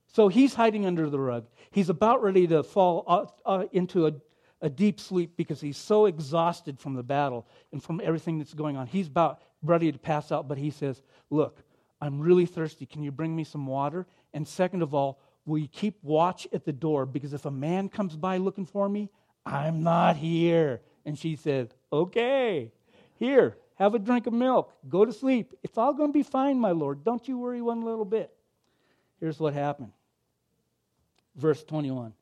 So 0.08 0.28
he's 0.28 0.54
hiding 0.54 0.86
under 0.86 1.10
the 1.10 1.20
rug. 1.20 1.46
He's 1.72 1.90
about 1.90 2.24
ready 2.24 2.48
to 2.48 2.64
fall 2.64 3.04
uh, 3.08 3.26
uh, 3.46 3.66
into 3.72 4.08
a, 4.08 4.14
a 4.62 4.70
deep 4.70 5.00
sleep 5.00 5.36
because 5.38 5.62
he's 5.62 5.78
so 5.78 6.06
exhausted 6.06 6.80
from 6.80 6.94
the 6.94 7.04
battle 7.04 7.46
and 7.72 7.84
from 7.84 8.02
everything 8.04 8.38
that's 8.38 8.54
going 8.54 8.78
on. 8.78 8.88
He's 8.88 9.08
about 9.08 9.42
ready 9.62 9.92
to 9.92 10.00
pass 10.00 10.32
out, 10.32 10.48
but 10.48 10.58
he 10.58 10.72
says, 10.72 11.02
Look, 11.30 11.62
I'm 12.02 12.20
really 12.20 12.46
thirsty. 12.46 12.86
Can 12.86 13.04
you 13.04 13.12
bring 13.12 13.36
me 13.36 13.44
some 13.44 13.68
water? 13.68 14.08
And 14.34 14.48
second 14.48 14.82
of 14.82 14.94
all, 14.94 15.20
will 15.46 15.58
you 15.58 15.68
keep 15.68 15.98
watch 16.04 16.48
at 16.54 16.64
the 16.64 16.74
door? 16.74 17.06
Because 17.06 17.34
if 17.34 17.46
a 17.46 17.52
man 17.52 17.90
comes 17.90 18.16
by 18.16 18.38
looking 18.38 18.66
for 18.66 18.88
me, 18.88 19.10
I'm 19.46 19.84
not 19.84 20.16
here. 20.16 20.82
And 21.06 21.18
she 21.18 21.36
said, 21.36 21.74
Okay, 21.92 22.72
here, 23.16 23.58
have 23.76 23.94
a 23.94 24.00
drink 24.00 24.28
of 24.28 24.34
milk, 24.34 24.74
go 24.90 25.06
to 25.06 25.14
sleep. 25.14 25.54
It's 25.64 25.78
all 25.78 25.94
going 25.94 26.10
to 26.10 26.18
be 26.18 26.24
fine, 26.24 26.60
my 26.60 26.72
Lord. 26.72 27.04
Don't 27.04 27.28
you 27.28 27.38
worry 27.38 27.62
one 27.62 27.82
little 27.82 28.06
bit. 28.06 28.32
Here's 29.20 29.40
what 29.40 29.54
happened 29.54 29.92
verse 31.38 31.64
21. 31.64 32.14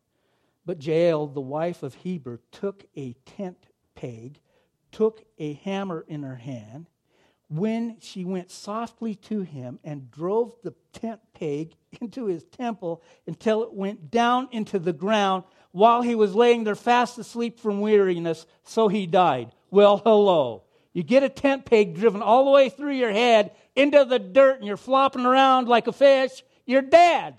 But 0.65 0.85
Jael, 0.85 1.27
the 1.27 1.41
wife 1.41 1.83
of 1.83 1.95
Heber, 1.95 2.41
took 2.51 2.85
a 2.95 3.13
tent 3.25 3.67
peg, 3.95 4.39
took 4.91 5.23
a 5.39 5.53
hammer 5.53 6.05
in 6.07 6.23
her 6.23 6.35
hand. 6.35 6.87
When 7.47 7.97
she 8.01 8.25
went 8.25 8.49
softly 8.49 9.15
to 9.15 9.41
him 9.41 9.79
and 9.83 10.09
drove 10.09 10.55
the 10.63 10.73
tent 10.91 11.21
peg 11.33 11.75
into 12.01 12.25
his 12.25 12.43
temple 12.43 13.03
until 13.27 13.63
it 13.63 13.73
went 13.73 14.11
down 14.11 14.49
into 14.51 14.79
the 14.79 14.93
ground 14.93 15.43
while 15.71 16.01
he 16.01 16.15
was 16.15 16.33
laying 16.33 16.63
there 16.63 16.75
fast 16.75 17.17
asleep 17.17 17.59
from 17.59 17.81
weariness, 17.81 18.45
so 18.63 18.87
he 18.87 19.05
died. 19.05 19.51
Well, 19.69 19.97
hello. 19.97 20.63
You 20.93 21.03
get 21.03 21.23
a 21.23 21.29
tent 21.29 21.65
peg 21.65 21.95
driven 21.95 22.21
all 22.21 22.45
the 22.45 22.51
way 22.51 22.69
through 22.69 22.93
your 22.93 23.11
head 23.11 23.51
into 23.75 24.05
the 24.05 24.17
dirt 24.17 24.59
and 24.59 24.65
you're 24.65 24.77
flopping 24.77 25.25
around 25.25 25.67
like 25.67 25.87
a 25.87 25.91
fish, 25.91 26.41
you're 26.65 26.81
dead. 26.81 27.37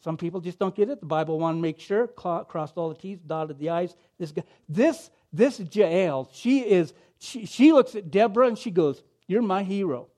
Some 0.00 0.16
people 0.16 0.40
just 0.40 0.58
don't 0.58 0.74
get 0.74 0.88
it. 0.88 1.00
The 1.00 1.06
Bible 1.06 1.38
want 1.38 1.58
to 1.58 1.62
make 1.62 1.80
sure, 1.80 2.06
crossed 2.06 2.76
all 2.76 2.88
the 2.88 2.94
T's, 2.94 3.18
dotted 3.18 3.58
the 3.58 3.70
I's. 3.70 3.96
This 4.18 4.32
guy, 4.32 4.44
this, 4.68 5.10
this 5.32 5.60
Jael, 5.72 6.28
she 6.32 6.60
is, 6.60 6.94
she, 7.18 7.46
she 7.46 7.72
looks 7.72 7.94
at 7.94 8.10
Deborah 8.10 8.46
and 8.46 8.56
she 8.56 8.70
goes, 8.70 9.02
You're 9.26 9.42
my 9.42 9.64
hero. 9.64 10.08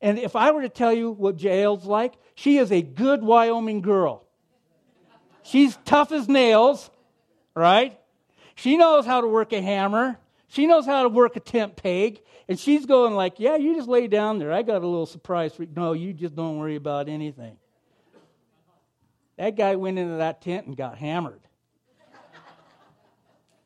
And 0.00 0.18
if 0.18 0.36
I 0.36 0.52
were 0.52 0.62
to 0.62 0.68
tell 0.68 0.92
you 0.92 1.10
what 1.10 1.36
Jael's 1.36 1.86
like, 1.86 2.14
she 2.34 2.58
is 2.58 2.70
a 2.70 2.82
good 2.82 3.22
Wyoming 3.22 3.80
girl. 3.80 4.24
She's 5.42 5.76
tough 5.84 6.12
as 6.12 6.28
nails, 6.28 6.90
right? 7.54 7.98
She 8.54 8.76
knows 8.76 9.06
how 9.06 9.20
to 9.20 9.26
work 9.26 9.52
a 9.52 9.60
hammer. 9.60 10.18
She 10.48 10.66
knows 10.66 10.86
how 10.86 11.02
to 11.02 11.08
work 11.08 11.36
a 11.36 11.40
tent 11.40 11.76
peg. 11.76 12.20
And 12.48 12.58
she's 12.58 12.86
going 12.86 13.14
like, 13.14 13.40
yeah, 13.40 13.56
you 13.56 13.74
just 13.74 13.88
lay 13.88 14.06
down 14.06 14.38
there. 14.38 14.52
I 14.52 14.62
got 14.62 14.82
a 14.82 14.86
little 14.86 15.06
surprise 15.06 15.54
for 15.54 15.64
you. 15.64 15.70
No, 15.74 15.92
you 15.92 16.12
just 16.12 16.36
don't 16.36 16.58
worry 16.58 16.76
about 16.76 17.08
anything. 17.08 17.56
That 19.36 19.56
guy 19.56 19.76
went 19.76 19.98
into 19.98 20.16
that 20.16 20.40
tent 20.40 20.66
and 20.66 20.76
got 20.76 20.96
hammered. 20.96 21.40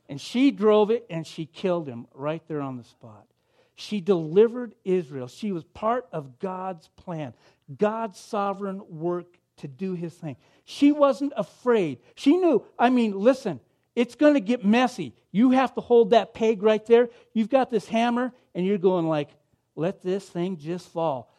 and 0.09 0.20
she 0.20 0.51
drove 0.51 0.91
it 0.91 1.07
and 1.11 1.26
she 1.26 1.47
killed 1.47 1.87
him 1.87 2.07
right 2.14 2.43
there 2.49 2.61
on 2.61 2.76
the 2.76 2.85
spot. 2.85 3.26
She 3.74 4.01
delivered 4.01 4.74
Israel. 4.85 5.28
She 5.28 5.53
was 5.53 5.64
part 5.64 6.07
of 6.12 6.39
God's 6.39 6.89
plan, 6.97 7.35
God's 7.78 8.18
sovereign 8.18 8.83
work 8.89 9.39
to 9.59 9.68
do 9.68 9.95
his 9.95 10.12
thing. 10.14 10.37
She 10.64 10.93
wasn't 10.93 11.33
afraid. 11.37 11.99
She 12.14 12.37
knew, 12.37 12.64
I 12.78 12.91
mean, 12.91 13.18
listen, 13.18 13.61
it's 13.95 14.14
going 14.14 14.34
to 14.34 14.41
get 14.41 14.64
messy. 14.64 15.14
You 15.32 15.51
have 15.53 15.74
to 15.74 15.80
hold 15.80 16.11
that 16.11 16.34
peg 16.34 16.62
right 16.62 16.84
there. 16.86 17.09
You've 17.32 17.49
got 17.49 17.70
this 17.70 17.86
hammer, 17.86 18.32
and 18.55 18.66
you're 18.66 18.78
going 18.78 19.09
like, 19.09 19.30
let 19.76 20.03
this 20.03 20.28
thing 20.28 20.57
just 20.57 20.88
fall. 20.88 21.32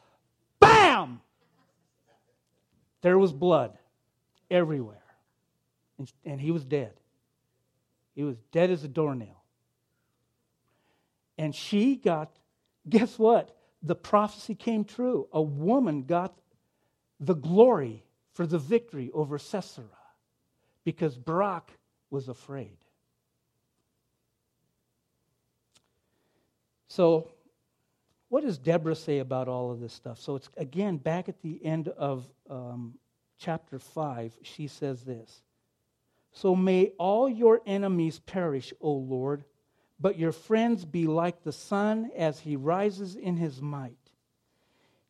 Bam! 0.59 1.21
There 3.01 3.17
was 3.17 3.33
blood 3.33 3.77
everywhere. 4.49 4.97
And, 5.97 6.11
and 6.25 6.41
he 6.41 6.51
was 6.51 6.63
dead. 6.63 6.93
He 8.15 8.23
was 8.23 8.37
dead 8.51 8.69
as 8.71 8.83
a 8.83 8.87
doornail. 8.87 9.41
And 11.37 11.55
she 11.55 11.95
got, 11.95 12.31
guess 12.87 13.17
what? 13.17 13.55
The 13.81 13.95
prophecy 13.95 14.53
came 14.53 14.83
true. 14.83 15.27
A 15.31 15.41
woman 15.41 16.03
got 16.03 16.37
the 17.19 17.33
glory 17.33 18.03
for 18.33 18.45
the 18.45 18.59
victory 18.59 19.09
over 19.13 19.39
Sisera 19.39 19.85
because 20.83 21.17
Barak 21.17 21.71
was 22.11 22.29
afraid. 22.29 22.77
So, 26.87 27.31
what 28.29 28.43
does 28.43 28.57
Deborah 28.57 28.95
say 28.95 29.19
about 29.19 29.47
all 29.47 29.71
of 29.71 29.79
this 29.79 29.93
stuff? 29.93 30.19
So, 30.19 30.35
it's 30.35 30.49
again 30.57 30.97
back 30.97 31.29
at 31.29 31.41
the 31.41 31.63
end 31.65 31.87
of 31.87 32.29
um, 32.49 32.95
chapter 33.41 33.79
5, 33.79 34.37
she 34.43 34.67
says 34.67 35.03
this 35.03 35.41
So 36.31 36.55
may 36.55 36.93
all 36.97 37.27
your 37.27 37.61
enemies 37.65 38.19
perish, 38.19 38.73
O 38.79 38.91
Lord, 38.91 39.43
but 39.99 40.17
your 40.17 40.31
friends 40.31 40.85
be 40.85 41.07
like 41.07 41.43
the 41.43 41.51
sun 41.51 42.11
as 42.15 42.39
he 42.39 42.55
rises 42.55 43.15
in 43.15 43.37
his 43.37 43.61
might. 43.61 44.00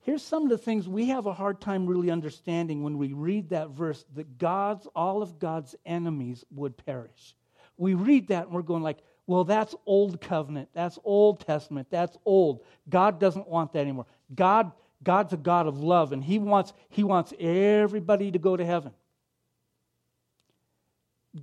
Here's 0.02 0.24
some 0.24 0.44
of 0.44 0.50
the 0.50 0.58
things 0.58 0.88
we 0.88 1.08
have 1.10 1.28
a 1.28 1.34
hard 1.34 1.62
time 1.62 1.86
really 1.86 2.10
understanding 2.10 2.84
when 2.84 2.98
we 2.98 3.14
read 3.14 3.50
that 3.50 3.70
verse 3.70 4.04
that 4.16 4.38
God's 4.38 4.88
all 4.96 5.22
of 5.22 5.40
God's 5.40 5.76
enemies 5.86 6.44
would 6.52 6.78
perish. 6.86 7.36
We 7.78 7.94
read 7.94 8.28
that 8.30 8.46
and 8.46 8.54
we're 8.54 8.64
going 8.64 8.84
like, 8.84 9.00
well, 9.28 9.44
that's 9.44 9.76
old 9.86 10.20
covenant. 10.20 10.70
That's 10.74 10.98
Old 11.04 11.46
Testament. 11.46 11.88
That's 11.90 12.18
old. 12.26 12.66
God 12.90 13.20
doesn't 13.20 13.48
want 13.48 13.74
that 13.74 13.80
anymore. 13.80 14.08
God 14.34 14.72
God's 15.04 15.34
a 15.34 15.38
God 15.38 15.68
of 15.68 15.82
love, 15.82 16.12
and 16.12 16.24
He 16.24 16.40
wants, 16.40 16.74
he 16.90 17.04
wants 17.04 17.34
everybody 17.40 18.32
to 18.32 18.40
go 18.40 18.56
to 18.56 18.66
heaven. 18.66 18.92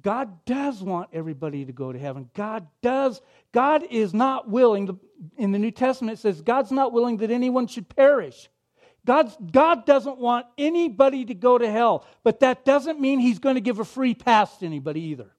God 0.02 0.44
does 0.44 0.82
want 0.82 1.10
everybody 1.12 1.64
to 1.64 1.72
go 1.72 1.92
to 1.92 1.98
heaven. 1.98 2.28
God 2.34 2.66
does. 2.82 3.22
God 3.52 3.84
is 3.90 4.12
not 4.12 4.48
willing, 4.48 4.98
in 5.38 5.52
the 5.52 5.58
New 5.58 5.70
Testament 5.70 6.18
it 6.18 6.22
says, 6.22 6.42
God's 6.42 6.70
not 6.70 6.92
willing 6.92 7.18
that 7.18 7.30
anyone 7.30 7.66
should 7.66 7.88
perish. 7.88 8.50
God's, 9.06 9.34
God 9.50 9.86
doesn't 9.86 10.18
want 10.18 10.46
anybody 10.58 11.24
to 11.24 11.34
go 11.34 11.56
to 11.56 11.70
hell, 11.70 12.04
but 12.22 12.40
that 12.40 12.66
doesn't 12.66 13.00
mean 13.00 13.18
He's 13.18 13.38
going 13.38 13.54
to 13.54 13.62
give 13.62 13.78
a 13.78 13.84
free 13.84 14.14
pass 14.14 14.58
to 14.58 14.66
anybody 14.66 15.00
either. 15.00 15.30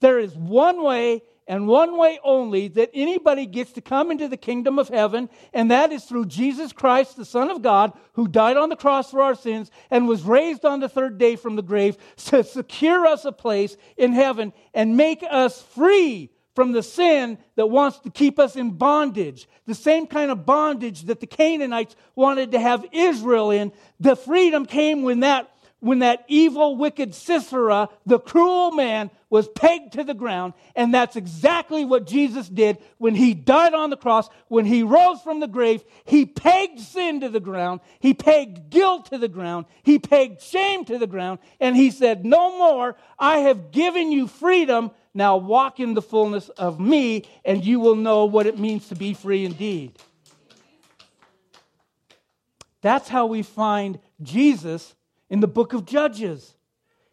There 0.00 0.18
is 0.18 0.34
one 0.34 0.82
way 0.82 1.22
and 1.46 1.66
one 1.66 1.96
way 1.98 2.18
only 2.22 2.68
that 2.68 2.90
anybody 2.94 3.46
gets 3.46 3.72
to 3.72 3.80
come 3.80 4.10
into 4.10 4.28
the 4.28 4.36
kingdom 4.36 4.78
of 4.78 4.88
heaven, 4.88 5.28
and 5.52 5.70
that 5.70 5.92
is 5.92 6.04
through 6.04 6.26
Jesus 6.26 6.72
Christ, 6.72 7.16
the 7.16 7.24
Son 7.24 7.50
of 7.50 7.62
God, 7.62 7.92
who 8.14 8.28
died 8.28 8.56
on 8.56 8.68
the 8.68 8.76
cross 8.76 9.10
for 9.10 9.22
our 9.22 9.34
sins 9.34 9.70
and 9.90 10.08
was 10.08 10.22
raised 10.22 10.64
on 10.64 10.80
the 10.80 10.88
third 10.88 11.18
day 11.18 11.36
from 11.36 11.56
the 11.56 11.62
grave 11.62 11.96
to 12.16 12.44
secure 12.44 13.06
us 13.06 13.24
a 13.24 13.32
place 13.32 13.76
in 13.96 14.12
heaven 14.12 14.52
and 14.72 14.96
make 14.96 15.24
us 15.28 15.60
free 15.60 16.30
from 16.54 16.72
the 16.72 16.82
sin 16.82 17.38
that 17.56 17.66
wants 17.66 17.98
to 18.00 18.10
keep 18.10 18.38
us 18.38 18.56
in 18.56 18.70
bondage. 18.70 19.48
The 19.66 19.74
same 19.74 20.06
kind 20.06 20.30
of 20.30 20.44
bondage 20.44 21.02
that 21.02 21.20
the 21.20 21.26
Canaanites 21.26 21.96
wanted 22.14 22.52
to 22.52 22.60
have 22.60 22.84
Israel 22.92 23.50
in. 23.50 23.72
The 24.00 24.16
freedom 24.16 24.66
came 24.66 25.02
when 25.02 25.20
that 25.20 25.48
when 25.82 25.98
that 25.98 26.24
evil, 26.28 26.76
wicked 26.76 27.12
Sisera, 27.12 27.88
the 28.06 28.20
cruel 28.20 28.70
man, 28.70 29.10
was 29.32 29.48
pegged 29.48 29.94
to 29.94 30.04
the 30.04 30.12
ground. 30.12 30.52
And 30.76 30.92
that's 30.92 31.16
exactly 31.16 31.86
what 31.86 32.06
Jesus 32.06 32.50
did 32.50 32.76
when 32.98 33.14
he 33.14 33.32
died 33.32 33.72
on 33.72 33.88
the 33.88 33.96
cross, 33.96 34.28
when 34.48 34.66
he 34.66 34.82
rose 34.82 35.22
from 35.22 35.40
the 35.40 35.48
grave. 35.48 35.82
He 36.04 36.26
pegged 36.26 36.80
sin 36.80 37.22
to 37.22 37.30
the 37.30 37.40
ground. 37.40 37.80
He 37.98 38.12
pegged 38.12 38.68
guilt 38.68 39.06
to 39.06 39.16
the 39.16 39.28
ground. 39.28 39.64
He 39.84 39.98
pegged 39.98 40.42
shame 40.42 40.84
to 40.84 40.98
the 40.98 41.06
ground. 41.06 41.38
And 41.60 41.74
he 41.74 41.90
said, 41.90 42.26
No 42.26 42.58
more. 42.58 42.94
I 43.18 43.38
have 43.38 43.70
given 43.70 44.12
you 44.12 44.28
freedom. 44.28 44.90
Now 45.14 45.38
walk 45.38 45.80
in 45.80 45.94
the 45.94 46.02
fullness 46.02 46.50
of 46.50 46.78
me, 46.78 47.24
and 47.42 47.64
you 47.64 47.80
will 47.80 47.96
know 47.96 48.26
what 48.26 48.46
it 48.46 48.58
means 48.58 48.88
to 48.88 48.94
be 48.94 49.14
free 49.14 49.46
indeed. 49.46 49.98
That's 52.82 53.08
how 53.08 53.24
we 53.24 53.42
find 53.42 53.98
Jesus 54.20 54.94
in 55.30 55.40
the 55.40 55.48
book 55.48 55.72
of 55.72 55.86
Judges. 55.86 56.54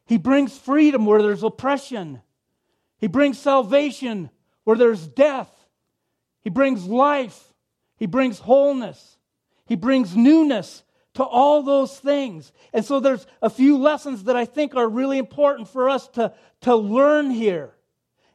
He 0.09 0.17
brings 0.17 0.57
freedom 0.57 1.05
where 1.05 1.21
there's 1.21 1.43
oppression, 1.43 2.23
He 2.97 3.05
brings 3.05 3.37
salvation 3.37 4.31
where 4.63 4.75
there's 4.75 5.07
death, 5.07 5.51
He 6.41 6.49
brings 6.49 6.83
life, 6.85 7.53
He 7.95 8.07
brings 8.07 8.39
wholeness, 8.39 9.19
He 9.67 9.75
brings 9.75 10.15
newness 10.15 10.81
to 11.13 11.23
all 11.23 11.61
those 11.61 11.99
things. 11.99 12.51
And 12.73 12.83
so 12.83 12.99
there's 12.99 13.27
a 13.39 13.51
few 13.51 13.77
lessons 13.77 14.23
that 14.23 14.35
I 14.35 14.45
think 14.45 14.75
are 14.75 14.89
really 14.89 15.19
important 15.19 15.67
for 15.67 15.87
us 15.87 16.07
to, 16.09 16.33
to 16.61 16.75
learn 16.75 17.29
here 17.29 17.75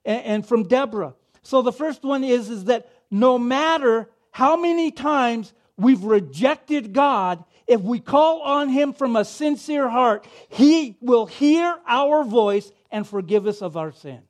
and, 0.05 0.25
and 0.25 0.47
from 0.47 0.69
Deborah. 0.69 1.15
So 1.43 1.61
the 1.61 1.73
first 1.73 2.05
one 2.05 2.23
is, 2.23 2.51
is 2.51 2.67
that 2.67 2.89
no 3.11 3.37
matter 3.37 4.09
how 4.31 4.57
many 4.57 4.93
times 4.93 5.53
we've 5.77 6.05
rejected 6.05 6.93
God, 6.93 7.43
if 7.67 7.81
we 7.81 8.01
call 8.01 8.43
on 8.43 8.69
Him 8.69 8.93
from 8.93 9.17
a 9.17 9.25
sincere 9.25 9.89
heart, 9.89 10.27
He 10.49 10.97
will 11.01 11.27
hear 11.27 11.77
our 11.87 12.25
voice 12.25 12.71
and 12.91 13.07
forgive 13.07 13.47
us 13.47 13.63
of 13.63 13.77
our 13.77 13.93
sin. 13.93 14.23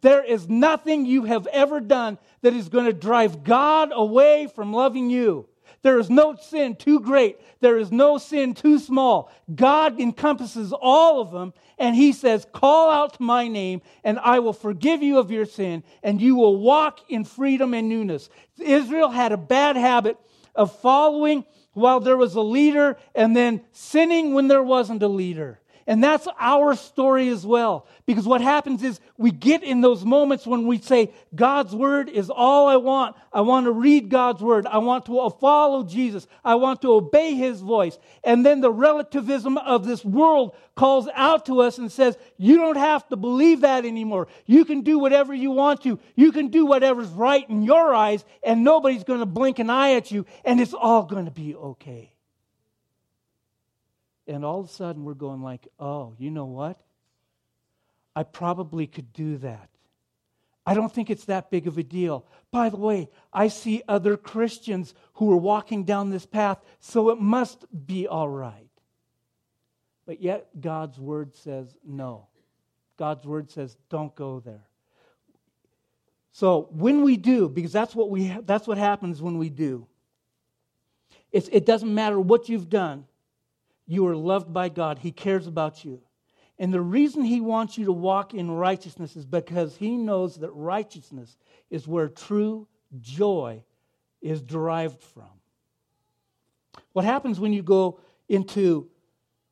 There 0.00 0.24
is 0.24 0.48
nothing 0.48 1.04
you 1.04 1.24
have 1.24 1.46
ever 1.48 1.80
done 1.80 2.18
that 2.42 2.54
is 2.54 2.68
going 2.68 2.86
to 2.86 2.92
drive 2.92 3.44
God 3.44 3.90
away 3.92 4.48
from 4.54 4.72
loving 4.72 5.10
you. 5.10 5.46
There 5.82 5.98
is 5.98 6.10
no 6.10 6.36
sin 6.36 6.76
too 6.76 7.00
great. 7.00 7.38
There 7.60 7.78
is 7.78 7.90
no 7.90 8.18
sin 8.18 8.54
too 8.54 8.78
small. 8.78 9.30
God 9.54 9.98
encompasses 9.98 10.72
all 10.72 11.20
of 11.20 11.30
them, 11.30 11.54
and 11.78 11.96
He 11.96 12.12
says, 12.12 12.46
Call 12.52 12.90
out 12.90 13.14
to 13.14 13.22
my 13.22 13.48
name, 13.48 13.80
and 14.04 14.18
I 14.18 14.40
will 14.40 14.52
forgive 14.52 15.02
you 15.02 15.18
of 15.18 15.30
your 15.30 15.46
sin, 15.46 15.82
and 16.02 16.20
you 16.20 16.36
will 16.36 16.58
walk 16.58 17.00
in 17.08 17.24
freedom 17.24 17.72
and 17.72 17.88
newness. 17.88 18.28
Israel 18.58 19.08
had 19.08 19.32
a 19.32 19.38
bad 19.38 19.76
habit 19.76 20.18
of 20.54 20.78
following 20.80 21.44
while 21.72 22.00
there 22.00 22.16
was 22.16 22.34
a 22.34 22.40
leader 22.40 22.96
and 23.14 23.36
then 23.36 23.62
sinning 23.72 24.34
when 24.34 24.48
there 24.48 24.62
wasn't 24.62 25.02
a 25.02 25.08
leader. 25.08 25.60
And 25.86 26.02
that's 26.04 26.28
our 26.38 26.76
story 26.76 27.28
as 27.28 27.44
well. 27.44 27.86
Because 28.10 28.26
what 28.26 28.40
happens 28.40 28.82
is 28.82 28.98
we 29.18 29.30
get 29.30 29.62
in 29.62 29.82
those 29.82 30.04
moments 30.04 30.44
when 30.44 30.66
we 30.66 30.78
say, 30.78 31.12
God's 31.32 31.72
word 31.76 32.08
is 32.08 32.28
all 32.28 32.66
I 32.66 32.74
want. 32.74 33.14
I 33.32 33.42
want 33.42 33.66
to 33.66 33.70
read 33.70 34.08
God's 34.08 34.42
word. 34.42 34.66
I 34.66 34.78
want 34.78 35.06
to 35.06 35.30
follow 35.38 35.84
Jesus. 35.84 36.26
I 36.44 36.56
want 36.56 36.82
to 36.82 36.92
obey 36.92 37.34
his 37.34 37.60
voice. 37.60 37.96
And 38.24 38.44
then 38.44 38.62
the 38.62 38.72
relativism 38.72 39.56
of 39.58 39.86
this 39.86 40.04
world 40.04 40.56
calls 40.74 41.08
out 41.14 41.46
to 41.46 41.60
us 41.60 41.78
and 41.78 41.92
says, 41.92 42.18
You 42.36 42.56
don't 42.56 42.78
have 42.78 43.08
to 43.10 43.16
believe 43.16 43.60
that 43.60 43.84
anymore. 43.84 44.26
You 44.44 44.64
can 44.64 44.80
do 44.80 44.98
whatever 44.98 45.32
you 45.32 45.52
want 45.52 45.84
to. 45.84 46.00
You 46.16 46.32
can 46.32 46.48
do 46.48 46.66
whatever's 46.66 47.10
right 47.10 47.48
in 47.48 47.62
your 47.62 47.94
eyes, 47.94 48.24
and 48.42 48.64
nobody's 48.64 49.04
going 49.04 49.20
to 49.20 49.26
blink 49.26 49.60
an 49.60 49.70
eye 49.70 49.92
at 49.92 50.10
you, 50.10 50.26
and 50.44 50.60
it's 50.60 50.74
all 50.74 51.04
going 51.04 51.26
to 51.26 51.30
be 51.30 51.54
okay. 51.54 52.12
And 54.26 54.44
all 54.44 54.58
of 54.58 54.66
a 54.66 54.72
sudden, 54.72 55.04
we're 55.04 55.14
going 55.14 55.42
like, 55.42 55.68
oh, 55.78 56.16
you 56.18 56.32
know 56.32 56.46
what? 56.46 56.80
I 58.14 58.22
probably 58.22 58.86
could 58.86 59.12
do 59.12 59.38
that. 59.38 59.68
I 60.66 60.74
don't 60.74 60.92
think 60.92 61.10
it's 61.10 61.24
that 61.24 61.50
big 61.50 61.66
of 61.66 61.78
a 61.78 61.82
deal. 61.82 62.26
By 62.50 62.68
the 62.68 62.76
way, 62.76 63.08
I 63.32 63.48
see 63.48 63.82
other 63.88 64.16
Christians 64.16 64.94
who 65.14 65.32
are 65.32 65.36
walking 65.36 65.84
down 65.84 66.10
this 66.10 66.26
path, 66.26 66.58
so 66.80 67.10
it 67.10 67.20
must 67.20 67.64
be 67.86 68.06
all 68.06 68.28
right. 68.28 68.68
But 70.06 70.20
yet, 70.20 70.48
God's 70.60 70.98
word 70.98 71.34
says 71.34 71.76
no. 71.84 72.26
God's 72.96 73.26
word 73.26 73.50
says 73.50 73.76
don't 73.88 74.14
go 74.14 74.40
there. 74.40 74.66
So 76.32 76.68
when 76.70 77.02
we 77.02 77.16
do, 77.16 77.48
because 77.48 77.72
that's 77.72 77.94
what 77.94 78.10
we 78.10 78.28
that's 78.44 78.66
what 78.66 78.78
happens 78.78 79.22
when 79.22 79.38
we 79.38 79.48
do. 79.48 79.86
It's, 81.32 81.48
it 81.52 81.64
doesn't 81.64 81.92
matter 81.92 82.20
what 82.20 82.48
you've 82.48 82.68
done. 82.68 83.06
You 83.86 84.06
are 84.08 84.16
loved 84.16 84.52
by 84.52 84.68
God. 84.68 84.98
He 84.98 85.12
cares 85.12 85.46
about 85.46 85.84
you. 85.84 86.00
And 86.60 86.74
the 86.74 86.82
reason 86.82 87.24
He 87.24 87.40
wants 87.40 87.78
you 87.78 87.86
to 87.86 87.92
walk 87.92 88.34
in 88.34 88.50
righteousness 88.50 89.16
is 89.16 89.24
because 89.24 89.76
He 89.76 89.96
knows 89.96 90.36
that 90.36 90.50
righteousness 90.50 91.38
is 91.70 91.88
where 91.88 92.08
true 92.08 92.68
joy 93.00 93.64
is 94.20 94.42
derived 94.42 95.00
from. 95.00 95.30
What 96.92 97.06
happens 97.06 97.40
when 97.40 97.54
you 97.54 97.62
go 97.62 97.98
into 98.28 98.90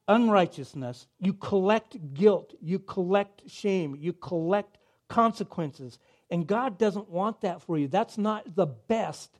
unrighteousness? 0.06 1.06
You 1.18 1.32
collect 1.32 2.12
guilt, 2.12 2.52
you 2.60 2.78
collect 2.78 3.48
shame, 3.48 3.96
you 3.98 4.12
collect 4.12 4.76
consequences. 5.08 5.98
And 6.30 6.46
God 6.46 6.78
doesn't 6.78 7.08
want 7.08 7.40
that 7.40 7.62
for 7.62 7.78
you. 7.78 7.88
That's 7.88 8.18
not 8.18 8.54
the 8.54 8.66
best. 8.66 9.30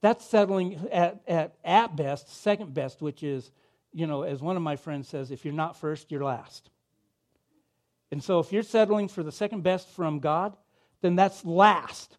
That's 0.00 0.24
settling 0.24 0.88
at, 0.90 1.20
at, 1.28 1.56
at 1.62 1.94
best, 1.94 2.42
second 2.42 2.72
best, 2.72 3.02
which 3.02 3.22
is 3.22 3.50
you 3.92 4.06
know, 4.06 4.22
as 4.22 4.40
one 4.40 4.56
of 4.56 4.62
my 4.62 4.76
friends 4.76 5.08
says, 5.08 5.30
if 5.30 5.44
you're 5.44 5.54
not 5.54 5.76
first, 5.76 6.10
you're 6.10 6.24
last. 6.24 6.70
And 8.10 8.22
so 8.22 8.38
if 8.40 8.52
you're 8.52 8.62
settling 8.62 9.08
for 9.08 9.22
the 9.22 9.32
second 9.32 9.62
best 9.62 9.88
from 9.88 10.18
God, 10.18 10.56
then 11.00 11.16
that's 11.16 11.44
last. 11.44 12.16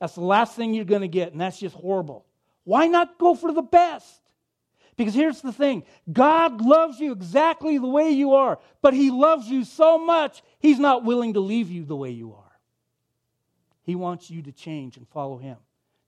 That's 0.00 0.14
the 0.14 0.22
last 0.22 0.56
thing 0.56 0.74
you're 0.74 0.84
going 0.84 1.02
to 1.02 1.08
get, 1.08 1.32
and 1.32 1.40
that's 1.40 1.58
just 1.58 1.74
horrible. 1.74 2.26
Why 2.64 2.86
not 2.86 3.18
go 3.18 3.34
for 3.34 3.52
the 3.52 3.62
best? 3.62 4.20
Because 4.96 5.14
here's 5.14 5.40
the 5.40 5.52
thing 5.52 5.84
God 6.12 6.60
loves 6.60 7.00
you 7.00 7.12
exactly 7.12 7.78
the 7.78 7.86
way 7.86 8.10
you 8.10 8.34
are, 8.34 8.58
but 8.82 8.94
He 8.94 9.10
loves 9.10 9.48
you 9.48 9.64
so 9.64 9.98
much, 9.98 10.42
He's 10.58 10.78
not 10.78 11.04
willing 11.04 11.34
to 11.34 11.40
leave 11.40 11.70
you 11.70 11.84
the 11.84 11.96
way 11.96 12.10
you 12.10 12.34
are. 12.34 12.40
He 13.82 13.94
wants 13.94 14.30
you 14.30 14.42
to 14.42 14.52
change 14.52 14.96
and 14.96 15.06
follow 15.08 15.36
Him. 15.36 15.56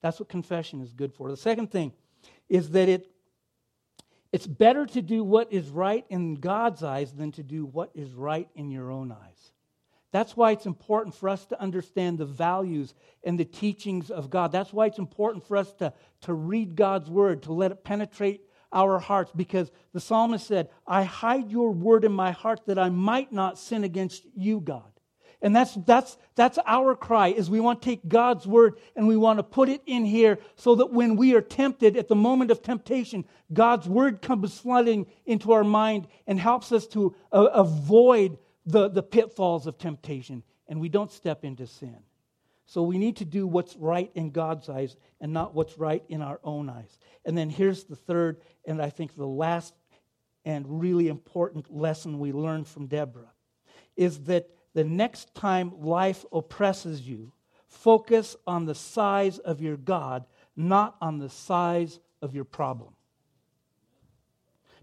That's 0.01 0.19
what 0.19 0.29
confession 0.29 0.81
is 0.81 0.93
good 0.93 1.13
for. 1.13 1.29
The 1.29 1.37
second 1.37 1.71
thing 1.71 1.91
is 2.49 2.69
that 2.71 2.87
it 2.87 3.09
it's 4.31 4.47
better 4.47 4.85
to 4.85 5.01
do 5.01 5.23
what 5.23 5.51
is 5.51 5.69
right 5.69 6.05
in 6.09 6.35
God's 6.35 6.83
eyes 6.83 7.13
than 7.13 7.31
to 7.33 7.43
do 7.43 7.65
what 7.65 7.91
is 7.93 8.13
right 8.13 8.49
in 8.55 8.69
your 8.69 8.91
own 8.91 9.11
eyes. 9.11 9.51
That's 10.11 10.37
why 10.37 10.51
it's 10.51 10.65
important 10.65 11.15
for 11.15 11.29
us 11.29 11.45
to 11.47 11.61
understand 11.61 12.17
the 12.17 12.25
values 12.25 12.93
and 13.23 13.39
the 13.39 13.45
teachings 13.45 14.09
of 14.09 14.29
God. 14.29 14.51
That's 14.51 14.71
why 14.71 14.85
it's 14.87 14.99
important 14.99 15.45
for 15.45 15.57
us 15.57 15.73
to, 15.73 15.93
to 16.21 16.33
read 16.33 16.75
God's 16.75 17.09
word, 17.09 17.43
to 17.43 17.53
let 17.53 17.71
it 17.71 17.83
penetrate 17.83 18.41
our 18.71 18.99
hearts, 18.99 19.31
because 19.35 19.71
the 19.93 19.99
psalmist 19.99 20.45
said, 20.45 20.69
I 20.85 21.03
hide 21.03 21.51
your 21.51 21.71
word 21.71 22.03
in 22.03 22.11
my 22.11 22.31
heart 22.31 22.61
that 22.67 22.77
I 22.77 22.89
might 22.89 23.31
not 23.31 23.57
sin 23.57 23.83
against 23.83 24.25
you, 24.35 24.59
God. 24.59 24.96
And 25.41 25.55
that's, 25.55 25.75
that's, 25.85 26.17
that's 26.35 26.57
our 26.65 26.95
cry 26.95 27.27
is 27.27 27.49
we 27.49 27.59
want 27.59 27.81
to 27.81 27.85
take 27.85 28.07
God's 28.07 28.47
word 28.47 28.75
and 28.95 29.07
we 29.07 29.17
want 29.17 29.37
to 29.37 29.43
put 29.43 29.69
it 29.69 29.81
in 29.85 30.03
here 30.03 30.39
so 30.55 30.75
that 30.75 30.91
when 30.91 31.15
we 31.15 31.35
are 31.35 31.41
tempted 31.41 31.95
at 31.95 32.07
the 32.07 32.15
moment 32.15 32.49
of 32.49 32.63
temptation, 32.63 33.23
God's 33.53 33.87
word 33.87 34.21
comes 34.21 34.59
flooding 34.59 35.05
into 35.25 35.51
our 35.51 35.63
mind 35.63 36.07
and 36.25 36.39
helps 36.39 36.71
us 36.71 36.87
to 36.87 37.15
uh, 37.31 37.49
avoid 37.53 38.39
the, 38.65 38.89
the 38.89 39.03
pitfalls 39.03 39.67
of 39.67 39.77
temptation 39.77 40.43
and 40.67 40.81
we 40.81 40.89
don't 40.89 41.11
step 41.11 41.45
into 41.45 41.67
sin. 41.67 41.97
So 42.65 42.83
we 42.83 42.97
need 42.97 43.17
to 43.17 43.25
do 43.25 43.47
what's 43.47 43.75
right 43.77 44.11
in 44.13 44.31
God's 44.31 44.67
eyes 44.67 44.97
and 45.21 45.31
not 45.31 45.53
what's 45.53 45.77
right 45.77 46.03
in 46.09 46.21
our 46.21 46.39
own 46.43 46.69
eyes. 46.69 46.99
And 47.23 47.37
then 47.37 47.49
here's 47.49 47.85
the 47.85 47.95
third, 47.95 48.41
and 48.65 48.81
I 48.81 48.89
think 48.89 49.15
the 49.15 49.25
last 49.25 49.73
and 50.43 50.81
really 50.81 51.07
important 51.07 51.73
lesson 51.73 52.19
we 52.19 52.33
learned 52.33 52.67
from 52.67 52.87
Deborah 52.87 53.31
is 53.95 54.19
that 54.23 54.49
the 54.77 54.83
next 54.83 55.33
time 55.33 55.73
life 55.81 56.23
oppresses 56.31 57.01
you, 57.01 57.31
focus 57.67 58.35
on 58.45 58.65
the 58.65 58.75
size 58.75 59.39
of 59.39 59.59
your 59.59 59.75
God, 59.75 60.23
not 60.55 60.95
on 61.01 61.17
the 61.17 61.31
size 61.31 61.99
of 62.21 62.35
your 62.35 62.43
problem. 62.43 62.93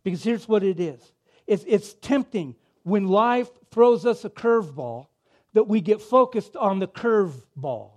Because 0.03 0.25
here's 0.25 0.49
what 0.49 0.65
it 0.65 0.81
is 0.81 1.13
it's, 1.47 1.65
it's 1.69 1.95
tempting 1.95 2.57
when 2.83 3.07
life 3.07 3.49
throws 3.71 4.05
us 4.05 4.25
a 4.25 4.31
curveball 4.31 5.07
that 5.53 5.69
we 5.69 5.81
get 5.81 6.03
focused 6.03 6.57
on 6.57 6.81
the 6.81 6.89
curveball. 6.89 7.91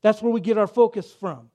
That's 0.00 0.22
where 0.22 0.32
we 0.32 0.40
get 0.40 0.56
our 0.56 0.66
focus 0.66 1.12
from. 1.12 1.50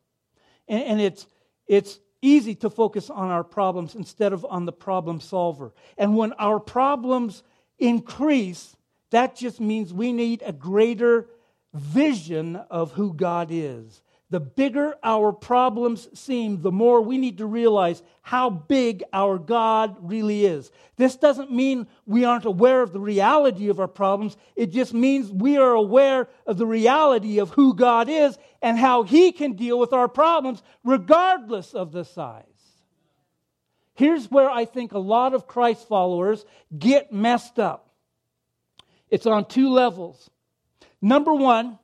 And, 0.68 0.84
and 0.84 1.01
it's, 1.01 1.26
it's 1.66 1.97
easy 2.22 2.53
to 2.53 2.70
focus 2.70 3.10
on 3.10 3.30
our 3.30 3.43
problems 3.43 3.95
instead 3.95 4.34
of 4.34 4.45
on 4.45 4.66
the 4.66 4.72
problem 4.72 5.20
solver. 5.20 5.74
And 5.97 6.16
when 6.16 6.34
our 6.34 6.60
problems 6.60 7.41
increase, 7.80 8.76
that 9.12 9.36
just 9.36 9.60
means 9.60 9.93
we 9.93 10.14
need 10.14 10.43
a 10.45 10.53
greater 10.53 11.28
vision 11.74 12.55
of 12.55 12.93
who 12.93 13.14
God 13.14 13.49
is. 13.51 14.01
The 14.32 14.39
bigger 14.39 14.95
our 15.03 15.34
problems 15.34 16.07
seem, 16.18 16.62
the 16.62 16.72
more 16.72 17.01
we 17.01 17.18
need 17.18 17.39
to 17.39 17.47
realize 17.47 18.03
how 18.22 18.51
big 18.51 19.03
our 19.12 19.39
God 19.39 19.97
really 20.01 20.45
is. 20.45 20.72
This 20.97 21.16
doesn't 21.16 21.51
mean 21.51 21.88
we 22.05 22.26
aren't 22.26 22.45
aware 22.45 22.84
of 22.84 22.93
the 22.93 22.99
reality 22.99 23.70
of 23.70 23.80
our 23.80 23.88
problems. 23.88 24.38
It 24.55 24.68
just 24.68 24.93
means 24.93 25.32
we 25.32 25.57
are 25.57 25.74
aware 25.74 26.30
of 26.45 26.60
the 26.60 26.68
reality 26.68 27.39
of 27.39 27.49
who 27.51 27.74
God 27.74 28.07
is 28.07 28.38
and 28.62 28.78
how 28.78 29.01
He 29.01 29.32
can 29.32 29.53
deal 29.53 29.80
with 29.80 29.93
our 29.93 30.07
problems 30.07 30.62
regardless 30.84 31.74
of 31.74 31.91
the 31.91 32.05
size. 32.05 32.45
Here's 33.95 34.30
where 34.30 34.49
I 34.49 34.66
think 34.66 34.91
a 34.91 34.99
lot 34.99 35.34
of 35.34 35.47
Christ 35.47 35.88
followers 35.88 36.45
get 36.78 37.12
messed 37.12 37.57
up 37.57 37.89
it's 39.10 39.26
on 39.26 39.45
two 39.45 39.70
levels. 39.70 40.30
Number 41.01 41.34
one, 41.34 41.80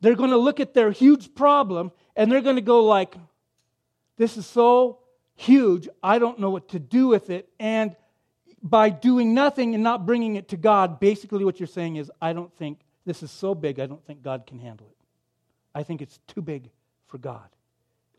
they're 0.00 0.16
going 0.16 0.30
to 0.30 0.36
look 0.36 0.60
at 0.60 0.74
their 0.74 0.90
huge 0.90 1.34
problem 1.34 1.92
and 2.16 2.30
they're 2.30 2.42
going 2.42 2.56
to 2.56 2.62
go 2.62 2.84
like, 2.84 3.14
this 4.16 4.36
is 4.36 4.46
so 4.46 4.98
huge, 5.34 5.88
I 6.02 6.18
don't 6.18 6.38
know 6.38 6.50
what 6.50 6.68
to 6.70 6.78
do 6.78 7.08
with 7.08 7.30
it. 7.30 7.48
And 7.58 7.96
by 8.62 8.90
doing 8.90 9.34
nothing 9.34 9.74
and 9.74 9.82
not 9.82 10.06
bringing 10.06 10.36
it 10.36 10.48
to 10.48 10.56
God, 10.56 11.00
basically 11.00 11.44
what 11.44 11.58
you're 11.58 11.66
saying 11.66 11.96
is, 11.96 12.10
I 12.20 12.32
don't 12.32 12.52
think 12.56 12.80
this 13.04 13.22
is 13.22 13.30
so 13.30 13.54
big, 13.54 13.80
I 13.80 13.86
don't 13.86 14.04
think 14.04 14.22
God 14.22 14.46
can 14.46 14.58
handle 14.58 14.86
it. 14.88 14.96
I 15.74 15.82
think 15.82 16.02
it's 16.02 16.18
too 16.28 16.42
big 16.42 16.70
for 17.08 17.18
God. 17.18 17.48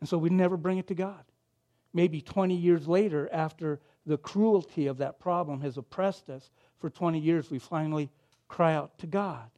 And 0.00 0.08
so 0.08 0.18
we 0.18 0.28
never 0.28 0.56
bring 0.56 0.78
it 0.78 0.88
to 0.88 0.94
God. 0.94 1.24
Maybe 1.94 2.20
20 2.20 2.54
years 2.54 2.88
later, 2.88 3.28
after 3.32 3.80
the 4.04 4.18
cruelty 4.18 4.86
of 4.88 4.98
that 4.98 5.18
problem 5.18 5.60
has 5.62 5.78
oppressed 5.78 6.28
us 6.28 6.50
for 6.78 6.90
20 6.90 7.18
years, 7.18 7.50
we 7.50 7.58
finally 7.58 8.10
cry 8.48 8.74
out 8.74 8.98
to 8.98 9.06
God. 9.06 9.48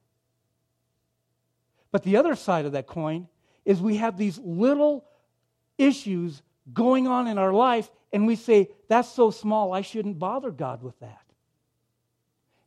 But 1.93 2.03
the 2.03 2.17
other 2.17 2.35
side 2.35 2.67
of 2.67 2.73
that 2.73 2.87
coin 2.87 3.29
is 3.65 3.81
we 3.81 3.97
have 3.97 4.17
these 4.17 4.39
little 4.39 5.05
issues 5.79 6.43
going 6.73 7.07
on 7.07 7.27
in 7.27 7.39
our 7.39 7.53
life, 7.53 7.91
and 8.13 8.27
we 8.27 8.37
say, 8.37 8.71
That's 8.89 9.11
so 9.11 9.31
small, 9.31 9.73
I 9.73 9.83
shouldn't 9.83 10.19
bother 10.19 10.51
God 10.51 10.83
with 10.83 10.99
that. 11.01 11.23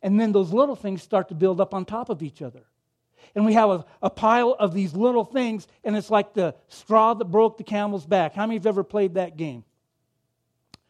And 0.02 0.20
then 0.20 0.32
those 0.32 0.54
little 0.54 0.76
things 0.76 1.02
start 1.02 1.30
to 1.30 1.36
build 1.36 1.60
up 1.60 1.74
on 1.74 1.86
top 1.86 2.10
of 2.10 2.24
each 2.24 2.42
other. 2.42 2.64
And 3.36 3.46
we 3.46 3.54
have 3.54 3.70
a, 3.70 3.86
a, 4.02 4.10
pile 4.10 4.56
of 4.58 4.74
these 4.74 4.94
little 4.94 5.26
things, 5.26 5.68
and 5.84 5.96
it's 5.96 6.10
like 6.10 6.34
the 6.34 6.56
straw 6.68 7.14
that 7.14 7.26
broke 7.26 7.58
the 7.58 7.64
camel's 7.64 8.06
back. 8.06 8.34
How 8.34 8.44
many 8.44 8.58
of 8.58 8.64
you 8.64 8.70
have 8.70 8.76
ever 8.78 8.84
played 8.84 9.16
that 9.16 9.38
game? 9.38 9.64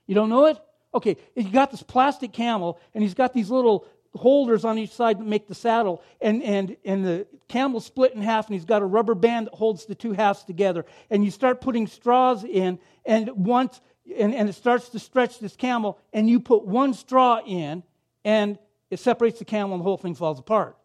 You 0.08 0.16
don't 0.16 0.30
know 0.30 0.46
it? 0.46 0.58
Okay, 0.94 1.18
you 1.36 1.50
got 1.50 1.72
this 1.72 1.84
plastic 1.84 2.32
camel, 2.32 2.80
and 2.94 3.04
he's 3.04 3.14
got 3.14 3.34
these 3.34 3.50
little 3.50 3.86
holders 4.16 4.66
on 4.66 4.78
each 4.78 4.92
side 4.92 5.20
that 5.20 5.28
make 5.28 5.48
the 5.48 5.56
saddle, 5.56 6.02
and, 6.22 6.42
and, 6.44 6.76
and 6.84 7.06
the 7.06 7.28
camel 7.48 7.80
split 7.80 8.14
in 8.14 8.22
half, 8.22 8.48
and 8.48 8.56
he's 8.56 8.66
got 8.66 8.82
a 8.82 8.86
rubber 8.86 9.16
band 9.16 9.48
that 9.48 9.54
holds 9.54 9.86
the 9.86 9.96
two 9.96 10.14
halves 10.14 10.44
together. 10.44 10.86
And 11.10 11.24
you 11.24 11.32
start 11.32 11.62
putting 11.62 11.88
straws 11.88 12.44
in, 12.44 12.80
and 13.06 13.30
once 13.32 13.82
and, 14.18 14.34
and 14.34 14.50
it 14.50 14.54
starts 14.54 14.90
to 14.90 15.00
stretch 15.00 15.40
this 15.40 15.56
camel, 15.56 16.00
and 16.14 16.30
you 16.30 16.40
put 16.40 16.66
one 16.66 16.94
straw 16.94 17.42
in, 17.46 17.84
and 18.26 18.58
it 18.90 19.00
separates 19.00 19.40
the 19.40 19.46
camel, 19.46 19.76
and 19.76 19.82
the 19.82 19.84
whole 19.84 19.98
thing 19.98 20.16
falls 20.16 20.40
apart. 20.40 20.76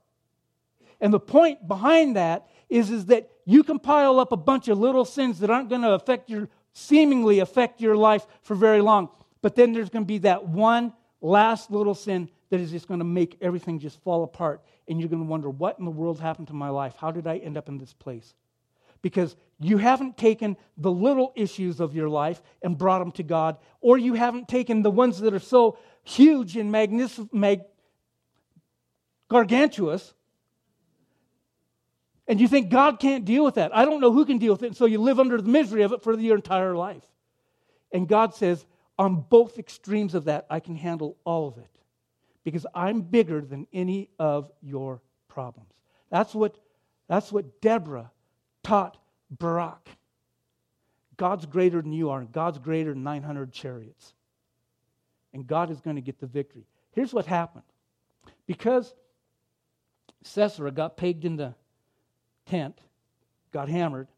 And 1.00 1.12
the 1.12 1.20
point 1.20 1.66
behind 1.66 2.16
that 2.16 2.48
is, 2.68 2.90
is 2.90 3.06
that 3.06 3.30
you 3.44 3.62
can 3.62 3.78
pile 3.78 4.20
up 4.20 4.32
a 4.32 4.36
bunch 4.36 4.68
of 4.68 4.78
little 4.78 5.04
sins 5.04 5.40
that 5.40 5.50
aren't 5.50 5.68
going 5.68 5.82
to 5.82 5.92
affect 5.92 6.28
your 6.28 6.48
seemingly 6.74 7.38
affect 7.38 7.80
your 7.80 7.96
life 7.96 8.26
for 8.42 8.54
very 8.54 8.80
long. 8.80 9.08
But 9.42 9.54
then 9.54 9.72
there's 9.72 9.90
going 9.90 10.04
to 10.04 10.08
be 10.08 10.18
that 10.18 10.48
one 10.48 10.92
last 11.20 11.70
little 11.70 11.94
sin 11.94 12.28
that 12.54 12.60
is 12.60 12.70
just 12.70 12.86
going 12.86 13.00
to 13.00 13.04
make 13.04 13.36
everything 13.40 13.80
just 13.80 14.00
fall 14.04 14.22
apart. 14.22 14.62
And 14.86 15.00
you're 15.00 15.08
going 15.08 15.24
to 15.24 15.28
wonder, 15.28 15.50
what 15.50 15.76
in 15.80 15.84
the 15.84 15.90
world 15.90 16.20
happened 16.20 16.46
to 16.48 16.54
my 16.54 16.68
life? 16.68 16.94
How 16.96 17.10
did 17.10 17.26
I 17.26 17.38
end 17.38 17.56
up 17.56 17.68
in 17.68 17.78
this 17.78 17.92
place? 17.92 18.32
Because 19.02 19.34
you 19.58 19.76
haven't 19.76 20.16
taken 20.16 20.56
the 20.76 20.92
little 20.92 21.32
issues 21.34 21.80
of 21.80 21.96
your 21.96 22.08
life 22.08 22.40
and 22.62 22.78
brought 22.78 23.00
them 23.00 23.10
to 23.12 23.24
God, 23.24 23.56
or 23.80 23.98
you 23.98 24.14
haven't 24.14 24.46
taken 24.46 24.82
the 24.82 24.90
ones 24.92 25.18
that 25.18 25.34
are 25.34 25.40
so 25.40 25.78
huge 26.04 26.56
and 26.56 26.70
magnificent, 26.70 27.34
mag- 27.34 27.64
gargantuous, 29.28 30.14
and 32.28 32.40
you 32.40 32.46
think 32.46 32.70
God 32.70 33.00
can't 33.00 33.24
deal 33.24 33.44
with 33.44 33.56
that. 33.56 33.74
I 33.76 33.84
don't 33.84 34.00
know 34.00 34.12
who 34.12 34.24
can 34.24 34.38
deal 34.38 34.52
with 34.52 34.62
it. 34.62 34.68
And 34.68 34.76
so 34.76 34.86
you 34.86 35.00
live 35.00 35.18
under 35.18 35.42
the 35.42 35.50
misery 35.50 35.82
of 35.82 35.92
it 35.92 36.04
for 36.04 36.16
your 36.16 36.36
entire 36.36 36.76
life. 36.76 37.02
And 37.90 38.06
God 38.06 38.32
says, 38.32 38.64
on 38.96 39.24
both 39.28 39.58
extremes 39.58 40.14
of 40.14 40.26
that, 40.26 40.46
I 40.48 40.60
can 40.60 40.76
handle 40.76 41.16
all 41.24 41.48
of 41.48 41.58
it 41.58 41.73
because 42.44 42.66
I'm 42.74 43.00
bigger 43.00 43.40
than 43.40 43.66
any 43.72 44.10
of 44.18 44.50
your 44.62 45.00
problems. 45.28 45.72
That's 46.10 46.34
what, 46.34 46.56
that's 47.08 47.32
what 47.32 47.60
Deborah 47.60 48.10
taught 48.62 48.98
Barak. 49.30 49.88
God's 51.16 51.46
greater 51.46 51.80
than 51.80 51.92
you 51.92 52.10
are, 52.10 52.20
and 52.20 52.30
God's 52.30 52.58
greater 52.58 52.92
than 52.92 53.02
900 53.02 53.52
chariots. 53.52 54.12
And 55.32 55.46
God 55.46 55.70
is 55.70 55.80
going 55.80 55.96
to 55.96 56.02
get 56.02 56.20
the 56.20 56.26
victory. 56.26 56.66
Here's 56.92 57.12
what 57.12 57.26
happened. 57.26 57.64
Because 58.46 58.94
Sisera 60.22 60.70
got 60.70 60.96
pegged 60.96 61.24
in 61.24 61.36
the 61.36 61.54
tent, 62.46 62.78
got 63.52 63.68
hammered, 63.68 64.08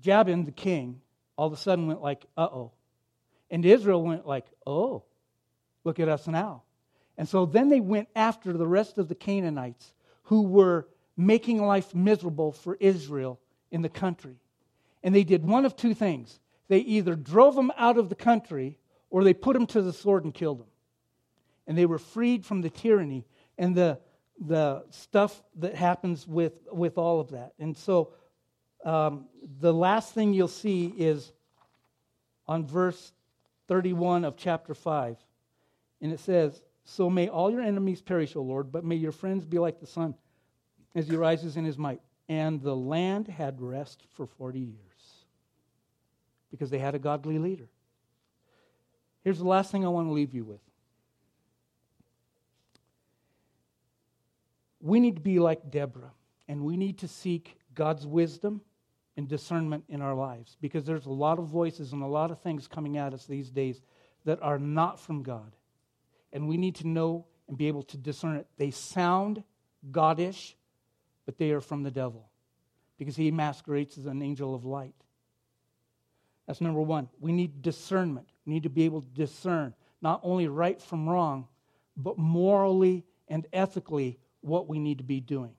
Jabin, 0.00 0.44
the 0.44 0.52
king, 0.52 1.00
all 1.36 1.46
of 1.46 1.52
a 1.52 1.56
sudden 1.56 1.86
went 1.86 2.00
like, 2.00 2.24
uh 2.36 2.48
oh. 2.50 2.72
And 3.50 3.64
Israel 3.64 4.02
went 4.02 4.26
like, 4.26 4.46
oh, 4.66 5.02
look 5.84 5.98
at 5.98 6.08
us 6.08 6.26
now. 6.26 6.62
And 7.18 7.28
so 7.28 7.44
then 7.46 7.68
they 7.68 7.80
went 7.80 8.08
after 8.14 8.52
the 8.52 8.66
rest 8.66 8.98
of 8.98 9.08
the 9.08 9.14
Canaanites 9.14 9.92
who 10.24 10.42
were 10.42 10.88
making 11.16 11.62
life 11.62 11.94
miserable 11.94 12.52
for 12.52 12.76
Israel 12.80 13.40
in 13.70 13.82
the 13.82 13.88
country. 13.88 14.36
And 15.02 15.14
they 15.14 15.24
did 15.24 15.44
one 15.44 15.64
of 15.64 15.76
two 15.76 15.94
things. 15.94 16.40
They 16.68 16.78
either 16.78 17.16
drove 17.16 17.56
them 17.56 17.72
out 17.76 17.98
of 17.98 18.08
the 18.08 18.14
country 18.14 18.78
or 19.10 19.24
they 19.24 19.34
put 19.34 19.54
them 19.54 19.66
to 19.66 19.82
the 19.82 19.92
sword 19.92 20.24
and 20.24 20.32
killed 20.32 20.60
them. 20.60 20.68
And 21.66 21.76
they 21.76 21.86
were 21.86 21.98
freed 21.98 22.46
from 22.46 22.62
the 22.62 22.70
tyranny 22.70 23.26
and 23.58 23.74
the, 23.74 23.98
the 24.40 24.84
stuff 24.90 25.42
that 25.56 25.74
happens 25.74 26.26
with, 26.26 26.54
with 26.70 26.96
all 26.96 27.20
of 27.20 27.30
that. 27.30 27.52
And 27.58 27.76
so 27.76 28.12
um, 28.84 29.26
the 29.60 29.74
last 29.74 30.14
thing 30.14 30.32
you'll 30.32 30.48
see 30.48 30.86
is 30.86 31.32
on 32.46 32.66
verse 32.66 33.12
31 33.70 34.24
of 34.24 34.36
chapter 34.36 34.74
5. 34.74 35.16
And 36.00 36.12
it 36.12 36.18
says, 36.18 36.60
So 36.84 37.08
may 37.08 37.28
all 37.28 37.52
your 37.52 37.60
enemies 37.60 38.02
perish, 38.02 38.34
O 38.34 38.42
Lord, 38.42 38.72
but 38.72 38.84
may 38.84 38.96
your 38.96 39.12
friends 39.12 39.44
be 39.44 39.60
like 39.60 39.78
the 39.78 39.86
sun 39.86 40.16
as 40.96 41.06
he 41.06 41.14
rises 41.14 41.56
in 41.56 41.64
his 41.64 41.78
might. 41.78 42.00
And 42.28 42.60
the 42.60 42.74
land 42.74 43.28
had 43.28 43.62
rest 43.62 44.02
for 44.14 44.26
40 44.26 44.58
years 44.58 45.24
because 46.50 46.68
they 46.68 46.80
had 46.80 46.96
a 46.96 46.98
godly 46.98 47.38
leader. 47.38 47.68
Here's 49.22 49.38
the 49.38 49.46
last 49.46 49.70
thing 49.70 49.84
I 49.84 49.88
want 49.88 50.08
to 50.08 50.12
leave 50.12 50.34
you 50.34 50.42
with. 50.42 50.60
We 54.80 54.98
need 54.98 55.14
to 55.14 55.22
be 55.22 55.38
like 55.38 55.70
Deborah, 55.70 56.10
and 56.48 56.64
we 56.64 56.76
need 56.76 56.98
to 56.98 57.08
seek 57.08 57.56
God's 57.72 58.04
wisdom 58.04 58.62
and 59.20 59.28
discernment 59.28 59.84
in 59.90 60.00
our 60.00 60.14
lives 60.14 60.56
because 60.62 60.86
there's 60.86 61.04
a 61.04 61.10
lot 61.10 61.38
of 61.38 61.44
voices 61.44 61.92
and 61.92 62.02
a 62.02 62.06
lot 62.06 62.30
of 62.30 62.38
things 62.38 62.66
coming 62.66 62.96
at 62.96 63.12
us 63.12 63.26
these 63.26 63.50
days 63.50 63.82
that 64.24 64.42
are 64.42 64.58
not 64.58 64.98
from 64.98 65.22
God. 65.22 65.54
And 66.32 66.48
we 66.48 66.56
need 66.56 66.76
to 66.76 66.88
know 66.88 67.26
and 67.46 67.58
be 67.58 67.68
able 67.68 67.82
to 67.82 67.98
discern 67.98 68.36
it. 68.36 68.46
They 68.56 68.70
sound 68.70 69.44
Godish, 69.90 70.54
but 71.26 71.36
they 71.36 71.50
are 71.50 71.60
from 71.60 71.82
the 71.82 71.90
devil 71.90 72.30
because 72.96 73.14
he 73.14 73.30
masquerades 73.30 73.98
as 73.98 74.06
an 74.06 74.22
angel 74.22 74.54
of 74.54 74.64
light. 74.64 74.94
That's 76.46 76.62
number 76.62 76.80
one. 76.80 77.10
We 77.20 77.32
need 77.32 77.60
discernment. 77.60 78.30
We 78.46 78.54
need 78.54 78.62
to 78.62 78.70
be 78.70 78.84
able 78.86 79.02
to 79.02 79.08
discern 79.08 79.74
not 80.00 80.20
only 80.22 80.48
right 80.48 80.80
from 80.80 81.06
wrong, 81.06 81.46
but 81.94 82.16
morally 82.16 83.04
and 83.28 83.46
ethically 83.52 84.18
what 84.40 84.66
we 84.66 84.78
need 84.78 84.96
to 84.96 85.04
be 85.04 85.20
doing. 85.20 85.52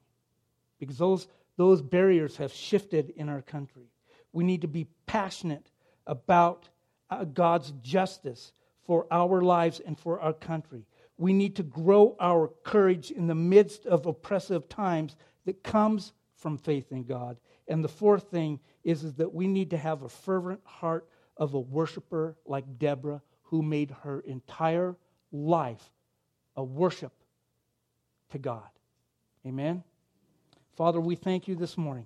Because 0.79 0.97
those 0.97 1.27
those 1.61 1.83
barriers 1.83 2.37
have 2.37 2.51
shifted 2.51 3.13
in 3.15 3.29
our 3.29 3.43
country. 3.43 3.91
We 4.33 4.43
need 4.43 4.61
to 4.61 4.67
be 4.67 4.87
passionate 5.05 5.69
about 6.07 6.69
uh, 7.11 7.23
God's 7.23 7.71
justice 7.83 8.51
for 8.83 9.05
our 9.11 9.41
lives 9.41 9.79
and 9.79 9.95
for 9.95 10.19
our 10.19 10.33
country. 10.33 10.87
We 11.19 11.33
need 11.33 11.55
to 11.57 11.63
grow 11.63 12.15
our 12.19 12.47
courage 12.63 13.11
in 13.11 13.27
the 13.27 13.35
midst 13.35 13.85
of 13.85 14.07
oppressive 14.07 14.69
times 14.69 15.15
that 15.45 15.63
comes 15.63 16.13
from 16.35 16.57
faith 16.57 16.91
in 16.91 17.03
God. 17.03 17.37
And 17.67 17.83
the 17.83 17.89
fourth 17.89 18.31
thing 18.31 18.59
is, 18.83 19.03
is 19.03 19.13
that 19.15 19.31
we 19.31 19.45
need 19.45 19.69
to 19.69 19.77
have 19.77 20.01
a 20.01 20.09
fervent 20.09 20.61
heart 20.63 21.07
of 21.37 21.53
a 21.53 21.59
worshiper 21.59 22.37
like 22.43 22.79
Deborah, 22.79 23.21
who 23.43 23.61
made 23.61 23.91
her 24.01 24.21
entire 24.21 24.95
life 25.31 25.93
a 26.55 26.63
worship 26.63 27.13
to 28.31 28.39
God. 28.39 28.69
Amen? 29.45 29.83
Father, 30.75 31.01
we 31.01 31.15
thank 31.15 31.47
you 31.47 31.55
this 31.55 31.77
morning 31.77 32.05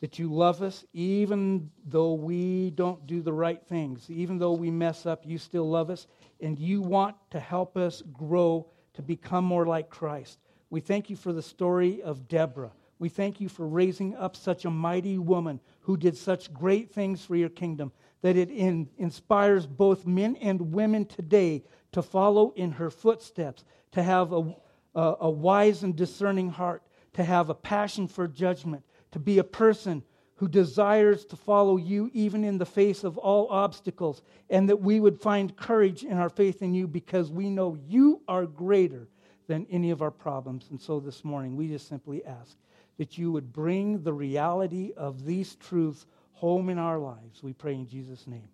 that 0.00 0.18
you 0.18 0.32
love 0.32 0.62
us 0.62 0.84
even 0.92 1.70
though 1.86 2.12
we 2.12 2.70
don't 2.70 3.06
do 3.06 3.22
the 3.22 3.32
right 3.32 3.62
things. 3.66 4.10
Even 4.10 4.38
though 4.38 4.52
we 4.52 4.70
mess 4.70 5.06
up, 5.06 5.24
you 5.24 5.38
still 5.38 5.68
love 5.68 5.88
us, 5.88 6.06
and 6.40 6.58
you 6.58 6.82
want 6.82 7.16
to 7.30 7.40
help 7.40 7.76
us 7.76 8.02
grow 8.12 8.66
to 8.94 9.02
become 9.02 9.44
more 9.44 9.66
like 9.66 9.88
Christ. 9.88 10.38
We 10.68 10.80
thank 10.80 11.08
you 11.08 11.16
for 11.16 11.32
the 11.32 11.42
story 11.42 12.02
of 12.02 12.28
Deborah. 12.28 12.72
We 12.98 13.08
thank 13.08 13.40
you 13.40 13.48
for 13.48 13.66
raising 13.66 14.14
up 14.16 14.36
such 14.36 14.64
a 14.64 14.70
mighty 14.70 15.18
woman 15.18 15.60
who 15.80 15.96
did 15.96 16.16
such 16.16 16.52
great 16.52 16.90
things 16.90 17.24
for 17.24 17.36
your 17.36 17.50
kingdom 17.50 17.92
that 18.22 18.36
it 18.36 18.50
in, 18.50 18.88
inspires 18.98 19.66
both 19.66 20.06
men 20.06 20.36
and 20.36 20.72
women 20.72 21.04
today 21.04 21.62
to 21.92 22.02
follow 22.02 22.52
in 22.56 22.72
her 22.72 22.90
footsteps, 22.90 23.64
to 23.92 24.02
have 24.02 24.32
a, 24.32 24.54
a, 24.94 25.14
a 25.20 25.30
wise 25.30 25.82
and 25.82 25.94
discerning 25.94 26.50
heart, 26.50 26.82
to 27.16 27.24
have 27.24 27.50
a 27.50 27.54
passion 27.54 28.06
for 28.06 28.28
judgment, 28.28 28.84
to 29.10 29.18
be 29.18 29.38
a 29.38 29.44
person 29.44 30.02
who 30.36 30.46
desires 30.46 31.24
to 31.24 31.34
follow 31.34 31.78
you 31.78 32.10
even 32.12 32.44
in 32.44 32.58
the 32.58 32.66
face 32.66 33.04
of 33.04 33.16
all 33.16 33.48
obstacles, 33.50 34.20
and 34.50 34.68
that 34.68 34.82
we 34.82 35.00
would 35.00 35.18
find 35.18 35.56
courage 35.56 36.04
in 36.04 36.18
our 36.18 36.28
faith 36.28 36.60
in 36.60 36.74
you 36.74 36.86
because 36.86 37.30
we 37.30 37.48
know 37.48 37.74
you 37.88 38.20
are 38.28 38.44
greater 38.44 39.08
than 39.46 39.66
any 39.70 39.90
of 39.90 40.02
our 40.02 40.10
problems. 40.10 40.66
And 40.70 40.78
so 40.78 41.00
this 41.00 41.24
morning, 41.24 41.56
we 41.56 41.68
just 41.68 41.88
simply 41.88 42.22
ask 42.26 42.54
that 42.98 43.16
you 43.16 43.32
would 43.32 43.50
bring 43.50 44.02
the 44.02 44.12
reality 44.12 44.92
of 44.94 45.24
these 45.24 45.54
truths 45.54 46.04
home 46.32 46.68
in 46.68 46.78
our 46.78 46.98
lives. 46.98 47.42
We 47.42 47.54
pray 47.54 47.74
in 47.74 47.86
Jesus' 47.86 48.26
name. 48.26 48.48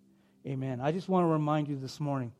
Amen. 0.47 0.79
I 0.79 0.93
just 0.93 1.09
want 1.09 1.25
to 1.25 1.29
remind 1.29 1.67
you 1.67 1.77
this 1.77 1.99
morning 1.99 2.31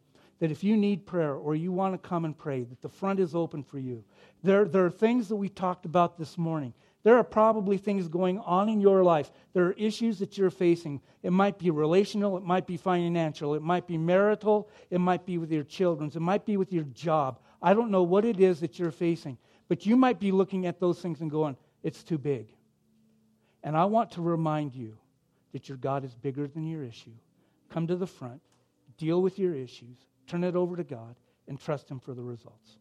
that 0.44 0.52
if 0.52 0.62
you 0.62 0.76
need 0.76 1.06
prayer 1.06 1.36
or 1.36 1.56
you 1.56 1.72
want 1.72 1.94
to 1.94 2.10
come 2.10 2.26
and 2.26 2.38
pray, 2.38 2.64
that 2.64 2.82
the 2.82 2.90
front 2.90 3.18
is 3.22 3.34
open 3.34 3.64
for 3.64 3.80
you. 3.80 4.04
There, 4.44 4.66
there 4.66 4.86
are 4.86 4.92
things 4.92 5.30
that 5.30 5.38
we 5.38 5.48
talked 5.48 5.86
about 5.86 6.18
this 6.18 6.38
morning. 6.38 6.74
There 7.04 7.16
are 7.16 7.24
probably 7.24 7.78
things 7.78 8.10
going 8.10 8.40
on 8.40 8.68
in 8.68 8.82
your 8.82 9.06
life. 9.06 9.32
There 9.54 9.68
are 9.68 9.72
issues 9.72 10.20
that 10.20 10.38
you're 10.38 10.50
facing. 10.50 11.00
It 11.22 11.32
might 11.32 11.58
be 11.58 11.72
relational, 11.72 12.36
it 12.36 12.44
might 12.44 12.68
be 12.68 12.76
financial, 12.76 13.54
it 13.56 13.62
might 13.62 13.88
be 13.88 13.98
marital, 13.98 14.70
it 14.90 15.00
might 15.00 15.26
be 15.26 15.38
with 15.38 15.50
your 15.50 15.64
children, 15.64 16.12
it 16.14 16.20
might 16.20 16.46
be 16.46 16.58
with 16.58 16.74
your 16.74 16.84
job. 16.84 17.40
I 17.62 17.74
don't 17.74 17.90
know 17.90 18.04
what 18.04 18.26
it 18.26 18.42
is 18.42 18.60
that 18.60 18.78
you're 18.78 18.92
facing, 18.92 19.38
but 19.70 19.86
you 19.86 19.96
might 19.96 20.20
be 20.20 20.34
looking 20.34 20.66
at 20.66 20.78
those 20.78 21.00
things 21.00 21.22
and 21.22 21.32
going, 21.32 21.56
it's 21.84 22.04
too 22.04 22.18
big. 22.18 22.50
And 23.64 23.78
I 23.78 23.86
want 23.86 24.12
to 24.12 24.22
remind 24.22 24.76
you 24.76 24.98
that 25.54 25.70
your 25.70 25.78
God 25.78 26.04
is 26.04 26.14
bigger 26.14 26.50
than 26.50 26.68
your 26.68 26.84
issue. 26.84 27.16
Come 27.70 27.88
to 27.88 27.96
the 27.96 28.08
front, 28.08 28.42
deal 28.98 29.22
with 29.22 29.40
your 29.40 29.56
issues, 29.56 30.00
turn 30.34 30.44
it 30.44 30.56
over 30.56 30.76
to 30.76 30.84
God, 30.84 31.16
and 31.48 31.60
trust 31.60 31.92
Him 31.92 32.00
for 32.00 32.16
the 32.16 32.24
results. 32.24 32.80